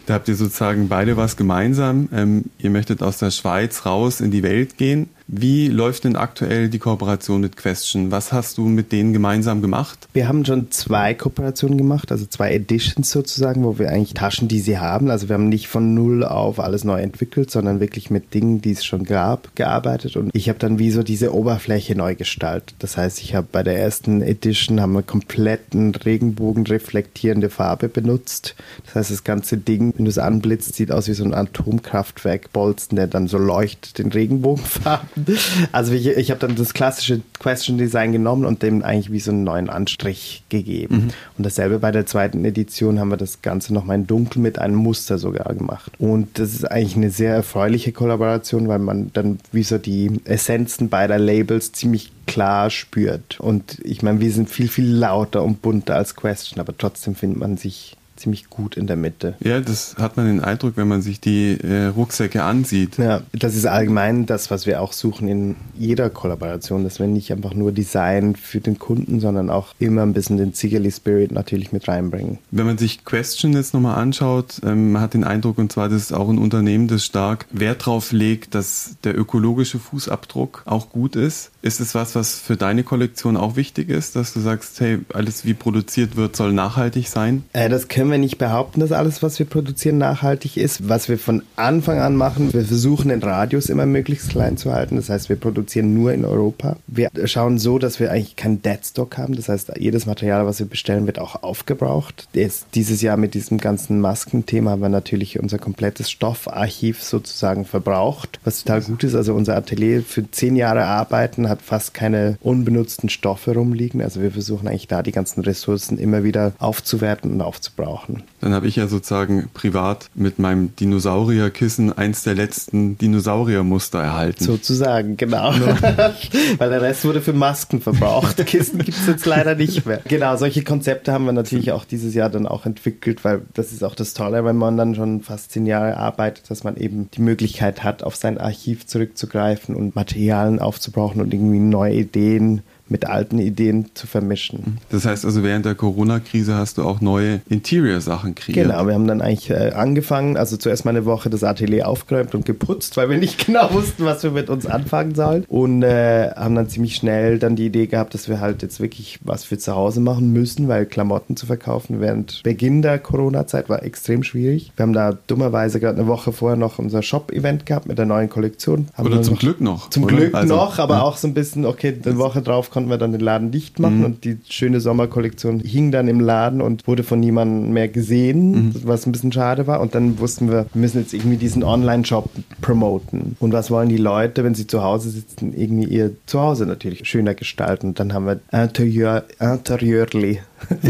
da 0.06 0.14
habt 0.16 0.28
ihr 0.28 0.36
sozusagen 0.36 0.90
beide 0.90 1.18
was 1.18 1.38
gemeinsam. 1.38 2.10
Ähm, 2.14 2.46
ihr 2.58 2.70
möchtet 2.70 3.02
aus 3.02 3.18
der 3.18 3.32
Schweiz 3.32 3.86
raus 3.86 4.22
in 4.22 4.32
die 4.32 4.44
Welt 4.44 4.78
gehen. 4.78 5.10
Wie 5.28 5.70
läuft 5.70 6.04
denn 6.04 6.16
aktuell 6.16 6.70
die 6.70 6.78
Kooperation 6.78 7.42
mit 7.42 7.58
Question? 7.58 8.12
Was 8.12 8.32
hast 8.32 8.60
du 8.60 8.66
mit 8.66 8.92
denen 8.92 9.12
gemeinsam 9.12 9.60
gemacht? 9.64 10.08
Wir 10.14 10.28
haben 10.28 10.46
schon 10.46 10.70
zwei 10.70 11.16
Kooperationen 11.16 11.80
gemacht, 11.80 12.12
also 12.12 12.28
zwei 12.28 12.54
Editions 12.54 13.10
sozusagen, 13.10 13.64
wo 13.64 13.80
wir 13.80 13.90
eigentlich 13.90 14.14
Taschen, 14.14 14.48
die 14.48 14.60
sie 14.60 14.78
haben. 14.78 15.10
Also 15.10 15.28
wir 15.28 15.34
haben 15.34 15.50
nicht 15.50 15.68
von 15.68 15.96
null 15.96 16.24
auf 16.24 16.60
alles 16.60 16.84
neu 16.84 17.02
entwickelt, 17.02 17.50
sondern 17.50 17.80
wirklich 17.80 18.12
mit 18.12 18.36
Dingen, 18.36 18.62
die 18.62 18.74
es 18.74 18.86
schon 18.86 19.04
gab, 19.04 19.56
gearbeitet. 19.56 20.16
Und 20.16 20.30
ich 20.34 20.48
habe 20.48 20.60
dann 20.60 20.78
wie 20.78 20.92
so 20.92 21.02
diese 21.02 21.34
Oberfläche 21.34 21.96
neu 21.96 22.14
gestaltet. 22.14 22.76
Das 22.78 22.96
heißt, 22.96 23.20
ich 23.20 23.34
habe 23.34 23.48
bei 23.52 23.64
der 23.64 23.80
ersten 23.80 24.22
Edition 24.22 24.80
haben 24.80 24.94
wir 24.94 25.02
kompletten 25.02 25.96
Regenbogen 25.96 26.68
reflektierende 26.68 27.50
Farbe 27.50 27.90
benutzt. 27.90 28.56
Das 28.86 28.96
heißt, 28.96 29.12
das 29.12 29.24
ganze 29.24 29.58
Ding, 29.58 29.92
wenn 29.98 30.06
du 30.06 30.12
es 30.12 30.20
anblitzt, 30.20 30.76
sieht 30.76 30.92
aus 30.92 31.08
wie 31.08 31.14
so 31.14 31.24
ein 31.24 31.34
Atomkraftwerk 31.34 32.54
Bolzen, 32.54 32.96
der 32.96 33.08
dann 33.08 33.28
so 33.28 33.40
leuchtet 33.40 34.00
in 34.00 34.12
Regenbogenfarben. 34.12 35.15
Also 35.72 35.94
ich, 35.94 36.08
ich 36.08 36.32
habe 36.32 36.40
dann 36.40 36.56
das 36.56 36.74
klassische 36.74 37.22
Question 37.40 37.78
Design 37.78 38.12
genommen 38.12 38.46
und 38.46 38.62
dem 38.62 38.84
eigentlich 38.84 39.12
wie 39.12 39.20
so 39.20 39.32
einen 39.32 39.44
neuen 39.44 39.70
Anstrich 39.70 40.44
gegeben. 40.50 40.96
Mhm. 40.96 41.10
Und 41.38 41.46
dasselbe 41.46 41.80
bei 41.80 41.92
der 41.92 42.06
zweiten 42.06 42.44
Edition 42.46 43.00
haben 43.00 43.10
wir 43.10 43.18
das 43.18 43.42
Ganze 43.42 43.74
nochmal 43.74 43.98
in 43.98 44.08
dunkel 44.08 44.42
mit 44.42 44.60
einem 44.60 44.76
Muster 44.76 45.18
sogar 45.18 45.54
gemacht. 45.54 45.92
Und 46.00 46.40
das 46.40 46.54
ist 46.54 46.70
eigentlich 46.70 46.96
eine 46.96 47.10
sehr 47.10 47.34
erfreuliche 47.34 47.92
Kollaboration, 47.92 48.68
weil 48.68 48.80
man 48.80 49.12
dann 49.14 49.40
wie 49.52 49.64
so 49.64 49.78
die 49.78 50.20
Essenzen 50.26 50.90
beider 50.90 51.20
Labels 51.20 51.72
ziemlich 51.72 52.12
klar 52.28 52.70
spürt. 52.70 53.40
Und 53.40 53.80
ich 53.84 54.02
meine, 54.02 54.20
wir 54.20 54.32
sind 54.32 54.50
viel, 54.50 54.68
viel 54.68 54.90
lauter 54.90 55.44
und 55.44 55.62
bunter 55.62 55.96
als 55.96 56.16
Question, 56.16 56.60
aber 56.60 56.78
trotzdem 56.78 57.16
findet 57.16 57.40
man 57.40 57.58
sich 57.58 57.98
ziemlich 58.26 58.50
gut 58.50 58.76
in 58.76 58.88
der 58.88 58.96
Mitte. 58.96 59.36
Ja, 59.40 59.62
das 59.62 59.96
hat 60.00 60.18
man 60.18 60.26
den 60.26 60.44
Eindruck, 60.44 60.78
wenn 60.78 60.88
man 60.88 61.04
sich 61.04 61.20
die 61.20 61.60
äh, 61.62 61.86
Rucksäcke 61.86 62.42
ansieht. 62.42 62.98
Ja, 62.98 63.22
das 63.34 63.56
ist 63.56 63.68
allgemein 63.68 64.26
das, 64.26 64.50
was 64.50 64.66
wir 64.66 64.82
auch 64.82 64.94
suchen 64.94 65.28
in 65.28 65.56
jeder 65.78 66.10
Kollaboration, 66.10 66.84
dass 66.84 67.00
wir 67.00 67.06
nicht 67.06 67.32
einfach 67.32 67.54
nur 67.54 67.72
Design 67.72 68.36
für 68.36 68.62
den 68.62 68.80
Kunden, 68.80 69.20
sondern 69.20 69.52
auch 69.52 69.76
immer 69.78 70.02
ein 70.02 70.14
bisschen 70.14 70.38
den 70.38 70.56
Zigerly 70.56 70.92
Spirit 70.92 71.32
natürlich 71.32 71.72
mit 71.72 71.88
reinbringen. 71.88 72.40
Wenn 72.50 72.66
man 72.66 72.80
sich 72.80 73.06
Question 73.06 73.54
jetzt 73.54 73.76
nochmal 73.76 74.00
anschaut, 74.00 74.60
ähm, 74.66 74.94
man 74.94 75.04
hat 75.04 75.14
den 75.14 75.24
Eindruck, 75.24 75.60
und 75.60 75.72
zwar, 75.72 75.88
das 75.90 76.02
ist 76.02 76.14
auch 76.14 76.30
ein 76.30 76.40
Unternehmen, 76.40 76.88
das 76.88 77.06
stark 77.06 77.46
Wert 77.52 77.82
darauf 77.82 78.12
legt, 78.12 78.56
dass 78.56 78.96
der 79.04 79.16
ökologische 79.16 79.78
Fußabdruck 79.78 80.64
auch 80.66 80.90
gut 80.90 81.16
ist. 81.16 81.52
Ist 81.62 81.80
es 81.80 81.94
was, 81.94 82.16
was 82.16 82.40
für 82.40 82.58
deine 82.58 82.84
Kollektion 82.84 83.38
auch 83.38 83.56
wichtig 83.56 83.90
ist, 83.90 84.16
dass 84.16 84.34
du 84.34 84.40
sagst, 84.40 84.80
hey, 84.80 85.00
alles 85.14 85.46
wie 85.46 85.54
produziert 85.54 86.16
wird, 86.16 86.36
soll 86.36 86.54
nachhaltig 86.54 87.08
sein? 87.08 87.44
Äh, 87.54 87.70
das 87.70 87.88
können 87.88 88.06
können 88.06 88.15
wir 88.16 88.20
nicht 88.20 88.38
behaupten, 88.38 88.80
dass 88.80 88.92
alles, 88.92 89.22
was 89.22 89.40
wir 89.40 89.46
produzieren, 89.46 89.98
nachhaltig 89.98 90.58
ist. 90.58 90.88
Was 90.88 91.10
wir 91.10 91.18
von 91.18 91.44
Anfang 91.56 92.00
an 92.00 92.16
machen, 92.16 92.54
wir 92.54 92.64
versuchen 92.64 93.10
den 93.10 93.22
Radius 93.22 93.68
immer 93.68 93.86
möglichst 93.86 94.30
klein 94.30 94.58
zu 94.58 94.72
halten. 94.74 94.96
Das 94.96 95.10
heißt, 95.10 95.28
wir 95.28 95.36
produzieren 95.36 95.94
nur 95.94 96.14
in 96.14 96.24
Europa. 96.24 96.78
Wir 96.88 97.10
schauen 97.26 97.60
so, 97.60 97.78
dass 97.78 98.00
wir 98.00 98.12
eigentlich 98.12 98.36
keinen 98.36 98.62
Deadstock 98.62 99.18
haben. 99.18 99.36
Das 99.36 99.50
heißt, 99.50 99.74
jedes 99.78 100.06
Material, 100.06 100.46
was 100.46 100.60
wir 100.60 100.66
bestellen, 100.66 101.08
wird 101.08 101.20
auch 101.20 101.44
aufgebraucht. 101.44 102.28
Jetzt, 102.34 102.68
dieses 102.74 103.02
Jahr 103.02 103.18
mit 103.18 103.34
diesem 103.34 103.58
ganzen 103.58 104.00
Maskenthema 104.00 104.72
haben 104.72 104.82
wir 104.82 104.90
natürlich 104.90 105.40
unser 105.40 105.58
komplettes 105.58 106.10
Stoffarchiv 106.10 107.04
sozusagen 107.04 107.66
verbraucht, 107.66 108.40
was 108.44 108.64
total 108.64 108.82
gut 108.82 109.04
ist. 109.04 109.16
Also 109.16 109.34
unser 109.34 109.58
Atelier 109.58 110.04
für 110.04 110.30
zehn 110.32 110.56
Jahre 110.56 110.86
arbeiten 110.86 111.50
hat 111.50 111.62
fast 111.62 111.94
keine 111.94 112.38
unbenutzten 112.42 113.10
Stoffe 113.10 113.54
rumliegen. 113.54 114.02
Also 114.02 114.22
wir 114.22 114.32
versuchen 114.32 114.68
eigentlich 114.68 114.88
da 114.88 115.04
die 115.04 115.12
ganzen 115.12 115.42
Ressourcen 115.42 115.98
immer 115.98 116.24
wieder 116.24 116.54
aufzuwerten 116.60 117.32
und 117.32 117.42
aufzubrauchen 117.42 117.95
brauchen. 117.96 118.24
Dann 118.42 118.54
habe 118.54 118.68
ich 118.68 118.76
ja 118.76 118.88
sozusagen 118.88 119.50
privat 119.54 120.10
mit 120.16 120.40
meinem 120.40 120.76
Dinosaurierkissen 120.76 121.98
eins 121.98 122.24
der 122.24 122.36
letzten 122.36 122.98
Dinosauriermuster 122.98 124.02
erhalten. 124.02 124.44
Sozusagen, 124.44 125.18
genau. 125.18 125.52
Ja. 125.54 125.78
Weil 126.58 126.70
der 126.70 126.82
Rest 126.82 127.06
wurde 127.06 127.22
für 127.22 127.34
Masken 127.34 127.82
verbraucht. 127.82 128.38
Kissen 128.46 128.80
gibt 128.80 128.98
es 128.98 129.08
jetzt 129.08 129.26
leider 129.26 129.56
nicht 129.56 129.86
mehr. 129.86 130.02
Genau, 130.08 130.36
solche 130.38 130.64
Konzepte 130.64 131.12
haben 131.12 131.26
wir 131.26 131.34
natürlich 131.34 131.72
auch 131.72 131.86
dieses 131.86 132.14
Jahr 132.14 132.30
dann 132.30 132.48
auch 132.48 132.66
entwickelt, 132.66 133.24
weil 133.24 133.42
das 133.54 133.72
ist 133.72 133.84
auch 133.84 133.96
das 133.96 134.14
Tolle, 134.14 134.44
wenn 134.46 134.58
man 134.58 134.78
dann 134.78 134.96
schon 134.96 135.22
fast 135.22 135.52
zehn 135.52 135.66
Jahre 135.66 135.98
arbeitet, 135.98 136.50
dass 136.50 136.64
man 136.64 136.78
eben 136.78 137.10
die 137.12 137.22
Möglichkeit 137.22 137.84
hat, 137.84 138.04
auf 138.04 138.16
sein 138.16 138.38
Archiv 138.38 138.86
zurückzugreifen 138.86 139.76
und 139.76 139.96
Materialien 139.96 140.60
aufzubrauchen 140.60 141.22
und 141.22 141.34
irgendwie 141.34 141.60
neue 141.60 141.96
Ideen 141.96 142.62
mit 142.88 143.08
alten 143.08 143.40
Ideen 143.40 143.88
zu 143.96 144.08
vermischen. 144.08 144.78
Das 144.90 145.06
heißt 145.06 145.26
also, 145.26 145.44
während 145.44 145.66
der 145.66 145.76
Corona-Krise 145.76 146.56
hast 146.56 146.78
du 146.78 146.84
auch 146.84 147.02
neue 147.02 147.42
Interior-Sachen 147.50 148.36
kreiert. 148.36 148.68
Genau, 148.68 148.86
wir 148.86 148.94
haben 148.94 149.08
dann 149.08 149.22
eigentlich 149.22 149.50
äh, 149.50 149.72
angefangen, 149.72 150.38
also 150.38 150.58
zuerst 150.58 150.86
mal 150.86 150.92
eine 150.92 151.06
Woche 151.06 151.30
das 151.30 151.44
Atelier 151.44 151.88
aufgeräumt 151.88 152.36
und 152.36 152.46
geputzt, 152.46 152.96
weil 152.98 153.10
wir 153.10 153.18
nicht 153.18 153.46
genau 153.46 153.74
wussten, 153.74 154.06
was 154.06 154.24
wir 154.24 154.32
mit 154.32 154.50
uns 154.50 154.66
anfangen 154.66 155.16
sollen. 155.16 155.46
Und 155.48 155.84
äh, 155.84 156.32
haben 156.36 156.56
dann 156.56 156.70
ziemlich 156.70 156.96
schnell 156.96 157.40
dann 157.40 157.56
die 157.56 157.66
Idee 157.66 157.88
gehabt, 157.88 158.14
dass 158.14 158.30
wir 158.30 158.40
halt 158.40 158.62
jetzt 158.62 158.80
wirklich 158.80 159.20
was 159.24 159.44
für 159.44 159.58
zu 159.58 159.76
Hause 159.76 160.00
machen 160.00 160.32
müssen, 160.32 160.68
weil 160.68 160.86
Klamotten 160.86 161.36
zu 161.36 161.46
verkaufen 161.46 162.02
während 162.02 162.44
Beginn 162.44 162.82
der 162.82 163.00
Corona-Zeit 163.00 163.68
war 163.70 163.84
extrem 163.84 164.24
schwierig. 164.24 164.72
Wir 164.76 164.84
haben 164.84 164.94
da 164.94 165.18
dummerweise 165.28 165.80
gerade 165.80 165.98
eine 166.00 166.08
Woche 166.08 166.32
vorher 166.32 166.58
noch 166.58 166.78
unser 166.78 167.02
Shop-Event 167.02 167.66
gehabt 167.66 167.88
mit 167.88 167.98
der 167.98 168.06
neuen 168.06 168.30
Kollektion. 168.30 168.88
Haben 168.94 169.08
oder 169.08 169.22
zum 169.24 169.34
noch, 169.34 169.40
Glück 169.42 169.62
noch. 169.62 169.90
Zum 169.90 170.04
oder? 170.04 170.16
Glück 170.16 170.36
also, 170.36 170.56
noch, 170.56 170.78
aber 170.78 170.96
ja. 170.96 171.02
auch 171.02 171.18
so 171.18 171.28
ein 171.28 171.34
bisschen, 171.34 171.66
okay, 171.66 171.98
eine 172.04 172.18
Woche 172.18 172.42
drauf 172.42 172.70
konnten 172.76 172.90
wir 172.90 172.98
dann 172.98 173.14
den 173.14 173.22
Laden 173.22 173.52
dicht 173.52 173.80
machen 173.80 174.00
mhm. 174.00 174.04
und 174.04 174.26
die 174.26 174.38
schöne 174.50 174.82
Sommerkollektion 174.82 175.62
hing 175.62 175.94
dann 175.94 176.10
im 176.10 176.20
Laden 176.20 176.60
und 176.60 176.86
wurde 176.86 177.04
von 177.04 177.22
niemandem 177.22 177.72
mehr 177.72 177.88
gesehen, 177.88 178.52
mhm. 178.52 178.74
was 178.84 179.06
ein 179.06 179.14
bisschen 179.14 179.32
schade 179.32 179.66
war. 179.66 179.80
Und 179.80 179.96
dann 179.96 180.20
wussten 180.20 180.50
wir, 180.50 180.66
wir 180.74 180.82
müssen 180.82 181.00
jetzt 181.00 181.14
irgendwie 181.14 181.38
diesen 181.38 181.64
Online-Shop 181.64 182.30
promoten. 182.60 183.38
Und 183.40 183.54
was 183.54 183.72
wollen 183.72 183.88
die 183.88 183.96
Leute, 183.96 184.44
wenn 184.44 184.56
sie 184.56 184.68
zu 184.68 184.84
Hause 184.84 185.10
sitzen, 185.10 185.54
irgendwie 185.56 185.86
ihr 185.86 186.12
Zuhause 186.26 186.66
natürlich 186.66 187.08
schöner 187.08 187.34
gestalten. 187.34 187.88
Und 187.88 188.00
dann 188.02 188.12
haben 188.12 188.26
wir 188.26 188.42
Interieur, 188.52 189.24
Interieurli 189.40 190.42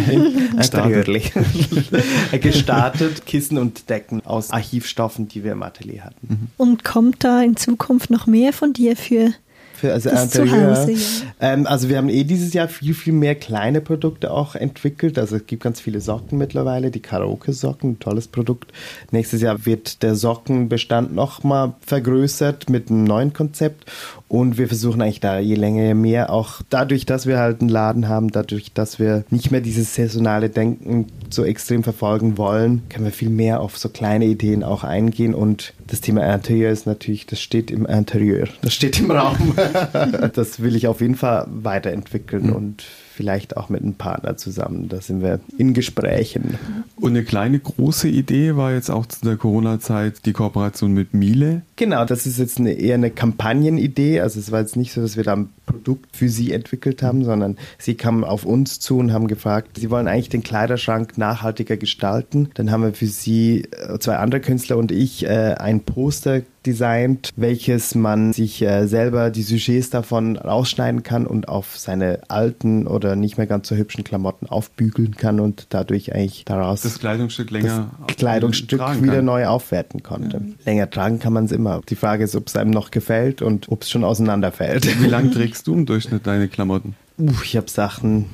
Interiörlich. 0.57 1.33
gestartet, 2.41 3.27
Kissen 3.27 3.59
und 3.59 3.91
Decken 3.91 4.25
aus 4.25 4.49
Archivstoffen, 4.49 5.27
die 5.27 5.43
wir 5.43 5.51
im 5.51 5.61
Atelier 5.61 6.05
hatten. 6.05 6.49
Und 6.57 6.83
kommt 6.83 7.23
da 7.23 7.43
in 7.43 7.55
Zukunft 7.57 8.09
noch 8.09 8.25
mehr 8.25 8.53
von 8.53 8.73
dir 8.73 8.95
für 8.95 9.33
für 9.75 9.93
also 9.93 10.09
das 10.09 10.35
Interieur. 10.35 10.87
Ja. 10.87 10.97
Ähm, 11.39 11.67
also 11.67 11.89
wir 11.89 11.97
haben 11.97 12.09
eh 12.09 12.23
dieses 12.23 12.53
Jahr 12.53 12.67
viel, 12.67 12.93
viel 12.93 13.13
mehr 13.13 13.35
kleine 13.35 13.81
Produkte 13.81 14.31
auch 14.31 14.55
entwickelt. 14.55 15.19
Also 15.19 15.35
es 15.37 15.45
gibt 15.45 15.63
ganz 15.63 15.79
viele 15.79 16.01
Socken 16.01 16.37
mittlerweile, 16.37 16.91
die 16.91 17.01
Karaoke-Socken, 17.01 17.91
ein 17.91 17.99
tolles 17.99 18.27
Produkt. 18.27 18.71
Nächstes 19.11 19.41
Jahr 19.41 19.65
wird 19.65 20.03
der 20.03 20.15
Sockenbestand 20.15 21.13
nochmal 21.13 21.73
vergrößert 21.85 22.69
mit 22.69 22.89
einem 22.89 23.03
neuen 23.03 23.33
Konzept. 23.33 23.91
Und 24.27 24.57
wir 24.57 24.67
versuchen 24.67 25.01
eigentlich 25.01 25.19
da 25.19 25.39
je 25.39 25.55
länger, 25.55 25.83
je 25.83 25.93
mehr, 25.93 26.31
auch 26.31 26.61
dadurch, 26.69 27.05
dass 27.05 27.27
wir 27.27 27.37
halt 27.37 27.61
einen 27.61 27.69
Laden 27.69 28.07
haben, 28.07 28.31
dadurch, 28.31 28.73
dass 28.73 28.99
wir 28.99 29.23
nicht 29.29 29.51
mehr 29.51 29.61
dieses 29.61 29.93
saisonale 29.93 30.49
Denken 30.49 31.07
so 31.29 31.43
extrem 31.43 31.83
verfolgen 31.83 32.37
wollen, 32.37 32.81
können 32.89 33.05
wir 33.05 33.11
viel 33.11 33.29
mehr 33.29 33.61
auf 33.61 33.77
so 33.77 33.87
kleine 33.89 34.25
Ideen 34.25 34.63
auch 34.63 34.83
eingehen. 34.83 35.35
Und 35.35 35.73
das 35.87 36.01
Thema 36.01 36.33
Interieur 36.33 36.71
ist 36.71 36.87
natürlich, 36.87 37.27
das 37.27 37.39
steht 37.39 37.69
im 37.69 37.85
Interieur, 37.85 38.47
das 38.61 38.73
steht 38.73 38.99
im 38.99 39.11
Raum. 39.11 39.53
das 40.33 40.59
will 40.61 40.75
ich 40.75 40.87
auf 40.87 41.01
jeden 41.01 41.15
Fall 41.15 41.47
weiterentwickeln 41.49 42.47
mhm. 42.47 42.53
und 42.53 42.83
vielleicht 43.15 43.55
auch 43.55 43.69
mit 43.69 43.81
einem 43.81 43.93
Partner 43.93 44.35
zusammen. 44.35 44.89
Da 44.89 44.99
sind 44.99 45.21
wir 45.21 45.39
in 45.57 45.73
Gesprächen. 45.73 46.59
Und 46.97 47.11
eine 47.11 47.23
kleine 47.23 47.59
große 47.59 48.09
Idee 48.09 48.57
war 48.57 48.73
jetzt 48.73 48.89
auch 48.89 49.05
zu 49.05 49.23
der 49.23 49.37
Corona-Zeit 49.37 50.25
die 50.25 50.33
Kooperation 50.33 50.91
mit 50.91 51.13
Miele. 51.13 51.61
Genau, 51.77 52.03
das 52.03 52.25
ist 52.25 52.39
jetzt 52.39 52.59
eine, 52.59 52.73
eher 52.73 52.95
eine 52.95 53.11
Kampagnenidee. 53.11 54.19
Also 54.19 54.39
es 54.39 54.51
war 54.51 54.59
jetzt 54.59 54.75
nicht 54.75 54.91
so, 54.91 55.01
dass 55.01 55.15
wir 55.15 55.23
da 55.23 55.33
ein 55.33 55.49
Produkt 55.65 56.15
für 56.15 56.27
sie 56.27 56.51
entwickelt 56.51 57.01
haben, 57.01 57.23
sondern 57.23 57.57
sie 57.77 57.95
kamen 57.95 58.25
auf 58.25 58.43
uns 58.43 58.79
zu 58.81 58.97
und 58.97 59.13
haben 59.13 59.27
gefragt, 59.27 59.77
sie 59.79 59.89
wollen 59.89 60.09
eigentlich 60.09 60.29
den 60.29 60.43
Kleiderschrank 60.43 61.17
nachhaltiger 61.17 61.77
gestalten. 61.77 62.49
Dann 62.55 62.69
haben 62.69 62.83
wir 62.83 62.93
für 62.93 63.07
sie, 63.07 63.61
äh, 63.71 63.97
zwei 63.99 64.17
andere 64.17 64.41
Künstler 64.41 64.77
und 64.77 64.91
ich, 64.91 65.25
äh, 65.25 65.55
ein 65.57 65.81
Poster 65.81 66.41
designt, 66.65 67.31
welches 67.35 67.95
man 67.95 68.33
sich 68.33 68.61
äh, 68.61 68.87
selber 68.87 69.29
die 69.29 69.43
Sujets 69.43 69.89
davon 69.89 70.37
rausschneiden 70.37 71.03
kann 71.03 71.27
und 71.27 71.47
auf 71.47 71.77
seine 71.77 72.19
alten 72.27 72.87
oder 72.87 73.15
nicht 73.15 73.37
mehr 73.37 73.47
ganz 73.47 73.67
so 73.67 73.75
hübschen 73.75 74.03
Klamotten 74.03 74.47
aufbügeln 74.47 75.15
kann 75.15 75.39
und 75.39 75.67
dadurch 75.69 76.13
eigentlich 76.13 76.45
daraus 76.45 76.81
das 76.81 76.99
Kleidungsstück 76.99 77.51
länger 77.51 77.91
das 78.07 78.17
Kleidungsstück 78.17 78.81
wieder 79.01 79.15
kann. 79.15 79.25
neu 79.25 79.47
aufwerten 79.47 80.03
konnte. 80.03 80.39
Mhm. 80.39 80.55
Länger 80.65 80.89
tragen 80.89 81.19
kann 81.19 81.33
man 81.33 81.45
es 81.45 81.51
immer. 81.51 81.81
Die 81.89 81.95
Frage 81.95 82.23
ist, 82.23 82.35
ob 82.35 82.47
es 82.47 82.55
einem 82.55 82.71
noch 82.71 82.91
gefällt 82.91 83.41
und 83.41 83.69
ob 83.69 83.83
es 83.83 83.89
schon 83.89 84.03
auseinanderfällt. 84.03 85.01
Wie 85.01 85.07
lange 85.07 85.31
trägst 85.31 85.67
du 85.67 85.73
im 85.73 85.85
Durchschnitt 85.85 86.25
deine 86.27 86.47
Klamotten? 86.47 86.95
Uh, 87.17 87.31
ich 87.43 87.55
habe 87.55 87.69
Sachen 87.69 88.25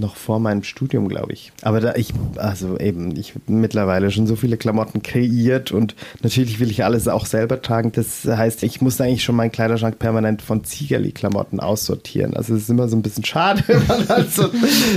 noch 0.00 0.16
vor 0.16 0.40
meinem 0.40 0.62
Studium, 0.62 1.08
glaube 1.08 1.32
ich. 1.32 1.52
Aber 1.62 1.80
da 1.80 1.94
ich, 1.94 2.12
also 2.36 2.78
eben, 2.78 3.16
ich 3.16 3.34
mittlerweile 3.46 4.10
schon 4.10 4.26
so 4.26 4.36
viele 4.36 4.56
Klamotten 4.56 5.02
kreiert 5.02 5.72
und 5.72 5.94
natürlich 6.22 6.60
will 6.60 6.70
ich 6.70 6.84
alles 6.84 7.08
auch 7.08 7.26
selber 7.26 7.62
tragen. 7.62 7.92
Das 7.92 8.24
heißt, 8.24 8.62
ich 8.62 8.80
muss 8.80 9.00
eigentlich 9.00 9.24
schon 9.24 9.36
meinen 9.36 9.52
Kleiderschrank 9.52 9.98
permanent 9.98 10.42
von 10.42 10.64
Ziegerli-Klamotten 10.64 11.60
aussortieren. 11.60 12.34
Also 12.34 12.54
es 12.54 12.62
ist 12.62 12.70
immer 12.70 12.88
so 12.88 12.96
ein 12.96 13.02
bisschen 13.02 13.24
schade, 13.24 13.62
wenn 13.66 13.86
man 13.86 14.08
halt 14.08 14.32
so 14.32 14.48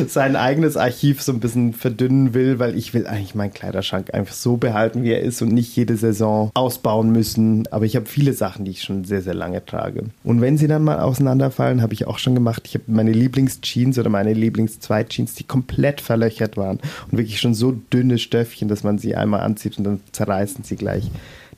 sein 0.08 0.36
eigenes 0.36 0.78
Archiv 0.78 1.22
so 1.22 1.32
ein 1.32 1.40
bisschen 1.40 1.74
verdünnen 1.74 2.34
will, 2.34 2.60
weil 2.60 2.78
ich 2.78 2.94
will 2.94 3.08
eigentlich 3.08 3.36
meinen 3.36 3.54
Kleiderschrank 3.54 4.14
einfach 4.14 4.34
so 4.34 4.58
behalten, 4.58 5.04
wie 5.04 5.12
er 5.12 5.22
ist 5.22 5.42
und 5.42 5.52
nicht 5.52 5.76
jede 5.76 5.98
Saison 5.98 6.52
ausbauen 6.54 7.12
müssen. 7.12 7.68
Aber 7.72 7.86
ich 7.86 7.96
habe 7.96 8.06
viele 8.06 8.34
Sachen, 8.34 8.66
die 8.66 8.72
ich 8.72 8.84
schon 8.84 9.04
sehr, 9.06 9.22
sehr 9.22 9.34
lange 9.34 9.66
trage. 9.66 10.06
Und 10.24 10.42
wenn 10.42 10.58
sie 10.58 10.68
dann 10.68 10.84
mal 10.84 11.00
auseinanderfallen, 11.00 11.82
habe 11.82 11.94
ich 11.94 12.08
auch 12.08 12.18
schon 12.18 12.36
gemacht. 12.36 12.64
Ich 12.66 12.76
habe 12.76 12.86
meine 12.88 13.12
Lieblingsjeans 13.12 13.98
oder 13.98 14.10
meine 14.10 14.34
Lieblings 14.34 14.80
zwei 14.92 15.06
Jeans, 15.06 15.36
die 15.36 15.46
komplett 15.46 16.02
verlöchert 16.02 16.58
waren 16.58 16.80
und 17.10 17.18
wirklich 17.18 17.40
schon 17.40 17.54
so 17.54 17.72
dünne 17.72 18.18
Stöffchen, 18.18 18.68
dass 18.68 18.84
man 18.84 18.98
sie 18.98 19.16
einmal 19.16 19.40
anzieht 19.40 19.78
und 19.78 19.86
dann 19.86 20.02
zerreißen 20.12 20.66
sie 20.66 20.76
gleich. 20.76 21.10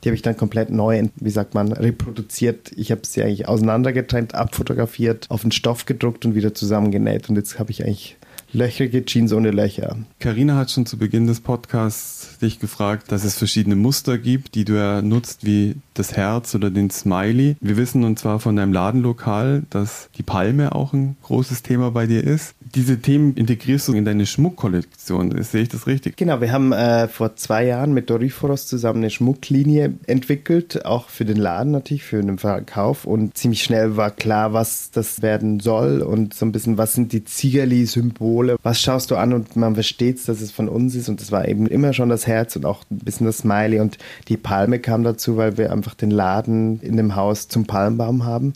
Die 0.02 0.08
habe 0.08 0.14
ich 0.14 0.22
dann 0.22 0.36
komplett 0.36 0.70
neu, 0.70 1.08
wie 1.16 1.30
sagt 1.30 1.54
man, 1.54 1.72
reproduziert. 1.72 2.70
Ich 2.76 2.92
habe 2.92 3.00
sie 3.04 3.24
eigentlich 3.24 3.48
auseinandergetrennt, 3.48 4.36
abfotografiert, 4.36 5.26
auf 5.30 5.42
den 5.42 5.50
Stoff 5.50 5.84
gedruckt 5.84 6.24
und 6.24 6.36
wieder 6.36 6.54
zusammengenäht. 6.54 7.28
Und 7.28 7.34
jetzt 7.34 7.58
habe 7.58 7.72
ich 7.72 7.84
eigentlich 7.84 8.16
löchrige 8.54 9.04
Jeans 9.04 9.32
ohne 9.32 9.50
Löcher. 9.50 9.96
Karina 10.20 10.56
hat 10.56 10.70
schon 10.70 10.86
zu 10.86 10.96
Beginn 10.96 11.26
des 11.26 11.40
Podcasts 11.40 12.38
dich 12.38 12.60
gefragt, 12.60 13.10
dass 13.12 13.24
es 13.24 13.36
verschiedene 13.36 13.76
Muster 13.76 14.18
gibt, 14.18 14.54
die 14.54 14.64
du 14.64 14.74
ja 14.74 15.02
nutzt, 15.02 15.44
wie 15.44 15.76
das 15.94 16.16
Herz 16.16 16.54
oder 16.54 16.70
den 16.70 16.90
Smiley. 16.90 17.56
Wir 17.60 17.76
wissen 17.76 18.04
und 18.04 18.18
zwar 18.18 18.40
von 18.40 18.56
deinem 18.56 18.72
Ladenlokal, 18.72 19.62
dass 19.70 20.08
die 20.16 20.22
Palme 20.22 20.74
auch 20.74 20.92
ein 20.92 21.16
großes 21.22 21.62
Thema 21.62 21.90
bei 21.90 22.06
dir 22.06 22.24
ist. 22.24 22.54
Diese 22.74 22.98
Themen 22.98 23.34
integrierst 23.34 23.86
du 23.86 23.92
in 23.92 24.04
deine 24.04 24.26
Schmuckkollektion. 24.26 25.40
Sehe 25.42 25.62
ich 25.62 25.68
das 25.68 25.86
richtig? 25.86 26.16
Genau, 26.16 26.40
wir 26.40 26.50
haben 26.50 26.72
äh, 26.72 27.06
vor 27.06 27.36
zwei 27.36 27.64
Jahren 27.66 27.92
mit 27.94 28.10
Doriforos 28.10 28.66
zusammen 28.66 28.98
eine 28.98 29.10
Schmucklinie 29.10 29.94
entwickelt, 30.06 30.84
auch 30.84 31.08
für 31.08 31.24
den 31.24 31.36
Laden 31.36 31.70
natürlich, 31.70 32.02
für 32.02 32.20
den 32.20 32.38
Verkauf. 32.38 33.04
Und 33.04 33.36
ziemlich 33.36 33.62
schnell 33.62 33.96
war 33.96 34.10
klar, 34.10 34.52
was 34.52 34.90
das 34.90 35.22
werden 35.22 35.60
soll 35.60 36.02
und 36.02 36.34
so 36.34 36.44
ein 36.44 36.52
bisschen, 36.52 36.76
was 36.76 36.94
sind 36.94 37.12
die 37.12 37.24
Ziegerli-Symbole, 37.24 38.43
was 38.62 38.80
schaust 38.80 39.10
du 39.10 39.16
an 39.16 39.32
und 39.32 39.56
man 39.56 39.74
versteht, 39.74 40.26
dass 40.28 40.40
es 40.40 40.50
von 40.50 40.68
uns 40.68 40.94
ist. 40.94 41.08
Und 41.08 41.20
das 41.20 41.32
war 41.32 41.48
eben 41.48 41.66
immer 41.66 41.92
schon 41.92 42.08
das 42.08 42.26
Herz 42.26 42.56
und 42.56 42.64
auch 42.66 42.82
ein 42.90 42.98
bisschen 42.98 43.26
das 43.26 43.38
Smiley. 43.38 43.80
Und 43.80 43.98
die 44.28 44.36
Palme 44.36 44.78
kam 44.78 45.04
dazu, 45.04 45.36
weil 45.36 45.56
wir 45.58 45.72
einfach 45.72 45.94
den 45.94 46.10
Laden 46.10 46.80
in 46.80 46.96
dem 46.96 47.16
Haus 47.16 47.48
zum 47.48 47.66
Palmbaum 47.66 48.24
haben. 48.24 48.52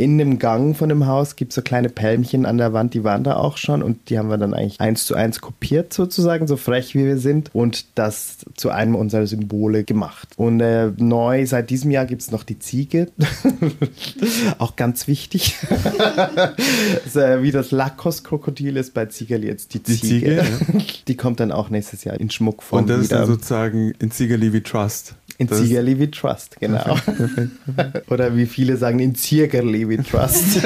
In 0.00 0.16
dem 0.16 0.38
Gang 0.38 0.76
von 0.76 0.88
dem 0.88 1.06
Haus 1.06 1.34
gibt 1.34 1.50
es 1.50 1.56
so 1.56 1.62
kleine 1.62 1.88
Pälmchen 1.88 2.46
an 2.46 2.56
der 2.56 2.72
Wand, 2.72 2.94
die 2.94 3.02
waren 3.02 3.24
da 3.24 3.34
auch 3.36 3.56
schon 3.56 3.82
und 3.82 4.10
die 4.10 4.16
haben 4.16 4.30
wir 4.30 4.38
dann 4.38 4.54
eigentlich 4.54 4.80
eins 4.80 5.04
zu 5.04 5.16
eins 5.16 5.40
kopiert 5.40 5.92
sozusagen, 5.92 6.46
so 6.46 6.56
frech 6.56 6.94
wie 6.94 7.04
wir 7.04 7.18
sind 7.18 7.50
und 7.52 7.84
das 7.96 8.36
zu 8.54 8.70
einem 8.70 8.94
unserer 8.94 9.26
Symbole 9.26 9.82
gemacht. 9.82 10.28
Und 10.36 10.60
äh, 10.60 10.92
neu 10.98 11.44
seit 11.46 11.70
diesem 11.70 11.90
Jahr 11.90 12.06
gibt 12.06 12.22
es 12.22 12.30
noch 12.30 12.44
die 12.44 12.60
Ziege, 12.60 13.08
auch 14.58 14.76
ganz 14.76 15.08
wichtig. 15.08 15.56
also, 17.04 17.42
wie 17.42 17.50
das 17.50 17.72
Lacoste-Krokodil 17.72 18.76
ist 18.76 18.94
bei 18.94 19.06
Ziegerli 19.06 19.48
jetzt 19.48 19.74
die 19.74 19.82
Ziege. 19.82 19.98
Die, 19.98 20.06
Ziege, 20.06 20.36
ja. 20.36 20.44
die 21.08 21.16
kommt 21.16 21.40
dann 21.40 21.50
auch 21.50 21.70
nächstes 21.70 22.04
Jahr 22.04 22.20
in 22.20 22.30
Schmuckform 22.30 22.82
Und 22.82 22.88
das 22.88 22.98
wieder. 22.98 23.02
ist 23.02 23.12
dann 23.12 23.26
sozusagen 23.26 23.92
in 23.98 24.12
Ziegerli 24.12 24.52
wie 24.52 24.60
Trust. 24.60 25.16
In 25.38 25.48
Ziegerli 25.48 26.00
wie 26.00 26.10
Trust, 26.10 26.58
genau. 26.58 26.82
Perfekt, 26.82 27.64
perfekt. 27.64 28.10
Oder 28.10 28.36
wie 28.36 28.46
viele 28.46 28.76
sagen, 28.76 28.98
in 28.98 29.14
Ziegerli 29.14 29.88
wie 29.88 29.98
Trust. 29.98 30.60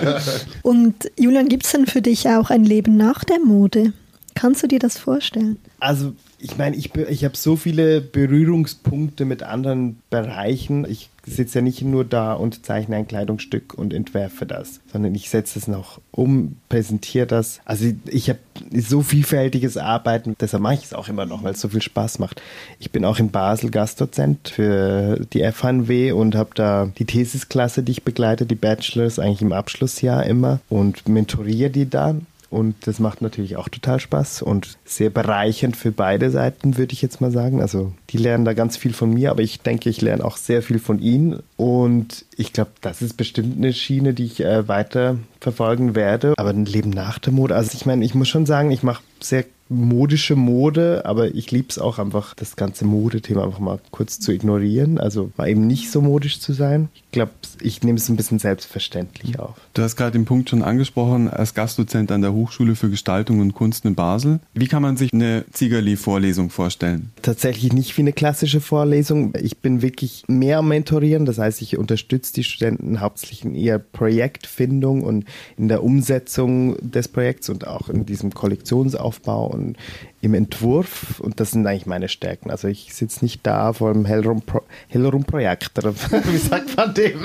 Und 0.62 0.94
Julian, 1.18 1.48
gibt 1.48 1.66
es 1.66 1.72
denn 1.72 1.86
für 1.86 2.00
dich 2.00 2.26
auch 2.28 2.48
ein 2.48 2.64
Leben 2.64 2.96
nach 2.96 3.22
der 3.24 3.38
Mode? 3.38 3.92
Kannst 4.34 4.62
du 4.62 4.66
dir 4.66 4.78
das 4.78 4.96
vorstellen? 4.96 5.58
Also 5.78 6.14
ich 6.38 6.56
meine, 6.56 6.74
ich, 6.74 6.94
ich 6.94 7.24
habe 7.24 7.36
so 7.36 7.56
viele 7.56 8.00
Berührungspunkte 8.00 9.26
mit 9.26 9.42
anderen 9.42 9.98
Bereichen. 10.08 10.86
Ich 10.88 11.10
sitze 11.26 11.58
ja 11.58 11.62
nicht 11.62 11.82
nur 11.82 12.04
da 12.04 12.34
und 12.34 12.64
zeichne 12.64 12.96
ein 12.96 13.08
Kleidungsstück 13.08 13.74
und 13.74 13.92
entwerfe 13.92 14.46
das, 14.46 14.80
sondern 14.92 15.14
ich 15.14 15.30
setze 15.30 15.58
es 15.58 15.68
noch 15.68 16.00
um, 16.10 16.56
präsentiere 16.68 17.26
das. 17.26 17.60
Also 17.64 17.92
ich 18.06 18.28
habe 18.28 18.38
so 18.72 19.02
vielfältiges 19.02 19.76
Arbeiten, 19.76 20.36
deshalb 20.40 20.62
mache 20.62 20.74
ich 20.74 20.84
es 20.84 20.94
auch 20.94 21.08
immer 21.08 21.26
noch, 21.26 21.42
weil 21.42 21.54
es 21.54 21.60
so 21.60 21.68
viel 21.68 21.82
Spaß 21.82 22.18
macht. 22.18 22.42
Ich 22.78 22.90
bin 22.90 23.04
auch 23.04 23.18
in 23.18 23.30
Basel 23.30 23.70
Gastdozent 23.70 24.48
für 24.48 25.26
die 25.32 25.50
FHNW 25.50 26.12
und 26.12 26.34
habe 26.34 26.50
da 26.54 26.90
die 26.98 27.04
Thesisklasse, 27.04 27.82
die 27.82 27.92
ich 27.92 28.04
begleite, 28.04 28.46
die 28.46 28.54
Bachelors, 28.54 29.18
eigentlich 29.18 29.42
im 29.42 29.52
Abschlussjahr 29.52 30.24
immer 30.24 30.60
und 30.68 31.08
mentoriere 31.08 31.70
die 31.70 31.88
da. 31.88 32.14
Und 32.54 32.86
das 32.86 33.00
macht 33.00 33.20
natürlich 33.20 33.56
auch 33.56 33.68
total 33.68 33.98
Spaß 33.98 34.42
und 34.42 34.78
sehr 34.84 35.10
bereichernd 35.10 35.76
für 35.76 35.90
beide 35.90 36.30
Seiten, 36.30 36.76
würde 36.76 36.92
ich 36.92 37.02
jetzt 37.02 37.20
mal 37.20 37.32
sagen. 37.32 37.60
Also 37.60 37.92
die 38.10 38.16
lernen 38.16 38.44
da 38.44 38.52
ganz 38.52 38.76
viel 38.76 38.92
von 38.92 39.12
mir, 39.12 39.32
aber 39.32 39.42
ich 39.42 39.60
denke, 39.60 39.90
ich 39.90 40.00
lerne 40.00 40.24
auch 40.24 40.36
sehr 40.36 40.62
viel 40.62 40.78
von 40.78 41.00
ihnen. 41.00 41.42
Und 41.56 42.24
ich 42.36 42.52
glaube, 42.52 42.70
das 42.80 43.02
ist 43.02 43.16
bestimmt 43.16 43.56
eine 43.56 43.72
Schiene, 43.72 44.14
die 44.14 44.26
ich 44.26 44.40
äh, 44.40 44.68
weiter 44.68 45.16
verfolgen 45.40 45.96
werde. 45.96 46.34
Aber 46.36 46.50
ein 46.50 46.64
Leben 46.64 46.90
nach 46.90 47.18
der 47.18 47.32
Mode, 47.32 47.56
also 47.56 47.72
ich 47.74 47.86
meine, 47.86 48.04
ich 48.04 48.14
muss 48.14 48.28
schon 48.28 48.46
sagen, 48.46 48.70
ich 48.70 48.84
mache 48.84 49.02
sehr 49.18 49.44
modische 49.68 50.36
Mode, 50.36 51.02
aber 51.04 51.34
ich 51.34 51.50
liebe 51.50 51.68
es 51.70 51.78
auch 51.78 51.98
einfach, 51.98 52.34
das 52.34 52.56
ganze 52.56 52.84
Modethema 52.84 53.44
einfach 53.44 53.60
mal 53.60 53.80
kurz 53.90 54.20
zu 54.20 54.32
ignorieren. 54.32 54.98
Also 54.98 55.30
mal 55.36 55.48
eben 55.48 55.66
nicht 55.66 55.90
so 55.90 56.02
modisch 56.02 56.40
zu 56.40 56.52
sein. 56.52 56.88
Ich 56.94 57.12
glaube, 57.12 57.32
ich 57.60 57.82
nehme 57.82 57.98
es 57.98 58.08
ein 58.08 58.16
bisschen 58.16 58.38
selbstverständlich 58.38 59.38
auf. 59.38 59.56
Du 59.72 59.82
hast 59.82 59.96
gerade 59.96 60.12
den 60.12 60.26
Punkt 60.26 60.50
schon 60.50 60.62
angesprochen, 60.62 61.28
als 61.28 61.54
Gastdozent 61.54 62.12
an 62.12 62.20
der 62.20 62.32
Hochschule 62.32 62.76
für 62.76 62.90
Gestaltung 62.90 63.40
und 63.40 63.54
Kunst 63.54 63.84
in 63.84 63.94
Basel. 63.94 64.40
Wie 64.52 64.66
kann 64.66 64.82
man 64.82 64.96
sich 64.96 65.12
eine 65.12 65.44
Ziegerli-Vorlesung 65.50 66.50
vorstellen? 66.50 67.10
Tatsächlich 67.22 67.72
nicht 67.72 67.96
wie 67.96 68.02
eine 68.02 68.12
klassische 68.12 68.60
Vorlesung. 68.60 69.32
Ich 69.40 69.58
bin 69.58 69.80
wirklich 69.80 70.24
mehr 70.28 70.58
am 70.58 70.68
Mentorieren. 70.68 71.24
Das 71.24 71.38
heißt, 71.38 71.62
ich 71.62 71.78
unterstütze 71.78 72.34
die 72.34 72.44
Studenten 72.44 73.00
hauptsächlich 73.00 73.44
in 73.44 73.54
ihrer 73.54 73.78
Projektfindung 73.78 75.02
und 75.02 75.24
in 75.56 75.68
der 75.68 75.82
Umsetzung 75.82 76.76
des 76.80 77.08
Projekts 77.08 77.48
und 77.48 77.66
auch 77.66 77.88
in 77.88 78.04
diesem 78.04 78.34
Kollektionsaufbau 78.34 79.53
und 79.54 79.76
im 80.20 80.34
Entwurf. 80.34 81.20
Und 81.20 81.40
das 81.40 81.52
sind 81.52 81.66
eigentlich 81.66 81.86
meine 81.86 82.08
Stärken. 82.08 82.50
Also 82.50 82.68
ich 82.68 82.92
sitze 82.94 83.24
nicht 83.24 83.40
da 83.46 83.72
vor 83.72 83.90
einem 83.90 84.04
Hellrum-Projektor, 84.04 85.94
wie 86.32 86.38
sagt 86.38 86.76
man 86.76 86.92
dem? 86.94 87.20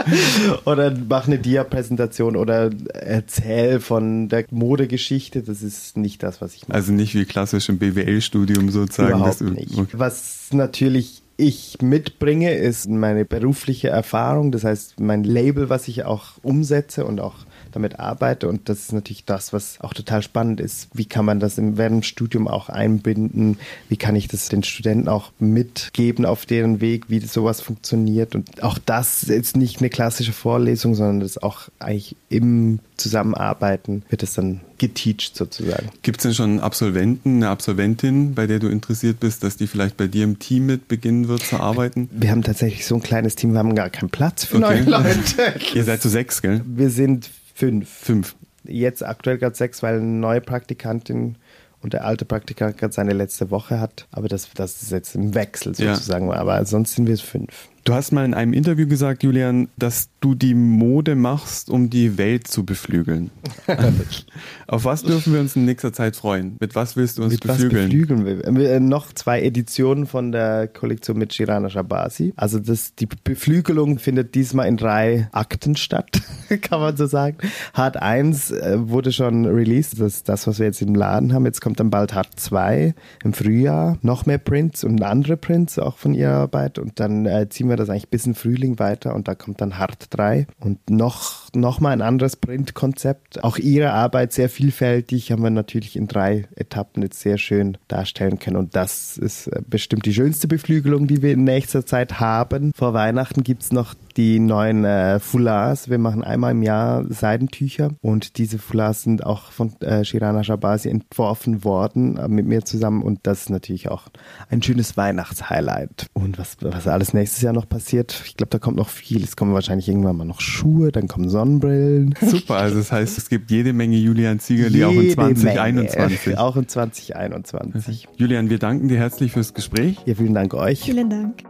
oder 0.64 0.90
mache 0.96 1.26
eine 1.26 1.38
Dia-Präsentation 1.38 2.36
oder 2.36 2.70
erzähle 2.94 3.80
von 3.80 4.28
der 4.28 4.44
Modegeschichte. 4.50 5.42
Das 5.42 5.62
ist 5.62 5.96
nicht 5.96 6.22
das, 6.22 6.40
was 6.40 6.54
ich 6.54 6.68
mache. 6.68 6.76
Also 6.76 6.92
nicht 6.92 7.14
wie 7.14 7.24
klassisch 7.24 7.68
im 7.68 7.78
BWL-Studium 7.78 8.70
sozusagen. 8.70 9.18
Überhaupt 9.18 9.40
nicht. 9.40 9.76
Okay. 9.76 9.88
Was 9.92 10.48
natürlich 10.52 11.22
ich 11.36 11.78
mitbringe, 11.82 12.54
ist 12.54 12.88
meine 12.88 13.24
berufliche 13.24 13.88
Erfahrung, 13.88 14.52
das 14.52 14.64
heißt 14.64 15.00
mein 15.00 15.24
Label, 15.24 15.68
was 15.68 15.88
ich 15.88 16.04
auch 16.04 16.32
umsetze 16.42 17.04
und 17.04 17.20
auch 17.20 17.34
damit 17.74 18.00
arbeite. 18.00 18.48
Und 18.48 18.68
das 18.68 18.80
ist 18.80 18.92
natürlich 18.92 19.24
das, 19.24 19.52
was 19.52 19.80
auch 19.80 19.94
total 19.94 20.22
spannend 20.22 20.60
ist. 20.60 20.88
Wie 20.94 21.04
kann 21.04 21.24
man 21.24 21.40
das 21.40 21.58
im, 21.58 21.76
während 21.76 21.96
dem 21.96 22.02
Studium 22.02 22.48
auch 22.48 22.68
einbinden? 22.68 23.58
Wie 23.88 23.96
kann 23.96 24.16
ich 24.16 24.28
das 24.28 24.48
den 24.48 24.62
Studenten 24.62 25.08
auch 25.08 25.32
mitgeben 25.38 26.24
auf 26.26 26.46
deren 26.46 26.80
Weg, 26.80 27.04
wie 27.08 27.20
sowas 27.20 27.60
funktioniert? 27.60 28.34
Und 28.34 28.62
auch 28.62 28.78
das 28.78 29.24
ist 29.24 29.56
nicht 29.56 29.80
eine 29.80 29.90
klassische 29.90 30.32
Vorlesung, 30.32 30.94
sondern 30.94 31.20
das 31.20 31.42
auch 31.42 31.68
eigentlich 31.78 32.16
im 32.28 32.80
Zusammenarbeiten 32.96 34.02
wird 34.08 34.22
es 34.22 34.34
dann 34.34 34.60
geteacht 34.78 35.36
sozusagen. 35.36 35.90
Gibt 36.02 36.18
es 36.18 36.22
denn 36.22 36.34
schon 36.34 36.60
Absolventen, 36.60 37.36
eine 37.36 37.48
Absolventin, 37.48 38.34
bei 38.34 38.46
der 38.46 38.58
du 38.58 38.68
interessiert 38.68 39.20
bist, 39.20 39.42
dass 39.42 39.56
die 39.56 39.66
vielleicht 39.66 39.96
bei 39.96 40.06
dir 40.06 40.24
im 40.24 40.38
Team 40.38 40.66
mit 40.66 40.88
beginnen 40.88 41.28
wird 41.28 41.42
zu 41.42 41.58
arbeiten? 41.58 42.08
Wir 42.12 42.30
haben 42.30 42.42
tatsächlich 42.42 42.86
so 42.86 42.96
ein 42.96 43.02
kleines 43.02 43.34
Team, 43.34 43.52
wir 43.52 43.58
haben 43.58 43.74
gar 43.74 43.90
keinen 43.90 44.10
Platz 44.10 44.44
für 44.44 44.58
okay. 44.58 44.82
neue 44.82 44.82
Leute. 45.02 45.54
Ihr 45.74 45.84
seid 45.84 46.02
zu 46.02 46.08
sechs, 46.08 46.42
gell? 46.42 46.62
Wir 46.66 46.90
sind 46.90 47.30
Fünf. 47.54 47.88
Fünf. 47.88 48.36
Jetzt 48.64 49.04
aktuell 49.04 49.38
gerade 49.38 49.54
sechs, 49.56 49.82
weil 49.82 49.96
eine 49.96 50.04
neue 50.04 50.40
Praktikantin 50.40 51.36
und 51.80 51.92
der 51.92 52.04
alte 52.04 52.24
Praktikant 52.24 52.78
gerade 52.78 52.92
seine 52.92 53.12
letzte 53.12 53.50
Woche 53.50 53.78
hat. 53.78 54.06
Aber 54.10 54.28
das, 54.28 54.50
das 54.54 54.82
ist 54.82 54.90
jetzt 54.90 55.14
im 55.14 55.34
Wechsel 55.34 55.74
sozusagen. 55.74 56.28
Ja. 56.28 56.34
Aber 56.34 56.64
sonst 56.64 56.94
sind 56.94 57.06
wir 57.06 57.16
fünf. 57.18 57.68
Du 57.84 57.92
hast 57.92 58.12
mal 58.12 58.24
in 58.24 58.32
einem 58.32 58.54
Interview 58.54 58.88
gesagt, 58.88 59.22
Julian, 59.22 59.68
dass 59.76 60.08
du 60.20 60.34
die 60.34 60.54
Mode 60.54 61.16
machst, 61.16 61.68
um 61.68 61.90
die 61.90 62.16
Welt 62.16 62.48
zu 62.48 62.64
beflügeln. 62.64 63.30
Auf 64.66 64.86
was 64.86 65.02
dürfen 65.02 65.34
wir 65.34 65.40
uns 65.40 65.54
in 65.54 65.66
nächster 65.66 65.92
Zeit 65.92 66.16
freuen? 66.16 66.56
Mit 66.60 66.74
was 66.74 66.96
willst 66.96 67.18
du 67.18 67.24
uns 67.24 67.34
mit 67.34 67.42
beflügeln? 67.42 67.90
Beflügeln 67.90 68.24
wir? 68.56 68.80
Noch 68.80 69.12
zwei 69.12 69.42
Editionen 69.42 70.06
von 70.06 70.32
der 70.32 70.66
Kollektion 70.66 71.18
mit 71.18 71.34
Shirana 71.34 71.68
Shabasi. 71.68 72.32
Also 72.36 72.58
das, 72.58 72.94
die 72.94 73.06
Beflügelung 73.22 73.98
findet 73.98 74.34
diesmal 74.34 74.66
in 74.66 74.78
drei 74.78 75.28
Akten 75.32 75.76
statt, 75.76 76.22
kann 76.62 76.80
man 76.80 76.96
so 76.96 77.04
sagen. 77.04 77.36
Hard 77.74 77.98
1 77.98 78.50
äh, 78.50 78.88
wurde 78.88 79.12
schon 79.12 79.44
released, 79.44 80.00
das 80.00 80.14
ist 80.14 80.28
das, 80.30 80.46
was 80.46 80.58
wir 80.58 80.64
jetzt 80.64 80.80
im 80.80 80.94
Laden 80.94 81.34
haben. 81.34 81.44
Jetzt 81.44 81.60
kommt 81.60 81.80
dann 81.80 81.90
bald 81.90 82.14
Hard 82.14 82.30
2 82.34 82.94
im 83.22 83.34
Frühjahr. 83.34 83.98
Noch 84.00 84.24
mehr 84.24 84.38
Prints 84.38 84.84
und 84.84 85.02
andere 85.02 85.36
Prints 85.36 85.78
auch 85.78 85.98
von 85.98 86.14
ihrer 86.14 86.32
Arbeit. 86.32 86.78
Und 86.78 86.98
dann 86.98 87.26
äh, 87.26 87.46
ziehen 87.50 87.68
wir 87.68 87.73
das 87.76 87.90
eigentlich 87.90 88.08
bis 88.08 88.26
in 88.26 88.34
Frühling 88.34 88.78
weiter 88.78 89.14
und 89.14 89.28
da 89.28 89.34
kommt 89.34 89.60
dann 89.60 89.78
Hard 89.78 90.06
3 90.10 90.46
und 90.60 90.90
noch, 90.90 91.52
noch 91.54 91.80
mal 91.80 91.90
ein 91.90 92.02
anderes 92.02 92.36
Printkonzept. 92.36 93.42
Auch 93.42 93.58
ihre 93.58 93.92
Arbeit 93.92 94.32
sehr 94.32 94.48
vielfältig, 94.48 95.32
haben 95.32 95.42
wir 95.42 95.50
natürlich 95.50 95.96
in 95.96 96.06
drei 96.06 96.46
Etappen 96.56 97.02
jetzt 97.02 97.20
sehr 97.20 97.38
schön 97.38 97.78
darstellen 97.88 98.38
können 98.38 98.56
und 98.56 98.76
das 98.76 99.18
ist 99.18 99.48
äh, 99.48 99.62
bestimmt 99.66 100.06
die 100.06 100.14
schönste 100.14 100.48
Beflügelung, 100.48 101.06
die 101.06 101.22
wir 101.22 101.32
in 101.32 101.44
nächster 101.44 101.86
Zeit 101.86 102.20
haben. 102.20 102.72
Vor 102.74 102.94
Weihnachten 102.94 103.42
gibt 103.42 103.62
es 103.62 103.72
noch 103.72 103.94
die 104.16 104.38
neuen 104.38 104.84
äh, 104.84 105.18
Foulards. 105.18 105.90
Wir 105.90 105.98
machen 105.98 106.22
einmal 106.22 106.52
im 106.52 106.62
Jahr 106.62 107.04
Seidentücher 107.08 107.90
und 108.00 108.38
diese 108.38 108.58
Foulards 108.58 109.02
sind 109.02 109.24
auch 109.24 109.50
von 109.50 109.72
äh, 109.80 110.04
Shirana 110.04 110.44
Shabasi 110.44 110.88
entworfen 110.88 111.64
worden 111.64 112.16
äh, 112.16 112.28
mit 112.28 112.46
mir 112.46 112.64
zusammen 112.64 113.02
und 113.02 113.20
das 113.24 113.42
ist 113.42 113.50
natürlich 113.50 113.88
auch 113.88 114.04
ein 114.48 114.62
schönes 114.62 114.96
Weihnachtshighlight. 114.96 116.06
Und 116.12 116.38
was, 116.38 116.56
was 116.60 116.86
alles 116.86 117.14
nächstes 117.14 117.42
Jahr 117.42 117.52
noch 117.52 117.68
passiert, 117.68 118.22
ich 118.26 118.36
glaube, 118.36 118.50
da 118.50 118.58
kommt 118.58 118.76
noch 118.76 118.88
viel. 118.88 119.22
Es 119.22 119.36
kommen 119.36 119.54
wahrscheinlich 119.54 119.88
irgendwann 119.88 120.16
mal 120.16 120.24
noch 120.24 120.40
Schuhe, 120.40 120.92
dann 120.92 121.08
kommen 121.08 121.28
Sonnenbrillen. 121.28 122.14
Super, 122.20 122.56
also 122.56 122.78
das 122.78 122.92
heißt, 122.92 123.18
es 123.18 123.28
gibt 123.28 123.50
jede 123.50 123.72
Menge 123.72 123.96
Julian 123.96 124.38
Ziegerli 124.38 124.78
Jede 124.78 124.88
auch 124.88 124.92
in 124.92 125.10
2021. 125.10 126.26
Menge, 126.26 126.40
auch 126.40 126.56
in 126.56 126.68
2021. 126.68 128.08
Julian, 128.16 128.50
wir 128.50 128.58
danken 128.58 128.88
dir 128.88 128.98
herzlich 128.98 129.32
fürs 129.32 129.54
Gespräch. 129.54 129.98
Ja, 130.06 130.14
vielen 130.14 130.34
Dank 130.34 130.54
euch. 130.54 130.80
Vielen 130.80 131.10
Dank. 131.10 131.42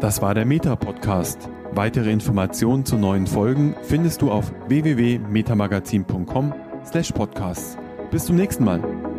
Das 0.00 0.20
war 0.20 0.34
der 0.34 0.44
Meta-Podcast. 0.44 1.48
Weitere 1.74 2.12
Informationen 2.12 2.84
zu 2.84 2.98
neuen 2.98 3.26
Folgen 3.26 3.74
findest 3.82 4.20
du 4.20 4.30
auf 4.30 4.52
www.metamagazin.com 4.68 6.52
slash 6.84 7.12
podcasts. 7.12 7.78
Bis 8.10 8.26
zum 8.26 8.36
nächsten 8.36 8.64
Mal. 8.64 9.11